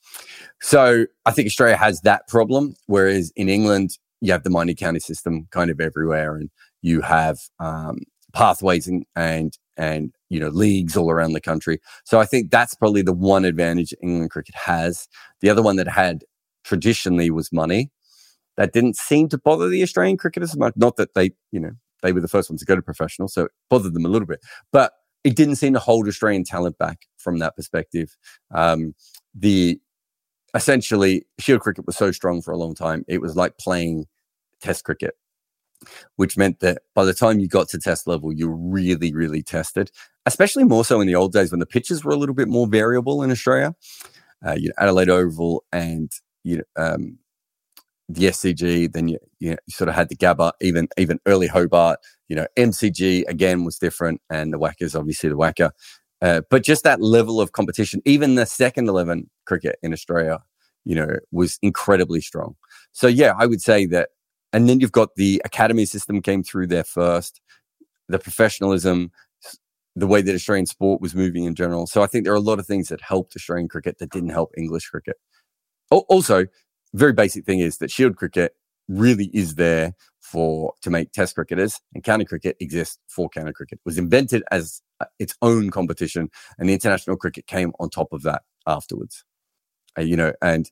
So 0.61 1.07
I 1.27 1.33
think 1.33 1.47
Australia 1.47 1.77
has 1.77 2.01
that 2.03 2.29
problem, 2.29 2.75
whereas 2.87 3.33
in 3.37 3.49
England 3.49 3.99
you 4.21 4.33
have 4.33 4.45
the 4.45 4.51
minor 4.51 4.75
county 4.75 5.01
system 5.01 5.49
kind 5.51 5.71
of 5.71 5.81
everywhere, 5.81 6.37
and 6.37 6.51
you 6.83 7.01
have 7.01 7.39
um, 7.59 8.01
pathways 8.33 8.87
and, 8.87 9.05
and 9.17 9.57
and 9.77 10.13
you 10.29 10.39
know 10.39 10.49
leagues 10.49 10.97
all 10.97 11.11
around 11.11 11.33
the 11.33 11.41
country. 11.41 11.81
So 12.05 12.21
I 12.21 12.27
think 12.27 12.51
that's 12.51 12.75
probably 12.75 13.03
the 13.03 13.13
one 13.13 13.45
advantage 13.45 13.95
England 14.03 14.31
cricket 14.31 14.55
has. 14.55 15.09
The 15.41 15.51
other 15.51 15.63
one 15.63 15.77
that 15.77 15.89
had 15.89 16.25
traditionally 16.65 17.31
was 17.31 17.53
money. 17.53 17.91
That 18.57 18.73
didn't 18.73 18.97
seem 18.97 19.29
to 19.31 19.39
bother 19.39 19.69
the 19.69 19.83
Australian 19.83 20.19
cricketers 20.19 20.51
as 20.51 20.59
much. 20.59 20.75
Not 20.77 20.97
that 20.97 21.15
they, 21.15 21.31
you 21.53 21.61
know, 21.61 21.73
they 22.03 22.13
were 22.13 22.21
the 22.21 22.29
first 22.29 22.51
ones 22.51 22.61
to 22.61 22.67
go 22.67 22.77
to 22.77 22.83
professional, 22.83 23.29
so 23.29 23.45
it 23.45 23.53
bothered 23.71 23.95
them 23.95 24.05
a 24.05 24.09
little 24.09 24.27
bit. 24.27 24.41
But 24.73 24.93
it 25.25 25.37
didn't 25.37 25.57
seem 25.57 25.73
to 25.73 25.79
hold 25.79 26.07
Australian 26.07 26.45
talent 26.45 26.77
back 26.79 27.07
from 27.17 27.39
that 27.39 27.57
perspective. 27.57 28.15
Um, 28.53 28.95
the 29.35 29.81
essentially 30.55 31.25
Shield 31.39 31.61
cricket 31.61 31.87
was 31.87 31.97
so 31.97 32.13
strong 32.13 32.43
for 32.43 32.53
a 32.53 32.59
long 32.59 32.75
time; 32.75 33.05
it 33.09 33.21
was 33.21 33.37
like 33.37 33.57
playing 33.59 34.07
Test 34.61 34.85
cricket, 34.85 35.15
which 36.17 36.37
meant 36.37 36.61
that 36.61 36.83
by 36.95 37.05
the 37.05 37.15
time 37.15 37.39
you 37.39 37.49
got 37.49 37.69
to 37.69 37.79
Test 37.79 38.07
level, 38.07 38.33
you 38.33 38.49
really, 38.49 39.13
really 39.13 39.43
tested. 39.43 39.91
Especially 40.27 40.65
more 40.65 40.85
so 40.85 41.01
in 41.01 41.07
the 41.07 41.15
old 41.15 41.33
days 41.33 41.51
when 41.51 41.61
the 41.61 41.67
pitches 41.67 42.05
were 42.05 42.13
a 42.13 42.17
little 42.17 42.35
bit 42.35 42.49
more 42.49 42.67
variable 42.67 43.23
in 43.23 43.31
Australia. 43.31 43.75
Uh, 44.47 44.55
you 44.55 44.69
know, 44.69 44.75
Adelaide 44.79 45.11
Oval 45.11 45.65
and 45.73 46.11
you 46.45 46.59
know, 46.59 46.63
um, 46.77 47.19
the 48.09 48.27
SCG, 48.27 48.93
then 48.93 49.09
you, 49.09 49.19
you, 49.39 49.51
know, 49.51 49.57
you, 49.67 49.73
sort 49.73 49.89
of 49.89 49.95
had 49.95 50.09
the 50.09 50.17
Gabba, 50.17 50.53
even 50.61 50.89
even 50.99 51.19
early 51.27 51.47
Hobart. 51.47 51.99
You 52.29 52.37
know, 52.37 52.47
MCG 52.57 53.25
again 53.29 53.65
was 53.65 53.79
different, 53.79 54.21
and 54.31 54.53
the 54.53 54.59
WACA 54.59 54.83
is 54.83 54.97
obviously 54.97 55.29
the 55.29 55.37
WACA. 55.37 55.71
Uh, 56.21 56.43
but 56.51 56.63
just 56.63 56.85
that 56.85 57.01
level 57.01 57.41
of 57.41 57.53
competition, 57.53 58.01
even 58.05 58.35
the 58.35 58.47
second 58.47 58.89
eleven 58.89 59.29
cricket 59.47 59.77
in 59.83 59.93
Australia, 59.93 60.41
you 60.85 60.95
know, 60.95 61.17
was 61.31 61.59
incredibly 61.63 62.21
strong. 62.21 62.57
So 62.93 63.07
yeah, 63.07 63.35
I 63.39 63.47
would 63.47 63.61
say 63.61 63.87
that. 63.87 64.11
And 64.53 64.69
then 64.69 64.81
you've 64.81 64.93
got 64.93 65.15
the 65.17 65.41
academy 65.45 65.85
system 65.85 66.21
came 66.21 66.43
through 66.43 66.67
there 66.67 66.85
first, 66.85 67.41
the 68.09 68.19
professionalism, 68.19 69.11
the 69.97 70.07
way 70.07 70.23
that 70.23 70.35
Australian 70.35 70.67
sport 70.67 71.01
was 71.01 71.15
moving 71.15 71.45
in 71.45 71.55
general. 71.55 71.87
So 71.87 72.03
I 72.03 72.07
think 72.07 72.25
there 72.25 72.33
are 72.33 72.37
a 72.37 72.41
lot 72.41 72.59
of 72.59 72.67
things 72.67 72.89
that 72.89 73.01
helped 73.01 73.37
Australian 73.37 73.69
cricket 73.69 73.99
that 73.99 74.11
didn't 74.11 74.31
help 74.31 74.53
English 74.57 74.89
cricket. 74.89 75.17
Also, 75.91 76.47
very 76.95 77.13
basic 77.13 77.45
thing 77.45 77.61
is 77.61 77.79
that 77.79 77.91
Shield 77.91 78.17
cricket 78.17 78.55
really 78.89 79.31
is 79.33 79.55
there 79.57 79.95
for 80.21 80.73
to 80.83 80.91
make 80.91 81.13
Test 81.13 81.35
cricketers, 81.35 81.81
and 81.95 82.03
county 82.03 82.25
cricket 82.25 82.57
exists 82.61 82.99
for 83.09 83.29
county 83.29 83.53
cricket. 83.53 83.79
It 83.79 83.87
was 83.87 83.99
invented 83.99 84.43
as 84.51 84.81
uh, 85.01 85.07
its 85.19 85.35
own 85.43 85.71
competition, 85.71 86.31
and 86.59 86.69
the 86.69 86.73
international 86.73 87.17
cricket 87.17 87.47
came 87.47 87.73
on 87.79 87.91
top 87.91 88.13
of 88.13 88.23
that 88.23 88.43
afterwards. 88.67 89.25
Uh, 89.99 90.03
you 90.03 90.17
know, 90.17 90.33
and 90.41 90.71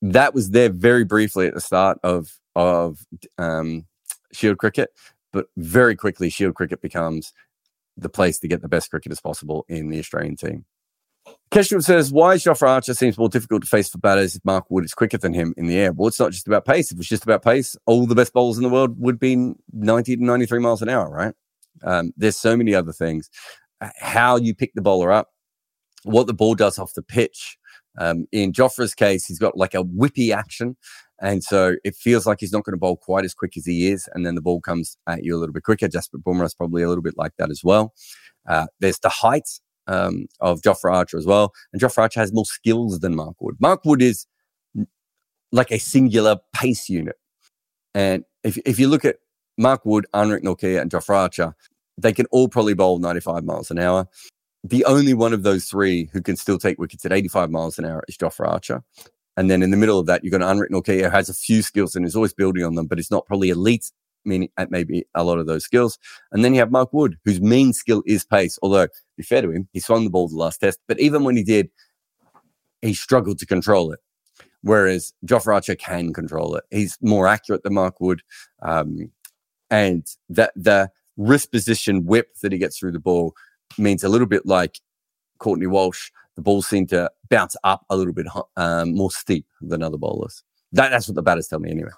that 0.00 0.34
was 0.34 0.50
there 0.50 0.68
very 0.68 1.04
briefly 1.04 1.48
at 1.48 1.54
the 1.54 1.60
start 1.60 1.98
of 2.04 2.38
of 2.58 3.06
um, 3.38 3.86
Shield 4.32 4.58
cricket, 4.58 4.90
but 5.32 5.46
very 5.56 5.94
quickly 5.94 6.28
Shield 6.28 6.56
cricket 6.56 6.82
becomes 6.82 7.32
the 7.96 8.08
place 8.08 8.40
to 8.40 8.48
get 8.48 8.62
the 8.62 8.68
best 8.68 8.90
cricketers 8.90 9.20
possible 9.20 9.64
in 9.68 9.88
the 9.88 9.98
Australian 9.98 10.36
team. 10.36 10.64
Keshav 11.52 11.84
says, 11.84 12.12
why 12.12 12.36
Jofra 12.36 12.68
Archer 12.68 12.94
seems 12.94 13.16
more 13.16 13.28
difficult 13.28 13.62
to 13.62 13.68
face 13.68 13.88
for 13.88 13.98
batters 13.98 14.34
if 14.34 14.44
Mark 14.44 14.66
Wood 14.70 14.84
is 14.84 14.92
quicker 14.92 15.18
than 15.18 15.32
him 15.32 15.54
in 15.56 15.66
the 15.66 15.78
air? 15.78 15.92
Well, 15.92 16.08
it's 16.08 16.18
not 16.18 16.32
just 16.32 16.46
about 16.46 16.64
pace. 16.64 16.90
If 16.90 16.98
it's 16.98 17.08
just 17.08 17.22
about 17.22 17.44
pace, 17.44 17.76
all 17.86 18.06
the 18.06 18.14
best 18.14 18.32
bowlers 18.32 18.56
in 18.56 18.64
the 18.64 18.68
world 18.68 19.00
would 19.00 19.18
be 19.18 19.54
90 19.72 20.16
to 20.16 20.24
93 20.24 20.58
miles 20.58 20.82
an 20.82 20.88
hour, 20.88 21.08
right? 21.08 21.34
Um, 21.84 22.12
there's 22.16 22.36
so 22.36 22.56
many 22.56 22.74
other 22.74 22.92
things. 22.92 23.30
How 24.00 24.36
you 24.36 24.54
pick 24.54 24.72
the 24.74 24.82
bowler 24.82 25.12
up, 25.12 25.28
what 26.02 26.26
the 26.26 26.34
ball 26.34 26.54
does 26.54 26.78
off 26.78 26.94
the 26.94 27.02
pitch. 27.02 27.56
Um, 27.98 28.26
in 28.32 28.52
Jofra's 28.52 28.94
case, 28.94 29.26
he's 29.26 29.38
got 29.38 29.56
like 29.56 29.74
a 29.74 29.84
whippy 29.84 30.34
action. 30.34 30.76
And 31.20 31.42
so 31.42 31.76
it 31.84 31.96
feels 31.96 32.26
like 32.26 32.38
he's 32.40 32.52
not 32.52 32.64
going 32.64 32.74
to 32.74 32.78
bowl 32.78 32.96
quite 32.96 33.24
as 33.24 33.34
quick 33.34 33.56
as 33.56 33.66
he 33.66 33.90
is. 33.90 34.08
And 34.14 34.24
then 34.24 34.34
the 34.34 34.40
ball 34.40 34.60
comes 34.60 34.96
at 35.06 35.24
you 35.24 35.36
a 35.36 35.38
little 35.38 35.52
bit 35.52 35.64
quicker. 35.64 35.88
Jasprit 35.88 36.22
Bumrah's 36.22 36.54
probably 36.54 36.82
a 36.82 36.88
little 36.88 37.02
bit 37.02 37.16
like 37.16 37.32
that 37.38 37.50
as 37.50 37.62
well. 37.64 37.92
Uh, 38.46 38.66
there's 38.80 39.00
the 39.00 39.08
height 39.08 39.48
um, 39.88 40.26
of 40.40 40.60
Jofra 40.60 40.92
Archer 40.92 41.18
as 41.18 41.26
well. 41.26 41.52
And 41.72 41.82
Jofra 41.82 42.02
Archer 42.02 42.20
has 42.20 42.32
more 42.32 42.44
skills 42.44 43.00
than 43.00 43.16
Mark 43.16 43.36
Wood. 43.40 43.56
Mark 43.58 43.84
Wood 43.84 44.02
is 44.02 44.26
like 45.50 45.72
a 45.72 45.78
singular 45.78 46.36
pace 46.54 46.88
unit. 46.88 47.16
And 47.94 48.24
if, 48.44 48.58
if 48.64 48.78
you 48.78 48.86
look 48.86 49.04
at 49.04 49.16
Mark 49.56 49.84
Wood, 49.84 50.06
Anrich 50.14 50.42
Nortje, 50.42 50.80
and 50.80 50.90
Jofra 50.90 51.16
Archer, 51.16 51.54
they 51.96 52.12
can 52.12 52.26
all 52.26 52.48
probably 52.48 52.74
bowl 52.74 52.98
95 52.98 53.44
miles 53.44 53.70
an 53.70 53.78
hour. 53.78 54.06
The 54.62 54.84
only 54.84 55.14
one 55.14 55.32
of 55.32 55.42
those 55.42 55.64
three 55.64 56.10
who 56.12 56.20
can 56.20 56.36
still 56.36 56.58
take 56.58 56.78
wickets 56.78 57.04
at 57.04 57.12
85 57.12 57.50
miles 57.50 57.78
an 57.78 57.84
hour 57.84 58.04
is 58.08 58.16
Jofra 58.16 58.48
Archer. 58.48 58.84
And 59.38 59.48
then 59.48 59.62
in 59.62 59.70
the 59.70 59.76
middle 59.76 60.00
of 60.00 60.06
that, 60.06 60.24
you've 60.24 60.32
got 60.32 60.40
Anrich 60.40 60.70
Nortje 60.70 61.00
who 61.00 61.10
has 61.10 61.28
a 61.28 61.34
few 61.34 61.62
skills 61.62 61.94
and 61.94 62.04
is 62.04 62.16
always 62.16 62.34
building 62.34 62.64
on 62.64 62.74
them, 62.74 62.88
but 62.88 62.98
it's 62.98 63.12
not 63.12 63.24
probably 63.24 63.50
elite 63.50 63.92
meaning 64.24 64.48
at 64.56 64.72
maybe 64.72 65.06
a 65.14 65.22
lot 65.22 65.38
of 65.38 65.46
those 65.46 65.62
skills. 65.62 65.96
And 66.32 66.44
then 66.44 66.54
you 66.54 66.58
have 66.58 66.72
Mark 66.72 66.92
Wood, 66.92 67.18
whose 67.24 67.40
main 67.40 67.72
skill 67.72 68.02
is 68.04 68.24
pace. 68.24 68.58
Although, 68.62 68.88
be 69.16 69.22
fair 69.22 69.40
to 69.42 69.50
him, 69.52 69.68
he 69.72 69.78
swung 69.78 70.02
the 70.02 70.10
ball 70.10 70.26
the 70.26 70.34
last 70.34 70.58
test, 70.58 70.80
but 70.88 70.98
even 70.98 71.22
when 71.22 71.36
he 71.36 71.44
did, 71.44 71.70
he 72.82 72.94
struggled 72.94 73.38
to 73.38 73.46
control 73.46 73.92
it. 73.92 74.00
Whereas 74.62 75.12
Jofra 75.24 75.54
Archer 75.54 75.76
can 75.76 76.12
control 76.12 76.56
it. 76.56 76.64
He's 76.72 76.98
more 77.00 77.28
accurate 77.28 77.62
than 77.62 77.74
Mark 77.74 78.00
Wood. 78.00 78.22
Um, 78.60 79.12
and 79.70 80.04
that 80.30 80.52
the 80.56 80.90
wrist 81.16 81.52
position 81.52 82.06
whip 82.06 82.34
that 82.42 82.50
he 82.50 82.58
gets 82.58 82.76
through 82.76 82.92
the 82.92 82.98
ball 82.98 83.34
means 83.78 84.02
a 84.02 84.08
little 84.08 84.26
bit 84.26 84.46
like 84.46 84.80
Courtney 85.38 85.68
Walsh. 85.68 86.10
The 86.38 86.42
ball 86.42 86.62
seemed 86.62 86.88
to 86.90 87.10
bounce 87.30 87.56
up 87.64 87.84
a 87.90 87.96
little 87.96 88.12
bit 88.12 88.28
um, 88.56 88.94
more 88.94 89.10
steep 89.10 89.44
than 89.60 89.82
other 89.82 89.96
bowlers. 89.96 90.44
That, 90.70 90.90
that's 90.90 91.08
what 91.08 91.16
the 91.16 91.22
batters 91.22 91.48
tell 91.48 91.58
me 91.58 91.68
anyway. 91.68 91.90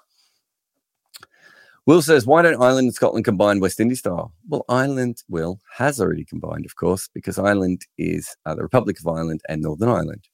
Will 1.85 2.01
says, 2.01 2.25
why 2.25 2.41
don't 2.41 2.59
Ireland 2.59 2.85
and 2.85 2.93
Scotland 2.95 3.23
combine 3.23 3.59
West 3.59 3.79
Indies 3.79 3.99
style? 3.99 4.33
Well, 4.49 4.65
Ireland, 4.67 5.21
Will, 5.29 5.59
has 5.77 6.01
already 6.01 6.25
combined, 6.25 6.65
of 6.65 6.75
course, 6.75 7.07
because 7.13 7.37
Ireland 7.37 7.85
is 7.99 8.35
uh, 8.47 8.55
the 8.55 8.63
Republic 8.63 8.99
of 8.99 9.07
Ireland 9.07 9.41
and 9.47 9.61
Northern 9.61 9.89
Ireland. 9.89 10.27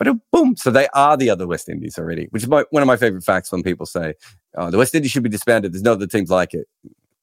But 0.00 0.16
boom, 0.32 0.56
so 0.56 0.72
they 0.72 0.88
are 0.92 1.16
the 1.16 1.30
other 1.30 1.46
West 1.46 1.68
Indies 1.68 1.98
already, 1.98 2.26
which 2.30 2.42
is 2.42 2.48
my, 2.48 2.64
one 2.70 2.82
of 2.82 2.88
my 2.88 2.96
favorite 2.96 3.22
facts 3.22 3.52
when 3.52 3.62
people 3.62 3.86
say 3.86 4.14
oh, 4.56 4.68
the 4.68 4.78
West 4.78 4.96
Indies 4.96 5.12
should 5.12 5.22
be 5.22 5.28
disbanded. 5.28 5.72
There's 5.72 5.84
no 5.84 5.92
other 5.92 6.08
teams 6.08 6.28
like 6.28 6.54
it. 6.54 6.66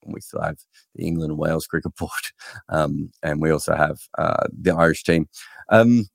We 0.06 0.22
still 0.22 0.42
have 0.42 0.58
the 0.96 1.06
England 1.06 1.32
and 1.32 1.40
Wales 1.40 1.68
cricket 1.68 1.96
board, 1.96 2.12
um, 2.70 3.12
and 3.24 3.42
we 3.42 3.52
also 3.52 3.76
have 3.76 4.00
uh, 4.18 4.48
the 4.52 4.72
Irish 4.72 5.04
team. 5.04 5.28
Um, 5.70 6.08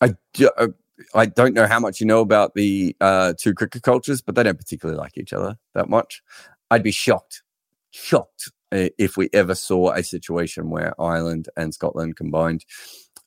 I, 0.00 0.14
uh, 0.56 0.68
I 1.14 1.26
don't 1.26 1.54
know 1.54 1.66
how 1.66 1.80
much 1.80 2.00
you 2.00 2.06
know 2.06 2.20
about 2.20 2.54
the 2.54 2.96
uh, 3.00 3.34
two 3.38 3.54
cricket 3.54 3.82
cultures, 3.82 4.22
but 4.22 4.34
they 4.34 4.42
don't 4.42 4.58
particularly 4.58 4.98
like 4.98 5.18
each 5.18 5.32
other 5.32 5.56
that 5.74 5.88
much. 5.88 6.22
I'd 6.70 6.82
be 6.82 6.92
shocked, 6.92 7.42
shocked 7.90 8.50
if 8.72 9.16
we 9.16 9.28
ever 9.32 9.54
saw 9.54 9.90
a 9.90 10.02
situation 10.02 10.70
where 10.70 11.00
Ireland 11.00 11.48
and 11.56 11.74
Scotland 11.74 12.16
combined. 12.16 12.64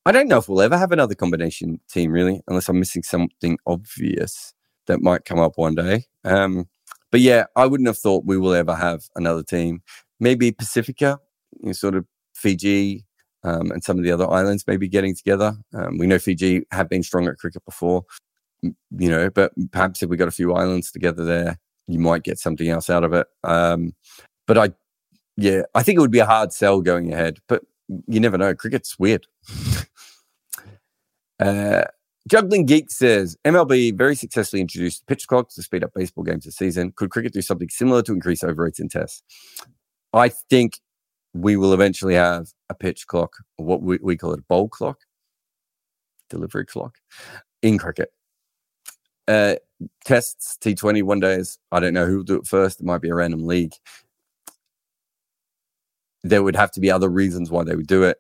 I 0.06 0.12
don't 0.12 0.28
know 0.28 0.38
if 0.38 0.50
we'll 0.50 0.62
ever 0.62 0.78
have 0.78 0.92
another 0.92 1.16
combination 1.16 1.80
team, 1.90 2.12
really, 2.12 2.42
unless 2.48 2.70
I'm 2.70 2.80
missing 2.80 3.04
something 3.04 3.58
obvious 3.66 4.54
that 4.88 5.02
might 5.02 5.26
come 5.26 5.40
up 5.40 5.54
one 5.58 5.76
day. 5.76 6.06
Um, 6.26 6.68
but 7.14 7.22
yeah, 7.22 7.46
I 7.56 7.68
wouldn't 7.68 7.86
have 7.86 8.00
thought 8.00 8.26
we 8.26 8.40
will 8.40 8.56
ever 8.56 8.74
have 8.74 9.04
another 9.16 9.44
team. 9.44 9.84
Maybe 10.20 10.52
Pacifica, 10.52 11.20
you 11.62 11.68
know, 11.68 11.72
sort 11.74 11.94
of 11.94 12.08
Fiji, 12.34 13.06
um, 13.44 13.70
and 13.70 13.84
some 13.84 14.00
of 14.00 14.04
the 14.04 14.12
other 14.12 14.28
islands 14.28 14.66
maybe 14.66 14.88
getting 14.88 15.16
together. 15.16 15.56
Um, 15.76 16.00
we 16.00 16.08
know 16.08 16.18
Fiji 16.18 16.66
have 16.72 16.90
been 16.90 17.04
strong 17.04 17.28
at 17.28 17.38
cricket 17.38 17.64
before, 17.66 18.04
you 18.64 18.74
know, 19.12 19.30
but 19.30 19.52
perhaps 19.72 20.02
if 20.02 20.10
we 20.10 20.18
got 20.18 20.28
a 20.28 20.32
few 20.32 20.56
islands 20.56 20.92
together 20.92 21.24
there, 21.24 21.60
you 21.86 22.00
might 22.00 22.24
get 22.24 22.40
something 22.40 22.68
else 22.68 22.90
out 22.90 23.04
of 23.04 23.14
it. 23.14 23.28
Um, 23.44 23.94
but 24.48 24.58
I, 24.58 24.72
yeah, 25.38 25.62
I 25.76 25.84
think 25.84 25.98
it 25.98 26.02
would 26.02 26.10
be 26.10 26.18
a 26.18 26.26
hard 26.26 26.52
sell 26.52 26.82
going 26.82 27.14
ahead, 27.14 27.38
but 27.48 27.62
you 28.08 28.22
never 28.22 28.40
know. 28.40 28.56
Cricket's 28.56 28.98
weird. 28.98 29.28
uh, 31.40 31.84
Juggling 32.30 32.66
Geek 32.66 32.90
says 32.90 33.36
MLB 33.44 33.98
very 33.98 34.16
successfully 34.16 34.62
introduced 34.62 35.06
pitch 35.08 35.28
clocks 35.28 35.56
to 35.56 35.62
speed 35.62 35.84
up 35.84 35.94
baseball 35.94 36.24
games 36.24 36.46
this 36.46 36.56
season. 36.56 36.94
Could 36.96 37.10
cricket 37.10 37.34
do 37.34 37.42
something 37.42 37.70
similar 37.70 38.02
to 38.04 38.14
increase 38.14 38.44
overrates 38.44 38.80
in 38.80 38.88
tests? 38.88 39.24
I 40.14 40.30
think 40.30 40.80
we 41.34 41.58
will 41.58 41.74
eventually 41.74 42.14
have 42.14 42.54
a 42.70 42.76
pitch 42.76 43.08
clock, 43.08 43.34
what 43.58 43.82
we, 43.82 44.00
we 44.02 44.16
call 44.16 44.32
it 44.34 44.40
a 44.40 44.44
bowl 44.44 44.70
clock, 44.70 45.00
delivery 46.30 46.66
clock 46.66 46.98
in 47.62 47.78
cricket. 47.78 48.14
Uh, 49.28 49.56
tests 50.06 50.58
T20 50.62 51.04
one 51.04 51.20
days. 51.20 51.58
I 51.72 51.80
don't 51.80 51.94
know 51.94 52.06
who 52.06 52.18
will 52.18 52.24
do 52.24 52.36
it 52.36 52.48
first. 52.48 52.80
It 52.80 52.86
might 52.86 53.02
be 53.02 53.10
a 53.10 53.16
random 53.16 53.46
league. 53.46 53.74
There 56.24 56.44
would 56.44 56.56
have 56.56 56.72
to 56.72 56.80
be 56.80 56.90
other 56.90 57.10
reasons 57.10 57.52
why 57.52 57.64
they 57.64 57.76
would 57.76 57.88
do 57.88 58.04
it. 58.04 58.18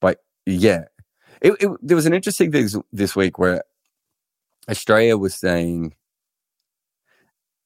But 0.00 0.24
yeah, 0.46 0.84
it, 1.40 1.54
it, 1.60 1.70
there 1.82 1.96
was 1.96 2.06
an 2.06 2.14
interesting 2.14 2.52
thing 2.52 2.68
this 2.92 3.16
week 3.16 3.38
where 3.38 3.62
Australia 4.70 5.16
was 5.16 5.34
saying 5.34 5.94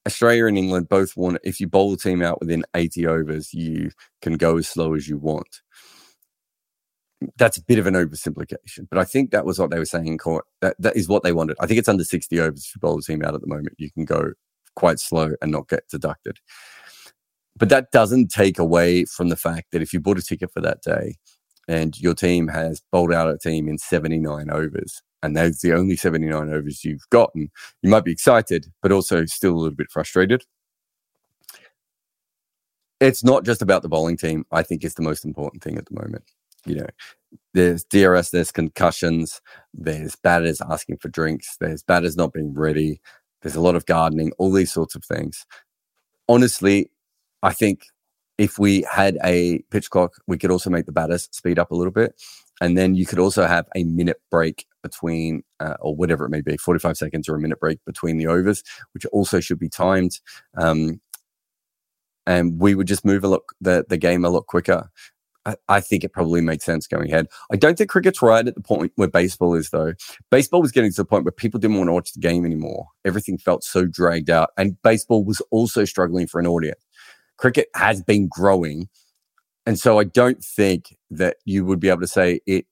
Australia 0.05 0.47
and 0.47 0.57
England 0.57 0.89
both 0.89 1.15
want, 1.15 1.37
if 1.43 1.59
you 1.59 1.67
bowl 1.67 1.91
the 1.91 1.97
team 1.97 2.21
out 2.21 2.39
within 2.39 2.65
80 2.75 3.07
overs, 3.07 3.53
you 3.53 3.91
can 4.21 4.35
go 4.35 4.57
as 4.57 4.67
slow 4.67 4.93
as 4.93 5.07
you 5.07 5.17
want. 5.17 5.61
That's 7.37 7.57
a 7.57 7.63
bit 7.63 7.79
of 7.79 7.87
an 7.87 7.93
oversimplification, 7.93 8.87
but 8.89 8.99
I 8.99 9.05
think 9.05 9.31
that 9.31 9.45
was 9.45 9.57
what 9.57 9.71
they 9.71 9.79
were 9.79 9.85
saying 9.85 10.07
in 10.07 10.17
court. 10.17 10.43
That, 10.59 10.75
that 10.79 10.97
is 10.97 11.07
what 11.07 11.23
they 11.23 11.31
wanted. 11.31 11.55
I 11.61 11.67
think 11.67 11.79
it's 11.79 11.87
under 11.87 12.03
60 12.03 12.37
overs 12.39 12.65
if 12.65 12.75
you 12.75 12.79
bowl 12.79 12.99
a 12.99 13.01
team 13.01 13.23
out 13.23 13.33
at 13.33 13.39
the 13.39 13.47
moment. 13.47 13.75
You 13.77 13.89
can 13.91 14.03
go 14.03 14.33
quite 14.75 14.99
slow 14.99 15.31
and 15.41 15.51
not 15.51 15.69
get 15.69 15.87
deducted. 15.89 16.39
But 17.55 17.69
that 17.69 17.91
doesn't 17.91 18.29
take 18.29 18.59
away 18.59 19.05
from 19.05 19.29
the 19.29 19.37
fact 19.37 19.67
that 19.71 19.81
if 19.81 19.93
you 19.93 20.01
bought 20.01 20.17
a 20.17 20.21
ticket 20.21 20.51
for 20.51 20.59
that 20.61 20.81
day 20.81 21.15
and 21.67 21.99
your 21.99 22.13
team 22.13 22.47
has 22.47 22.81
bowled 22.91 23.13
out 23.13 23.29
a 23.29 23.37
team 23.37 23.67
in 23.67 23.77
79 23.77 24.49
overs, 24.49 25.01
and 25.21 25.35
that's 25.35 25.61
the 25.61 25.73
only 25.73 25.95
79 25.95 26.53
overs 26.53 26.83
you've 26.83 27.09
gotten, 27.09 27.49
you 27.81 27.89
might 27.89 28.03
be 28.03 28.11
excited, 28.11 28.67
but 28.81 28.91
also 28.91 29.25
still 29.25 29.53
a 29.53 29.55
little 29.55 29.75
bit 29.75 29.91
frustrated. 29.91 30.43
It's 32.99 33.23
not 33.23 33.43
just 33.43 33.61
about 33.61 33.81
the 33.81 33.89
bowling 33.89 34.17
team. 34.17 34.45
I 34.51 34.63
think 34.63 34.83
it's 34.83 34.95
the 34.95 35.01
most 35.01 35.25
important 35.25 35.63
thing 35.63 35.77
at 35.77 35.85
the 35.85 35.95
moment. 35.95 36.23
You 36.65 36.75
know, 36.75 36.87
there's 37.53 37.83
DRS, 37.83 38.29
there's 38.29 38.51
concussions, 38.51 39.41
there's 39.73 40.15
batters 40.15 40.61
asking 40.61 40.97
for 40.97 41.09
drinks, 41.09 41.57
there's 41.59 41.83
batters 41.83 42.15
not 42.15 42.33
being 42.33 42.53
ready, 42.53 43.01
there's 43.41 43.55
a 43.55 43.61
lot 43.61 43.75
of 43.75 43.85
gardening, 43.85 44.31
all 44.37 44.51
these 44.51 44.71
sorts 44.71 44.95
of 44.95 45.03
things. 45.03 45.45
Honestly, 46.29 46.89
I 47.41 47.51
think 47.51 47.87
if 48.37 48.57
we 48.57 48.85
had 48.91 49.17
a 49.23 49.59
pitch 49.69 49.89
clock, 49.89 50.13
we 50.27 50.37
could 50.37 50.51
also 50.51 50.69
make 50.69 50.85
the 50.85 50.91
batters 50.91 51.29
speed 51.31 51.59
up 51.59 51.71
a 51.71 51.75
little 51.75 51.91
bit. 51.91 52.19
And 52.61 52.77
then 52.77 52.95
you 52.95 53.05
could 53.05 53.19
also 53.19 53.45
have 53.45 53.65
a 53.75 53.83
minute 53.83 54.21
break 54.31 54.65
between, 54.81 55.43
uh, 55.59 55.75
or 55.81 55.95
whatever 55.95 56.25
it 56.25 56.29
may 56.29 56.41
be, 56.41 56.57
45 56.57 56.97
seconds 56.97 57.27
or 57.27 57.35
a 57.35 57.39
minute 57.39 57.59
break 57.59 57.79
between 57.85 58.17
the 58.17 58.27
overs, 58.27 58.63
which 58.93 59.05
also 59.07 59.39
should 59.39 59.59
be 59.59 59.69
timed. 59.69 60.19
Um, 60.57 61.01
and 62.25 62.59
we 62.59 62.73
would 62.75 62.87
just 62.87 63.05
move 63.05 63.23
a 63.23 63.27
lot, 63.27 63.41
the, 63.59 63.85
the 63.89 63.97
game 63.97 64.23
a 64.23 64.29
lot 64.29 64.47
quicker. 64.47 64.89
I, 65.45 65.55
I 65.67 65.81
think 65.81 66.03
it 66.03 66.13
probably 66.13 66.41
makes 66.41 66.63
sense 66.63 66.87
going 66.87 67.11
ahead. 67.11 67.27
I 67.51 67.57
don't 67.57 67.77
think 67.77 67.89
cricket's 67.89 68.21
right 68.21 68.47
at 68.47 68.55
the 68.55 68.61
point 68.61 68.93
where 68.95 69.09
baseball 69.09 69.55
is, 69.55 69.71
though. 69.71 69.93
Baseball 70.31 70.61
was 70.61 70.71
getting 70.71 70.91
to 70.91 71.01
the 71.01 71.05
point 71.05 71.25
where 71.25 71.33
people 71.33 71.59
didn't 71.59 71.77
want 71.77 71.89
to 71.89 71.93
watch 71.93 72.13
the 72.13 72.21
game 72.21 72.45
anymore. 72.45 72.87
Everything 73.03 73.37
felt 73.37 73.63
so 73.63 73.85
dragged 73.85 74.29
out. 74.29 74.51
And 74.57 74.81
baseball 74.83 75.25
was 75.25 75.41
also 75.51 75.83
struggling 75.85 76.27
for 76.27 76.39
an 76.39 76.47
audience 76.47 76.79
cricket 77.43 77.67
has 77.75 78.01
been 78.01 78.29
growing. 78.29 78.87
And 79.65 79.77
so 79.77 79.99
I 79.99 80.05
don't 80.05 80.41
think 80.41 80.95
that 81.11 81.35
you 81.43 81.65
would 81.65 81.81
be 81.81 81.89
able 81.89 81.99
to 81.99 82.07
say 82.07 82.39
it 82.47 82.65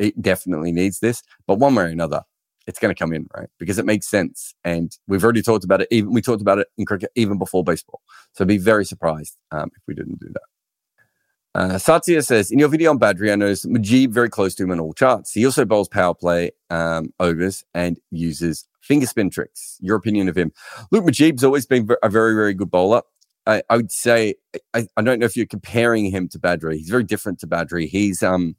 it 0.00 0.20
definitely 0.20 0.72
needs 0.72 0.98
this, 0.98 1.22
but 1.46 1.60
one 1.60 1.76
way 1.76 1.84
or 1.84 1.86
another, 1.86 2.22
it's 2.66 2.80
going 2.80 2.92
to 2.92 2.98
come 2.98 3.12
in, 3.12 3.28
right? 3.36 3.48
Because 3.60 3.78
it 3.78 3.86
makes 3.86 4.08
sense. 4.08 4.54
And 4.64 4.96
we've 5.06 5.22
already 5.22 5.42
talked 5.42 5.64
about 5.64 5.82
it. 5.82 5.88
Even 5.92 6.12
we 6.12 6.20
talked 6.20 6.42
about 6.42 6.58
it 6.58 6.66
in 6.76 6.84
cricket 6.84 7.10
even 7.14 7.38
before 7.38 7.62
baseball. 7.62 8.00
So 8.32 8.42
I'd 8.42 8.48
be 8.48 8.58
very 8.58 8.84
surprised 8.84 9.36
um, 9.52 9.70
if 9.76 9.82
we 9.86 9.94
didn't 9.94 10.18
do 10.18 10.30
that. 10.32 11.60
Uh, 11.60 11.78
Satya 11.78 12.22
says, 12.22 12.50
in 12.50 12.58
your 12.58 12.68
video 12.68 12.90
on 12.90 12.98
Badree, 12.98 13.32
I 13.32 13.36
noticed 13.36 13.68
Mujeeb 13.68 14.10
very 14.10 14.30
close 14.30 14.54
to 14.56 14.64
him 14.64 14.72
on 14.72 14.80
all 14.80 14.94
charts. 14.94 15.32
He 15.32 15.46
also 15.46 15.64
bowls 15.64 15.88
power 15.88 16.14
play 16.14 16.50
um, 16.70 17.12
overs 17.20 17.64
and 17.72 18.00
uses 18.10 18.66
finger 18.80 19.06
spin 19.06 19.30
tricks. 19.30 19.78
Your 19.80 19.96
opinion 19.96 20.28
of 20.28 20.36
him? 20.36 20.52
Luke 20.90 21.04
Mujeeb's 21.04 21.44
always 21.44 21.66
been 21.66 21.88
a 22.02 22.08
very, 22.08 22.34
very 22.34 22.54
good 22.54 22.70
bowler. 22.70 23.02
I, 23.48 23.62
I 23.70 23.76
would 23.76 23.90
say 23.90 24.34
I, 24.74 24.86
I, 24.96 25.02
don't 25.02 25.18
know 25.18 25.24
if 25.24 25.36
you're 25.36 25.46
comparing 25.46 26.10
him 26.10 26.28
to 26.28 26.38
Badree. 26.38 26.76
He's 26.76 26.90
very 26.90 27.02
different 27.02 27.40
to 27.40 27.46
Badree. 27.46 27.88
He's 27.88 28.22
um 28.22 28.54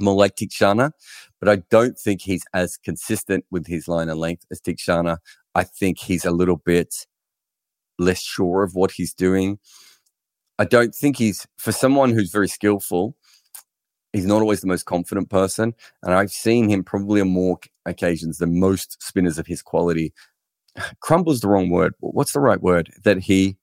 more 0.00 0.14
like 0.14 0.36
Theekshana, 0.36 0.92
but 1.40 1.48
I 1.48 1.56
don't 1.70 1.98
think 1.98 2.22
he's 2.22 2.44
as 2.54 2.76
consistent 2.76 3.44
with 3.50 3.66
his 3.66 3.88
line 3.88 4.08
and 4.08 4.18
length 4.18 4.46
as 4.50 4.60
Theekshana. 4.60 5.18
I 5.54 5.64
think 5.64 5.98
he's 5.98 6.24
a 6.24 6.30
little 6.30 6.56
bit 6.56 7.06
less 7.98 8.20
sure 8.20 8.62
of 8.62 8.74
what 8.74 8.92
he's 8.92 9.12
doing. 9.12 9.58
I 10.58 10.64
don't 10.64 10.94
think 10.94 11.16
he's 11.18 11.46
for 11.58 11.72
someone 11.72 12.10
who's 12.10 12.30
very 12.30 12.48
skillful. 12.48 13.16
He's 14.12 14.26
not 14.26 14.42
always 14.42 14.60
the 14.60 14.68
most 14.68 14.86
confident 14.86 15.28
person, 15.28 15.74
and 16.04 16.14
I've 16.14 16.30
seen 16.30 16.68
him 16.68 16.84
probably 16.84 17.20
on 17.20 17.28
more 17.28 17.58
occasions 17.84 18.38
than 18.38 18.60
most 18.60 19.02
spinners 19.02 19.38
of 19.38 19.48
his 19.48 19.60
quality. 19.60 20.12
Crumbles 21.00 21.40
the 21.40 21.48
wrong 21.48 21.70
word. 21.70 21.94
What's 21.98 22.32
the 22.32 22.40
right 22.40 22.62
word? 22.62 22.92
That 23.02 23.18
he 23.18 23.56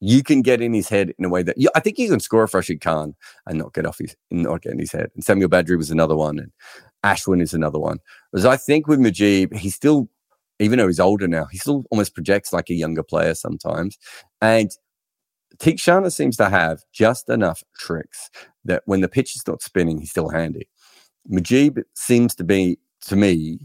you 0.00 0.22
can 0.22 0.42
get 0.42 0.60
in 0.60 0.72
his 0.72 0.88
head 0.88 1.12
in 1.18 1.24
a 1.24 1.28
way 1.28 1.42
that 1.42 1.58
you, 1.58 1.68
I 1.74 1.80
think 1.80 1.98
you 1.98 2.08
can 2.08 2.20
score 2.20 2.44
a 2.44 2.48
Rashid 2.52 2.80
Khan 2.80 3.14
and 3.46 3.58
not 3.58 3.74
get 3.74 3.86
off 3.86 3.98
his 3.98 4.16
not 4.30 4.62
get 4.62 4.72
in 4.72 4.78
his 4.78 4.92
head. 4.92 5.10
And 5.14 5.24
Samuel 5.24 5.48
Badree 5.48 5.76
was 5.76 5.90
another 5.90 6.16
one, 6.16 6.38
and 6.38 6.52
Ashwin 7.04 7.42
is 7.42 7.54
another 7.54 7.78
one. 7.78 7.98
Because 8.32 8.44
I 8.44 8.56
think 8.56 8.86
with 8.86 9.00
Mujeeb, 9.00 9.56
he 9.56 9.70
still, 9.70 10.08
even 10.60 10.78
though 10.78 10.86
he's 10.86 11.00
older 11.00 11.26
now, 11.26 11.46
he 11.46 11.58
still 11.58 11.84
almost 11.90 12.14
projects 12.14 12.52
like 12.52 12.70
a 12.70 12.74
younger 12.74 13.02
player 13.02 13.34
sometimes. 13.34 13.98
And 14.40 14.70
Theekshana 15.58 16.12
seems 16.12 16.36
to 16.36 16.48
have 16.48 16.82
just 16.92 17.28
enough 17.28 17.62
tricks 17.78 18.30
that 18.64 18.82
when 18.86 19.00
the 19.00 19.08
pitch 19.08 19.34
is 19.34 19.46
not 19.46 19.62
spinning, 19.62 19.98
he's 19.98 20.10
still 20.10 20.28
handy. 20.28 20.68
Mujeeb 21.30 21.82
seems 21.94 22.34
to 22.36 22.44
be, 22.44 22.78
to 23.02 23.16
me, 23.16 23.58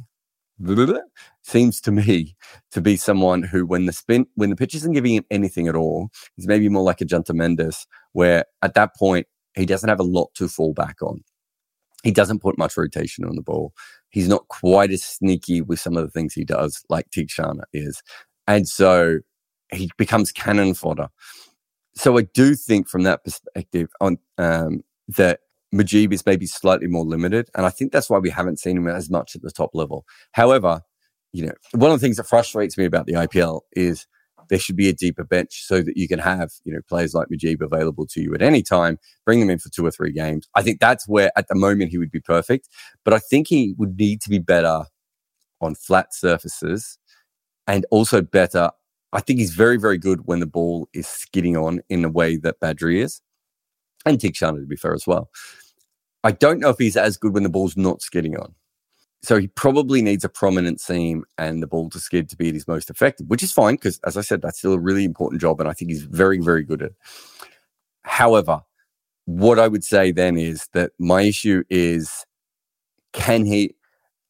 seems 1.42 1.82
to 1.82 1.92
me 1.92 2.36
to 2.72 2.82
be 2.82 2.96
someone 2.96 3.44
who, 3.44 3.66
when 3.66 3.86
the 3.86 3.94
spin, 3.94 4.26
when 4.36 4.50
the 4.50 4.56
pitch 4.56 4.76
isn't 4.76 4.94
giving 4.94 5.16
him 5.16 5.26
anything 5.30 5.68
at 5.68 5.76
all, 5.76 6.10
he's 6.36 6.48
maybe 6.48 6.70
more 6.70 6.84
like 6.84 7.02
a 7.02 7.06
Junta 7.06 7.34
Mendes, 7.34 7.88
where 8.14 8.46
at 8.62 8.74
that 8.76 8.96
point 8.96 9.28
he 9.56 9.66
doesn't 9.66 9.90
have 9.90 10.00
a 10.00 10.04
lot 10.04 10.34
to 10.36 10.48
fall 10.48 10.74
back 10.74 11.02
on. 11.02 11.24
He 12.04 12.12
doesn't 12.12 12.42
put 12.42 12.58
much 12.58 12.76
rotation 12.78 13.26
on 13.26 13.36
the 13.36 13.42
ball. 13.42 13.74
He's 14.10 14.28
not 14.28 14.48
quite 14.50 14.92
as 14.92 15.04
sneaky 15.04 15.62
with 15.62 15.80
some 15.80 15.98
of 15.98 16.04
the 16.04 16.12
things 16.12 16.34
he 16.34 16.46
does, 16.46 16.84
like 16.90 17.10
Theekshana 17.10 17.64
is, 17.74 18.02
and 18.48 18.68
so 18.68 19.20
he 19.72 19.90
becomes 19.98 20.32
cannon 20.32 20.74
fodder. 20.74 21.08
So 21.96 22.18
I 22.18 22.24
do 22.24 22.56
think, 22.56 22.90
from 22.90 23.04
that 23.04 23.24
perspective, 23.24 23.90
on 24.02 24.18
um, 24.38 24.84
that 25.10 25.42
Mujeeb 25.74 26.14
is 26.14 26.26
maybe 26.26 26.46
slightly 26.46 26.88
more 26.88 27.06
limited. 27.06 27.50
And 27.56 27.66
I 27.66 27.70
think 27.70 27.92
that's 27.92 28.10
why 28.10 28.20
we 28.20 28.30
haven't 28.30 28.60
seen 28.60 28.78
him 28.78 28.88
as 28.88 29.10
much 29.10 29.36
at 29.36 29.42
the 29.42 29.52
top 29.52 29.72
level. 29.74 30.06
However, 30.34 30.82
you 31.34 31.48
know, 31.48 31.54
one 31.74 31.92
of 31.92 32.00
the 32.00 32.06
things 32.06 32.18
that 32.18 32.28
frustrates 32.28 32.78
me 32.78 32.86
about 32.86 33.08
the 33.08 33.14
IPL 33.14 33.62
is 33.72 34.06
there 34.50 34.60
should 34.60 34.76
be 34.76 34.90
a 34.90 34.94
deeper 34.94 35.24
bench 35.24 35.64
so 35.66 35.82
that 35.82 35.98
you 35.98 36.08
can 36.08 36.20
have, 36.20 36.52
you 36.64 36.74
know, 36.74 36.82
players 36.88 37.14
like 37.14 37.28
Mujeeb 37.30 37.62
available 37.62 38.06
to 38.08 38.22
you 38.22 38.34
at 38.36 38.42
any 38.42 38.62
time, 38.62 39.00
bring 39.26 39.40
them 39.40 39.50
in 39.50 39.58
for 39.58 39.70
two 39.70 39.86
or 39.86 39.92
three 39.92 40.12
games. 40.12 40.48
I 40.56 40.62
think 40.62 40.80
that's 40.80 41.08
where 41.08 41.32
at 41.36 41.48
the 41.48 41.56
moment 41.56 41.92
he 41.92 41.98
would 41.98 42.12
be 42.12 42.20
perfect. 42.20 42.70
But 43.04 43.14
I 43.14 43.20
think 43.20 43.48
he 43.48 43.74
would 43.78 43.98
need 43.98 44.22
to 44.22 44.30
be 44.30 44.40
better 44.40 44.86
on 45.62 45.76
flat 45.76 46.14
surfaces 46.14 46.98
and 47.68 47.86
also 47.90 48.22
better. 48.22 48.70
I 49.12 49.22
think 49.22 49.40
he's 49.40 49.54
very, 49.54 49.78
very 49.78 49.98
good 49.98 50.22
when 50.26 50.40
the 50.40 50.46
ball 50.46 50.88
is 50.94 51.08
skidding 51.08 51.56
on 51.56 51.82
in 51.90 52.02
the 52.02 52.10
way 52.10 52.36
that 52.38 52.60
Badree 52.60 53.02
is. 53.02 53.22
And 54.06 54.20
Theekshana, 54.20 54.60
to 54.60 54.68
be 54.68 54.76
fair, 54.76 54.94
as 54.94 55.08
well. 55.08 55.30
I 56.24 56.32
don't 56.32 56.60
know 56.60 56.70
if 56.70 56.78
he's 56.78 56.98
as 56.98 57.18
good 57.18 57.34
when 57.34 57.44
the 57.44 57.50
ball's 57.50 57.76
not 57.76 58.02
skidding 58.02 58.38
on. 58.38 58.56
So 59.24 59.40
he 59.40 59.48
probably 59.48 60.02
needs 60.02 60.26
a 60.26 60.30
prominent 60.30 60.82
seam 60.82 61.24
and 61.38 61.64
the 61.64 61.68
ball 61.68 61.90
to 61.92 62.00
skid 62.00 62.30
to 62.30 62.36
be 62.36 62.50
at 62.50 62.54
his 62.54 62.68
most 62.68 62.90
effective, 62.90 63.28
which 63.28 63.44
is 63.44 63.54
fine 63.54 63.76
because, 63.76 64.00
as 64.06 64.18
I 64.18 64.22
said, 64.22 64.42
that's 64.42 64.60
still 64.60 64.74
a 64.74 64.80
really 64.80 65.06
important 65.06 65.42
job, 65.42 65.60
and 65.62 65.70
I 65.70 65.74
think 65.74 65.92
he's 65.92 66.04
very, 66.04 66.40
very 66.40 66.64
good 66.64 66.82
at. 66.82 66.92
it. 66.92 66.96
However, 68.04 68.62
what 69.26 69.60
I 69.60 69.70
would 69.70 69.84
say 69.84 70.12
then 70.12 70.38
is 70.38 70.68
that 70.74 70.92
my 71.00 71.22
issue 71.22 71.64
is, 71.70 72.26
can 73.14 73.46
he? 73.46 73.76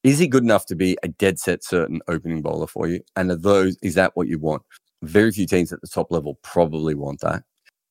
Is 0.03 0.19
he 0.19 0.27
good 0.27 0.43
enough 0.43 0.67
to 0.67 0.75
be 0.75 0.97
a 1.01 1.07
dead 1.07 1.39
set 1.39 1.63
certain 1.63 2.01
opening 2.07 2.43
bowler 2.43 2.67
for 2.67 2.87
you? 2.87 3.01
And 3.15 3.31
are 3.31 3.35
those 3.35 3.77
is 3.81 3.95
that 3.95 4.15
what 4.15 4.27
you 4.27 4.37
want? 4.37 4.61
Very 5.01 5.31
few 5.31 5.47
teams 5.47 5.73
at 5.73 5.81
the 5.81 5.87
top 5.87 6.11
level 6.11 6.37
probably 6.43 6.93
want 6.93 7.21
that 7.21 7.43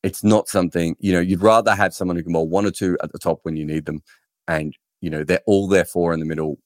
it's 0.03 0.25
not 0.25 0.49
something 0.49 0.97
you 0.99 1.13
know 1.13 1.21
you'd 1.21 1.43
rather 1.43 1.75
have 1.75 1.95
someone 1.95 2.17
who 2.17 2.23
can 2.23 2.33
bowl 2.33 2.49
one 2.49 2.67
or 2.67 2.71
two 2.71 2.97
at 3.03 3.13
the 3.13 3.19
top 3.19 3.41
when 3.43 3.57
you 3.57 3.65
need 3.65 3.87
them 3.87 4.03
and 4.49 4.77
you 5.01 5.11
know 5.11 5.25
they're 5.25 5.43
all 5.47 5.69
there 5.69 5.85
for 5.85 6.13
in 6.13 6.21
the 6.21 6.27
middle 6.27 6.59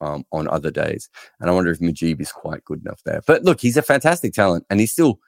um, 0.00 0.24
on 0.32 0.48
other 0.48 0.70
days. 0.70 1.08
And 1.40 1.50
i 1.50 1.52
wonder 1.52 1.70
if 1.70 1.80
Mujeeb 1.80 2.20
is 2.20 2.32
quite 2.32 2.64
good 2.64 2.80
enough 2.80 3.02
there. 3.04 3.20
But 3.26 3.44
look 3.44 3.60
he's 3.60 3.76
a 3.76 3.82
fantastic 3.82 4.32
talent 4.32 4.64
and 4.70 4.80
he's 4.80 4.92
still 4.92 5.18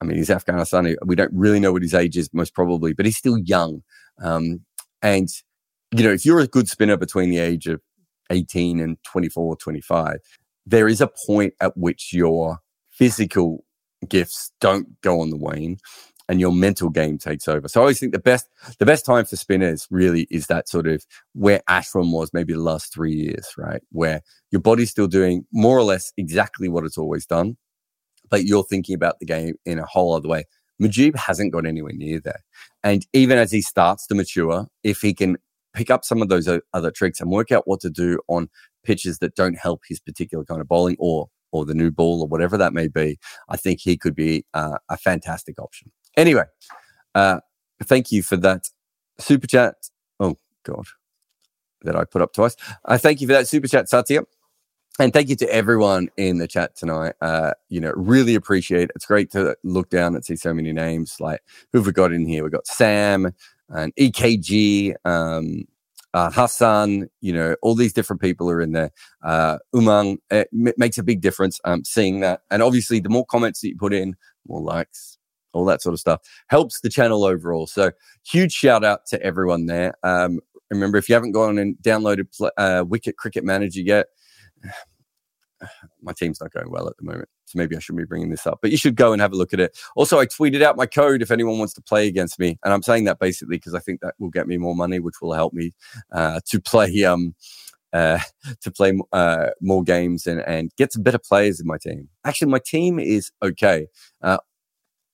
i 0.00 0.04
mean 0.04 0.16
he's 0.16 0.30
afghanistan 0.30 0.96
we 1.04 1.14
don't 1.14 1.32
really 1.32 1.60
know 1.60 1.72
what 1.72 1.82
his 1.82 1.94
age 1.94 2.16
is 2.16 2.28
most 2.32 2.54
probably 2.54 2.92
but 2.92 3.06
he's 3.06 3.16
still 3.16 3.38
young. 3.38 3.82
Um, 4.22 4.60
and 5.00 5.28
you 5.92 6.04
know 6.04 6.12
if 6.12 6.26
you're 6.26 6.40
a 6.40 6.46
good 6.46 6.68
spinner 6.68 6.96
between 6.96 7.30
the 7.30 7.38
age 7.38 7.66
of 7.66 7.80
18 8.30 8.80
and 8.80 8.96
24 9.04 9.56
25 9.56 10.18
there 10.64 10.88
is 10.88 11.00
a 11.00 11.10
point 11.26 11.54
at 11.60 11.76
which 11.76 12.12
your 12.12 12.58
physical 12.90 13.64
gifts 14.08 14.52
don't 14.60 15.00
go 15.00 15.20
on 15.20 15.30
the 15.30 15.36
wane 15.36 15.78
and 16.32 16.40
your 16.40 16.50
mental 16.50 16.88
game 16.88 17.18
takes 17.18 17.46
over. 17.46 17.68
So 17.68 17.78
I 17.78 17.82
always 17.82 18.00
think 18.00 18.12
the 18.12 18.18
best 18.18 18.48
the 18.78 18.86
best 18.86 19.04
time 19.04 19.26
for 19.26 19.36
spinners 19.36 19.86
really 19.90 20.26
is 20.30 20.46
that 20.46 20.66
sort 20.66 20.86
of 20.86 21.04
where 21.34 21.60
Ashwin 21.68 22.10
was 22.10 22.30
maybe 22.32 22.54
the 22.54 22.58
last 22.58 22.90
three 22.90 23.12
years, 23.12 23.52
right? 23.58 23.82
Where 23.90 24.22
your 24.50 24.62
body's 24.62 24.90
still 24.90 25.08
doing 25.08 25.44
more 25.52 25.76
or 25.76 25.82
less 25.82 26.10
exactly 26.16 26.70
what 26.70 26.84
it's 26.84 26.96
always 26.96 27.26
done, 27.26 27.58
but 28.30 28.46
you're 28.46 28.64
thinking 28.64 28.94
about 28.94 29.18
the 29.18 29.26
game 29.26 29.56
in 29.66 29.78
a 29.78 29.84
whole 29.84 30.14
other 30.14 30.26
way. 30.26 30.44
Mujeeb 30.80 31.14
hasn't 31.16 31.52
got 31.52 31.66
anywhere 31.66 31.92
near 31.92 32.18
there. 32.18 32.42
And 32.82 33.06
even 33.12 33.36
as 33.36 33.52
he 33.52 33.60
starts 33.60 34.06
to 34.06 34.14
mature, 34.14 34.68
if 34.82 35.02
he 35.02 35.12
can 35.12 35.36
pick 35.74 35.90
up 35.90 36.02
some 36.02 36.22
of 36.22 36.30
those 36.30 36.48
other 36.72 36.90
tricks 36.90 37.20
and 37.20 37.30
work 37.30 37.52
out 37.52 37.68
what 37.68 37.80
to 37.80 37.90
do 37.90 38.18
on 38.28 38.48
pitches 38.84 39.18
that 39.18 39.34
don't 39.34 39.58
help 39.58 39.82
his 39.86 40.00
particular 40.00 40.46
kind 40.46 40.62
of 40.62 40.68
bowling 40.68 40.96
or 40.98 41.28
or 41.50 41.66
the 41.66 41.74
new 41.74 41.90
ball 41.90 42.22
or 42.22 42.28
whatever 42.28 42.56
that 42.56 42.72
may 42.72 42.88
be, 42.88 43.18
I 43.50 43.58
think 43.58 43.80
he 43.80 43.98
could 43.98 44.14
be 44.14 44.46
uh, 44.54 44.78
a 44.88 44.96
fantastic 44.96 45.58
option. 45.58 45.92
Anyway, 46.16 46.44
uh, 47.14 47.40
thank 47.84 48.12
you 48.12 48.22
for 48.22 48.36
that 48.38 48.68
super 49.18 49.46
chat. 49.46 49.76
Oh 50.20 50.36
God, 50.64 50.86
that 51.82 51.96
I 51.96 52.04
put 52.04 52.22
up 52.22 52.32
twice. 52.32 52.56
I 52.84 52.94
uh, 52.94 52.98
thank 52.98 53.20
you 53.20 53.26
for 53.26 53.34
that 53.34 53.48
super 53.48 53.68
chat, 53.68 53.88
Satya. 53.88 54.22
And 54.98 55.12
thank 55.12 55.30
you 55.30 55.36
to 55.36 55.52
everyone 55.52 56.10
in 56.18 56.38
the 56.38 56.46
chat 56.46 56.76
tonight. 56.76 57.14
Uh, 57.20 57.52
you 57.68 57.80
know, 57.80 57.92
really 57.96 58.34
appreciate 58.34 58.84
it. 58.84 58.90
It's 58.94 59.06
great 59.06 59.30
to 59.32 59.56
look 59.64 59.88
down 59.88 60.14
and 60.14 60.24
see 60.24 60.36
so 60.36 60.52
many 60.52 60.72
names. 60.72 61.16
Like 61.18 61.40
who've 61.72 61.86
we 61.86 61.92
got 61.92 62.12
in 62.12 62.26
here? 62.26 62.42
We've 62.42 62.52
got 62.52 62.66
Sam 62.66 63.32
and 63.70 63.94
EKG, 63.96 64.94
um, 65.04 65.64
uh, 66.14 66.30
Hassan, 66.30 67.08
you 67.22 67.32
know, 67.32 67.56
all 67.62 67.74
these 67.74 67.94
different 67.94 68.20
people 68.20 68.50
are 68.50 68.60
in 68.60 68.72
there. 68.72 68.90
Uh, 69.24 69.58
Umang, 69.74 70.18
it 70.30 70.48
m- 70.52 70.74
makes 70.76 70.98
a 70.98 71.02
big 71.02 71.22
difference 71.22 71.58
um, 71.64 71.84
seeing 71.84 72.20
that. 72.20 72.42
And 72.50 72.62
obviously, 72.62 73.00
the 73.00 73.08
more 73.08 73.24
comments 73.24 73.62
that 73.62 73.68
you 73.68 73.76
put 73.78 73.94
in, 73.94 74.14
more 74.46 74.60
likes, 74.60 75.18
all 75.52 75.64
that 75.66 75.82
sort 75.82 75.92
of 75.92 76.00
stuff 76.00 76.20
helps 76.48 76.80
the 76.80 76.88
channel 76.88 77.24
overall. 77.24 77.66
So, 77.66 77.92
huge 78.24 78.52
shout 78.52 78.84
out 78.84 79.06
to 79.06 79.22
everyone 79.22 79.66
there. 79.66 79.94
Um, 80.02 80.40
remember, 80.70 80.98
if 80.98 81.08
you 81.08 81.14
haven't 81.14 81.32
gone 81.32 81.58
and 81.58 81.76
downloaded 81.82 82.26
uh, 82.56 82.84
Wicket 82.86 83.16
Cricket 83.16 83.44
Manager 83.44 83.80
yet, 83.80 84.06
my 86.02 86.12
team's 86.12 86.40
not 86.40 86.52
going 86.52 86.70
well 86.70 86.88
at 86.88 86.96
the 86.96 87.04
moment. 87.04 87.28
So 87.46 87.58
maybe 87.58 87.76
I 87.76 87.80
shouldn't 87.80 88.00
be 88.00 88.08
bringing 88.08 88.30
this 88.30 88.46
up, 88.46 88.60
but 88.62 88.70
you 88.70 88.76
should 88.76 88.96
go 88.96 89.12
and 89.12 89.20
have 89.20 89.32
a 89.32 89.36
look 89.36 89.52
at 89.52 89.60
it. 89.60 89.78
Also, 89.94 90.18
I 90.18 90.26
tweeted 90.26 90.62
out 90.62 90.76
my 90.76 90.86
code 90.86 91.20
if 91.20 91.30
anyone 91.30 91.58
wants 91.58 91.74
to 91.74 91.82
play 91.82 92.08
against 92.08 92.38
me. 92.38 92.58
And 92.64 92.72
I'm 92.72 92.82
saying 92.82 93.04
that 93.04 93.18
basically 93.18 93.56
because 93.56 93.74
I 93.74 93.78
think 93.78 94.00
that 94.00 94.14
will 94.18 94.30
get 94.30 94.46
me 94.46 94.56
more 94.56 94.74
money, 94.74 95.00
which 95.00 95.20
will 95.20 95.34
help 95.34 95.52
me 95.52 95.72
uh, 96.12 96.40
to 96.46 96.60
play, 96.60 97.04
um, 97.04 97.34
uh, 97.92 98.20
to 98.62 98.70
play 98.70 98.98
uh, 99.12 99.48
more 99.60 99.82
games 99.82 100.26
and, 100.26 100.40
and 100.40 100.70
get 100.76 100.92
some 100.92 101.02
better 101.02 101.18
players 101.18 101.60
in 101.60 101.66
my 101.66 101.76
team. 101.76 102.08
Actually, 102.24 102.50
my 102.50 102.60
team 102.64 102.98
is 102.98 103.30
okay. 103.42 103.86
Uh, 104.22 104.38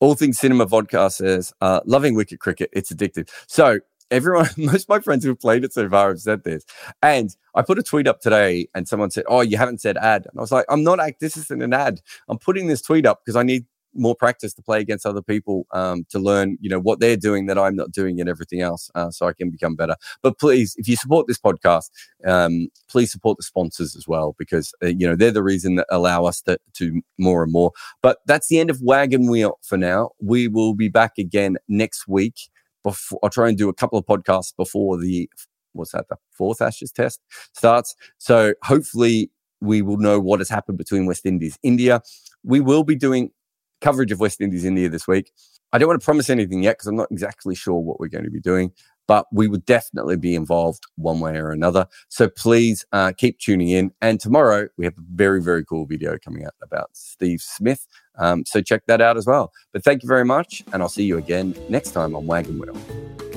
all 0.00 0.14
things 0.14 0.38
cinema 0.38 0.66
vodka 0.66 1.10
says, 1.10 1.52
uh, 1.60 1.80
loving 1.84 2.14
wicket 2.14 2.40
cricket. 2.40 2.70
It's 2.72 2.92
addictive. 2.92 3.28
So 3.46 3.80
everyone, 4.10 4.48
most 4.56 4.84
of 4.84 4.88
my 4.88 5.00
friends 5.00 5.24
who've 5.24 5.38
played 5.38 5.64
it 5.64 5.72
so 5.72 5.88
far 5.88 6.08
have 6.08 6.20
said 6.20 6.44
this. 6.44 6.64
And 7.02 7.34
I 7.54 7.62
put 7.62 7.78
a 7.78 7.82
tweet 7.82 8.06
up 8.06 8.20
today 8.20 8.68
and 8.74 8.88
someone 8.88 9.10
said, 9.10 9.24
Oh, 9.28 9.40
you 9.40 9.56
haven't 9.56 9.80
said 9.80 9.96
ad. 9.96 10.26
And 10.30 10.38
I 10.38 10.40
was 10.40 10.52
like, 10.52 10.66
I'm 10.68 10.82
not, 10.82 11.00
act- 11.00 11.20
this 11.20 11.36
isn't 11.36 11.62
an 11.62 11.72
ad. 11.72 12.00
I'm 12.28 12.38
putting 12.38 12.68
this 12.68 12.82
tweet 12.82 13.06
up 13.06 13.20
because 13.24 13.36
I 13.36 13.42
need 13.42 13.66
more 13.94 14.14
practice 14.14 14.54
to 14.54 14.62
play 14.62 14.80
against 14.80 15.06
other 15.06 15.22
people 15.22 15.66
um, 15.72 16.04
to 16.10 16.18
learn, 16.18 16.56
you 16.60 16.68
know, 16.68 16.78
what 16.78 17.00
they're 17.00 17.16
doing 17.16 17.46
that 17.46 17.58
I'm 17.58 17.76
not 17.76 17.92
doing 17.92 18.20
and 18.20 18.28
everything 18.28 18.60
else, 18.60 18.90
uh, 18.94 19.10
so 19.10 19.26
I 19.26 19.32
can 19.32 19.50
become 19.50 19.74
better. 19.74 19.96
But 20.22 20.38
please, 20.38 20.74
if 20.78 20.88
you 20.88 20.96
support 20.96 21.26
this 21.26 21.38
podcast, 21.38 21.90
um, 22.26 22.68
please 22.88 23.10
support 23.10 23.36
the 23.36 23.42
sponsors 23.42 23.96
as 23.96 24.06
well 24.06 24.34
because 24.38 24.72
uh, 24.82 24.88
you 24.88 25.06
know 25.06 25.16
they're 25.16 25.30
the 25.30 25.42
reason 25.42 25.76
that 25.76 25.86
allow 25.90 26.24
us 26.24 26.40
to, 26.42 26.58
to 26.74 27.00
more 27.18 27.42
and 27.42 27.52
more. 27.52 27.72
But 28.02 28.18
that's 28.26 28.48
the 28.48 28.58
end 28.58 28.70
of 28.70 28.80
Wagon 28.82 29.28
Wheel 29.28 29.58
for 29.62 29.76
now. 29.76 30.10
We 30.20 30.48
will 30.48 30.74
be 30.74 30.88
back 30.88 31.18
again 31.18 31.56
next 31.68 32.06
week 32.08 32.50
before 32.82 33.18
I'll 33.22 33.30
try 33.30 33.48
and 33.48 33.58
do 33.58 33.68
a 33.68 33.74
couple 33.74 33.98
of 33.98 34.06
podcasts 34.06 34.54
before 34.56 34.98
the 34.98 35.28
what's 35.72 35.92
that 35.92 36.08
the 36.08 36.16
fourth 36.30 36.60
Ashes 36.60 36.92
test 36.92 37.20
starts. 37.54 37.94
So 38.18 38.54
hopefully 38.64 39.30
we 39.60 39.82
will 39.82 39.96
know 39.96 40.20
what 40.20 40.40
has 40.40 40.48
happened 40.48 40.78
between 40.78 41.06
West 41.06 41.26
Indies 41.26 41.58
India. 41.62 42.02
We 42.44 42.60
will 42.60 42.84
be 42.84 42.94
doing 42.94 43.30
coverage 43.80 44.12
of 44.12 44.20
West 44.20 44.40
Indies 44.40 44.64
India 44.64 44.88
this 44.88 45.06
week. 45.06 45.32
I 45.72 45.78
don't 45.78 45.88
want 45.88 46.00
to 46.00 46.04
promise 46.04 46.30
anything 46.30 46.62
yet 46.62 46.76
because 46.78 46.86
I'm 46.86 46.96
not 46.96 47.10
exactly 47.10 47.54
sure 47.54 47.78
what 47.78 48.00
we're 48.00 48.08
going 48.08 48.24
to 48.24 48.30
be 48.30 48.40
doing 48.40 48.72
but 49.08 49.26
we 49.32 49.48
would 49.48 49.64
definitely 49.64 50.16
be 50.16 50.36
involved 50.36 50.84
one 50.96 51.18
way 51.18 51.36
or 51.36 51.50
another. 51.50 51.88
So 52.10 52.28
please 52.28 52.84
uh, 52.92 53.12
keep 53.16 53.38
tuning 53.40 53.70
in. 53.70 53.90
And 54.00 54.20
tomorrow 54.20 54.68
we 54.76 54.84
have 54.84 54.96
a 54.96 55.02
very, 55.14 55.42
very 55.42 55.64
cool 55.64 55.86
video 55.86 56.16
coming 56.18 56.44
out 56.44 56.54
about 56.62 56.90
Steve 56.92 57.40
Smith. 57.40 57.86
Um, 58.18 58.44
so 58.44 58.60
check 58.60 58.82
that 58.86 59.00
out 59.00 59.16
as 59.16 59.26
well. 59.26 59.50
But 59.72 59.82
thank 59.82 60.02
you 60.02 60.08
very 60.08 60.24
much. 60.24 60.62
And 60.72 60.82
I'll 60.82 60.88
see 60.88 61.04
you 61.04 61.18
again 61.18 61.56
next 61.68 61.92
time 61.92 62.14
on 62.14 62.26
Wagon 62.26 62.58
Wheel. 62.58 63.27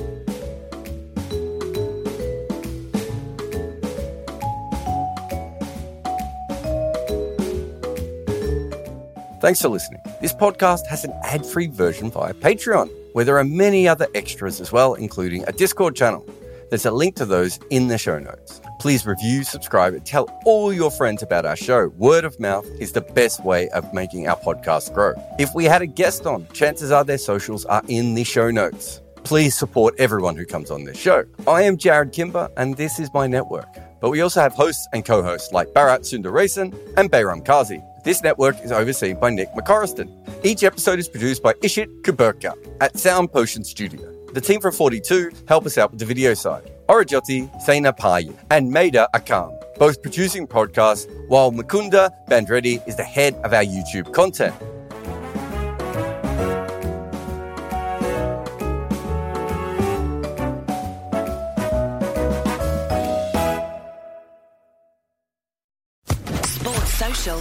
Thanks 9.42 9.60
for 9.60 9.70
listening. 9.70 10.00
This 10.20 10.32
podcast 10.32 10.86
has 10.86 11.02
an 11.02 11.12
ad 11.24 11.44
free 11.44 11.66
version 11.66 12.12
via 12.12 12.32
Patreon 12.32 12.88
where 13.12 13.24
there 13.24 13.38
are 13.38 13.44
many 13.44 13.88
other 13.88 14.06
extras 14.14 14.60
as 14.60 14.70
well, 14.70 14.94
including 14.94 15.42
a 15.48 15.52
Discord 15.52 15.96
channel. 15.96 16.24
There's 16.70 16.86
a 16.86 16.92
link 16.92 17.16
to 17.16 17.26
those 17.26 17.58
in 17.68 17.88
the 17.88 17.98
show 17.98 18.20
notes. 18.20 18.60
Please 18.78 19.04
review, 19.04 19.42
subscribe, 19.42 19.94
and 19.94 20.06
tell 20.06 20.28
all 20.44 20.72
your 20.72 20.92
friends 20.92 21.24
about 21.24 21.44
our 21.44 21.56
show. 21.56 21.88
Word 21.98 22.24
of 22.24 22.38
mouth 22.38 22.64
is 22.78 22.92
the 22.92 23.00
best 23.00 23.44
way 23.44 23.68
of 23.70 23.92
making 23.92 24.28
our 24.28 24.38
podcast 24.38 24.94
grow. 24.94 25.12
If 25.40 25.52
we 25.56 25.64
had 25.64 25.82
a 25.82 25.86
guest 25.88 26.24
on, 26.24 26.46
chances 26.52 26.92
are 26.92 27.02
their 27.02 27.18
socials 27.18 27.64
are 27.64 27.82
in 27.88 28.14
the 28.14 28.22
show 28.22 28.52
notes. 28.52 29.00
Please 29.24 29.58
support 29.58 29.96
everyone 29.98 30.36
who 30.36 30.46
comes 30.46 30.70
on 30.70 30.84
this 30.84 30.96
show. 30.96 31.24
I 31.48 31.62
am 31.62 31.78
Jarrod 31.78 32.12
Kimber, 32.12 32.48
and 32.56 32.76
this 32.76 33.00
is 33.00 33.12
my 33.12 33.26
network. 33.26 33.66
But 34.00 34.10
we 34.10 34.20
also 34.20 34.40
have 34.40 34.52
hosts 34.52 34.86
and 34.92 35.04
co 35.04 35.20
hosts 35.20 35.50
like 35.50 35.66
Bharat 35.70 36.02
Sundaresan 36.02 36.72
and 36.96 37.10
Bayram 37.10 37.44
Kazi. 37.44 37.82
This 38.04 38.20
network 38.20 38.60
is 38.64 38.72
overseen 38.72 39.20
by 39.20 39.30
Nick 39.30 39.52
McCorriston. 39.52 40.10
Each 40.44 40.64
episode 40.64 40.98
is 40.98 41.08
produced 41.08 41.40
by 41.40 41.52
Ishit 41.54 42.02
Kuberkar 42.02 42.54
at 42.80 42.98
Sound 42.98 43.32
Potion 43.32 43.62
Studio. 43.62 44.12
The 44.32 44.40
team 44.40 44.60
from 44.60 44.72
42 44.72 45.30
help 45.46 45.66
us 45.66 45.78
out 45.78 45.92
with 45.92 46.00
the 46.00 46.06
video 46.06 46.34
side. 46.34 46.68
Aurojyoti, 46.88 47.48
Sena 47.62 47.92
Payi, 47.92 48.36
and 48.50 48.72
Maida 48.72 49.06
Akam, 49.14 49.56
both 49.78 50.02
producing 50.02 50.48
podcasts, 50.48 51.08
while 51.28 51.52
Mukunda 51.52 52.10
Bandreddi 52.28 52.86
is 52.88 52.96
the 52.96 53.04
head 53.04 53.34
of 53.44 53.52
our 53.52 53.62
YouTube 53.62 54.12
content. 54.12 54.54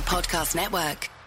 Podcast 0.02 0.56
Network. 0.56 1.21